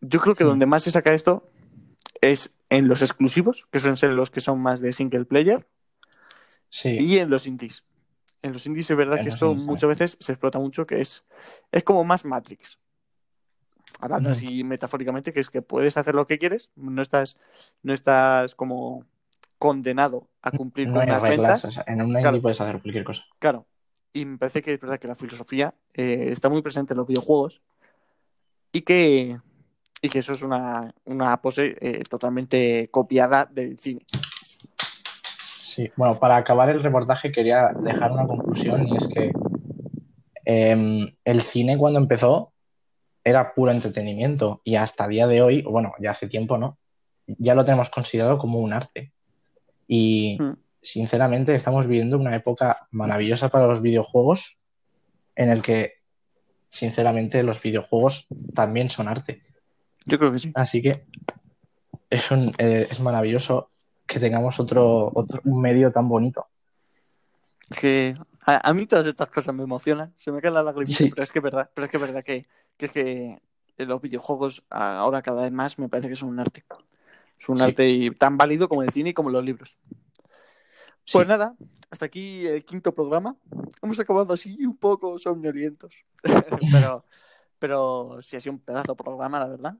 Yo 0.00 0.20
creo 0.20 0.34
que 0.34 0.44
Mm. 0.44 0.48
donde 0.48 0.66
más 0.66 0.82
se 0.84 0.90
saca 0.90 1.12
esto 1.12 1.50
es 2.20 2.54
en 2.68 2.88
los 2.88 3.02
exclusivos, 3.02 3.66
que 3.70 3.78
suelen 3.78 3.96
ser 3.96 4.10
los 4.10 4.30
que 4.30 4.40
son 4.40 4.60
más 4.60 4.80
de 4.80 4.92
single 4.92 5.24
player, 5.24 5.66
Sí, 6.68 6.90
y 7.00 7.18
en 7.18 7.30
los 7.30 7.46
indies. 7.46 7.82
En 8.42 8.52
los 8.52 8.64
indies 8.66 8.90
es 8.90 8.96
verdad 8.96 9.16
En 9.18 9.24
que 9.24 9.28
esto 9.28 9.46
indies 9.50 9.66
muchas 9.66 9.88
veces 9.88 10.16
se 10.20 10.32
explota 10.32 10.58
mucho, 10.58 10.86
que 10.86 11.00
es, 11.00 11.24
es 11.72 11.82
como 11.84 12.04
más 12.04 12.24
Matrix. 12.24 12.78
Hablando 14.00 14.28
Ujú. 14.30 14.36
así 14.36 14.64
metafóricamente, 14.64 15.32
que 15.32 15.40
es 15.40 15.50
que 15.50 15.62
puedes 15.62 15.96
hacer 15.96 16.14
lo 16.14 16.26
que 16.26 16.38
quieres, 16.38 16.70
no 16.76 17.02
estás, 17.02 17.36
no 17.82 17.92
estás 17.92 18.54
como 18.54 19.04
condenado 19.60 20.26
a 20.40 20.50
cumplir 20.50 20.88
no 20.88 20.94
con 20.94 21.02
hay 21.02 21.08
unas 21.10 21.22
reglas. 21.22 21.62
ventas. 21.62 21.64
o 21.66 21.72
sea, 21.72 21.84
en 21.86 22.00
un 22.00 22.12
Claro. 22.14 22.40
puedes 22.40 22.60
hacer 22.60 22.80
cualquier 22.80 23.04
cosa. 23.04 23.22
Claro. 23.38 23.66
Y 24.12 24.24
me 24.24 24.38
parece 24.38 24.62
que 24.62 24.72
es 24.74 24.80
verdad 24.80 24.98
que 24.98 25.06
la 25.06 25.14
filosofía 25.14 25.74
eh, 25.94 26.28
está 26.30 26.48
muy 26.48 26.62
presente 26.62 26.94
en 26.94 26.98
los 26.98 27.06
videojuegos 27.06 27.60
y 28.72 28.80
que, 28.80 29.38
y 30.00 30.08
que 30.08 30.18
eso 30.18 30.32
es 30.32 30.42
una, 30.42 30.92
una 31.04 31.36
pose 31.42 31.76
eh, 31.80 32.02
totalmente 32.08 32.88
copiada 32.90 33.44
del 33.44 33.76
cine. 33.78 34.06
Sí, 35.62 35.90
bueno, 35.94 36.18
para 36.18 36.36
acabar 36.36 36.70
el 36.70 36.82
reportaje 36.82 37.30
quería 37.30 37.68
dejar 37.80 38.10
una 38.12 38.26
conclusión 38.26 38.88
y 38.88 38.96
es 38.96 39.06
que 39.08 39.30
em, 40.44 41.14
el 41.24 41.42
cine 41.42 41.76
cuando 41.78 42.00
empezó 42.00 42.52
era 43.22 43.52
puro 43.54 43.70
entretenimiento 43.70 44.62
y 44.64 44.76
hasta 44.76 45.06
día 45.06 45.26
de 45.26 45.42
hoy, 45.42 45.62
bueno, 45.62 45.92
ya 46.00 46.12
hace 46.12 46.26
tiempo, 46.28 46.56
¿no? 46.56 46.78
Ya 47.26 47.54
lo 47.54 47.64
tenemos 47.64 47.90
considerado 47.90 48.38
como 48.38 48.58
un 48.58 48.72
arte. 48.72 49.12
Y 49.92 50.36
Mm. 50.40 50.52
sinceramente 50.80 51.52
estamos 51.56 51.84
viviendo 51.88 52.16
una 52.16 52.36
época 52.36 52.86
maravillosa 52.92 53.48
para 53.48 53.66
los 53.66 53.82
videojuegos 53.82 54.56
en 55.34 55.50
el 55.50 55.62
que 55.62 55.94
sinceramente 56.68 57.42
los 57.42 57.60
videojuegos 57.60 58.28
también 58.54 58.88
son 58.88 59.08
arte. 59.08 59.42
Yo 60.06 60.16
creo 60.16 60.30
que 60.30 60.38
sí. 60.38 60.52
Así 60.54 60.80
que 60.80 61.04
es, 62.08 62.30
un, 62.30 62.54
eh, 62.58 62.86
es 62.88 63.00
maravilloso 63.00 63.70
que 64.06 64.20
tengamos 64.20 64.60
otro, 64.60 65.10
otro 65.12 65.40
un 65.44 65.60
medio 65.60 65.90
tan 65.90 66.08
bonito. 66.08 66.46
que 67.80 68.14
a, 68.46 68.68
a 68.68 68.72
mí 68.74 68.86
todas 68.86 69.06
estas 69.08 69.28
cosas 69.28 69.52
me 69.54 69.62
emocionan, 69.64 70.12
se 70.16 70.30
me 70.32 70.40
cae 70.40 70.50
la 70.52 70.62
lagrimita, 70.62 70.96
Sí. 70.98 71.10
pero 71.10 71.22
es 71.24 71.32
que 71.32 71.38
es 71.40 71.42
verdad, 71.42 71.70
pero 71.74 71.84
es 71.86 71.90
que 71.90 71.96
es 71.96 72.00
verdad 72.00 72.24
que, 72.24 72.46
que 72.76 73.38
los 73.78 74.00
videojuegos 74.00 74.64
ahora 74.70 75.20
cada 75.22 75.42
vez 75.42 75.52
más 75.52 75.78
me 75.80 75.88
parece 75.88 76.08
que 76.08 76.16
son 76.16 76.28
un 76.30 76.38
arte. 76.40 76.64
Es 77.40 77.48
un 77.48 77.56
Sí. 77.56 77.62
arte 77.64 78.10
tan 78.18 78.36
válido 78.36 78.68
como 78.68 78.82
el 78.82 78.90
cine 78.90 79.10
y 79.10 79.14
como 79.14 79.30
los 79.30 79.42
libros. 79.44 79.76
Sí. 81.06 81.12
Pues 81.14 81.26
nada, 81.26 81.54
hasta 81.90 82.04
aquí 82.06 82.46
el 82.46 82.64
quinto 82.64 82.94
programa. 82.94 83.36
Hemos 83.82 83.98
acabado 83.98 84.34
así 84.34 84.62
un 84.64 84.76
poco 84.76 85.18
somnolientos. 85.18 85.94
pero, 86.70 87.04
pero 87.58 88.18
sí 88.20 88.36
ha 88.36 88.40
sido 88.40 88.52
un 88.52 88.60
pedazo 88.60 88.92
de 88.92 89.02
programa, 89.02 89.40
la 89.40 89.46
verdad. 89.48 89.74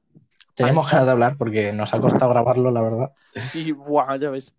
Tenemos 0.54 0.90
ganas 0.90 1.06
de 1.06 1.12
hablar 1.12 1.36
porque 1.38 1.72
nos 1.72 1.94
ha 1.94 2.00
costado 2.00 2.30
grabarlo, 2.30 2.70
la 2.70 2.82
verdad. 2.82 3.12
Sí, 3.44 3.72
buah, 3.72 4.16
ya 4.18 4.30
ves. 4.30 4.54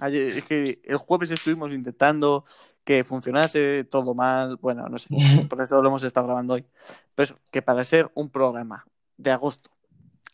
Ayer- 0.00 0.38
es 0.38 0.44
que 0.44 0.80
el 0.84 0.96
jueves 0.96 1.30
estuvimos 1.30 1.72
intentando 1.72 2.44
que 2.84 3.04
funcionase 3.04 3.84
todo 3.84 4.14
mal. 4.14 4.56
Bueno, 4.56 4.86
no 4.88 4.98
sé. 4.98 5.08
Por 5.48 5.60
eso 5.62 5.80
lo 5.80 5.88
hemos 5.88 6.02
estado 6.04 6.26
grabando 6.26 6.54
hoy. 6.54 6.66
Pero 7.14 7.24
eso, 7.24 7.38
que 7.50 7.62
para 7.62 7.84
ser 7.84 8.10
un 8.14 8.28
programa 8.30 8.84
de 9.16 9.30
agosto 9.30 9.70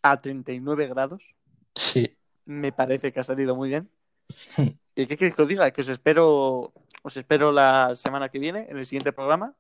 a 0.01 0.20
39 0.20 0.89
grados, 0.89 1.35
Sí, 1.75 2.16
me 2.45 2.73
parece 2.73 3.12
que 3.12 3.20
ha 3.20 3.25
salido 3.25 3.55
muy 3.55 3.68
bien. 3.68 3.91
¿Y 4.95 5.07
qué 5.07 5.16
queréis 5.16 5.35
que 5.35 5.43
os 5.43 5.49
diga? 5.49 5.70
Que 5.70 5.81
os 5.81 5.89
espero, 5.89 6.73
os 7.03 7.16
espero 7.16 7.53
la 7.53 7.95
semana 7.95 8.29
que 8.29 8.39
viene 8.39 8.66
en 8.68 8.79
el 8.79 8.87
siguiente 8.87 9.12
programa. 9.12 9.55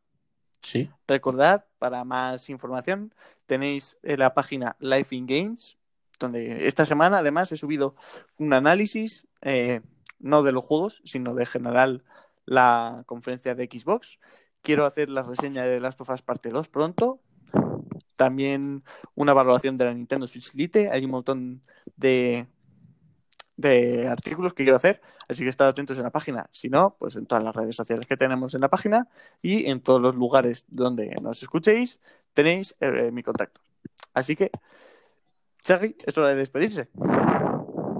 sí, 0.60 0.90
Recordad, 1.06 1.64
para 1.78 2.04
más 2.04 2.50
información, 2.50 3.14
tenéis 3.46 3.98
en 4.02 4.18
la 4.18 4.34
página 4.34 4.76
Life 4.78 5.14
in 5.14 5.26
Games, 5.26 5.78
donde 6.18 6.66
esta 6.66 6.86
semana 6.86 7.18
además 7.18 7.50
he 7.52 7.56
subido 7.56 7.96
un 8.38 8.52
análisis, 8.52 9.26
eh, 9.40 9.80
no 10.18 10.42
de 10.42 10.52
los 10.52 10.64
juegos, 10.64 11.02
sino 11.04 11.34
de 11.34 11.46
general 11.46 12.04
la 12.44 13.02
conferencia 13.06 13.54
de 13.54 13.66
Xbox. 13.66 14.18
Quiero 14.62 14.86
hacer 14.86 15.08
la 15.08 15.22
reseña 15.22 15.64
de 15.64 15.80
Last 15.80 16.00
of 16.00 16.10
Us 16.10 16.22
Parte 16.22 16.50
2 16.50 16.68
pronto. 16.68 17.20
También 18.16 18.82
una 19.14 19.32
valoración 19.32 19.76
de 19.78 19.84
la 19.86 19.94
Nintendo 19.94 20.26
Switch 20.26 20.54
Lite. 20.54 20.90
Hay 20.90 21.04
un 21.04 21.10
montón 21.10 21.62
de, 21.96 22.46
de 23.56 24.08
artículos 24.08 24.54
que 24.54 24.64
quiero 24.64 24.76
hacer, 24.76 25.00
así 25.28 25.42
que 25.44 25.50
estad 25.50 25.68
atentos 25.68 25.96
en 25.98 26.04
la 26.04 26.10
página. 26.10 26.48
Si 26.50 26.68
no, 26.68 26.96
pues 26.98 27.16
en 27.16 27.26
todas 27.26 27.42
las 27.44 27.54
redes 27.54 27.76
sociales 27.76 28.06
que 28.06 28.16
tenemos 28.16 28.54
en 28.54 28.60
la 28.60 28.68
página 28.68 29.08
y 29.40 29.66
en 29.70 29.80
todos 29.80 30.00
los 30.00 30.14
lugares 30.14 30.64
donde 30.68 31.14
nos 31.20 31.42
escuchéis 31.42 32.00
tenéis 32.34 32.74
eh, 32.80 33.10
mi 33.12 33.22
contacto. 33.22 33.60
Así 34.14 34.36
que, 34.36 34.50
Sergi, 35.62 35.96
es 36.04 36.16
hora 36.18 36.28
de 36.30 36.36
despedirse. 36.36 36.88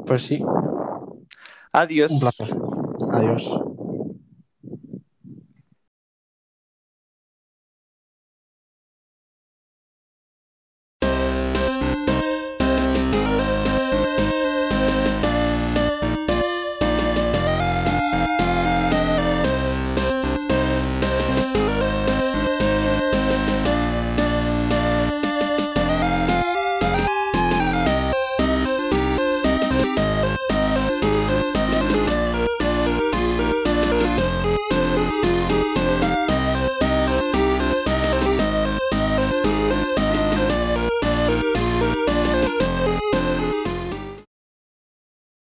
pues 0.07 0.23
sí, 0.23 0.43
Adiós. 1.73 2.11
un 2.11 2.21
placer. 2.21 2.55
Adiós. 3.13 3.72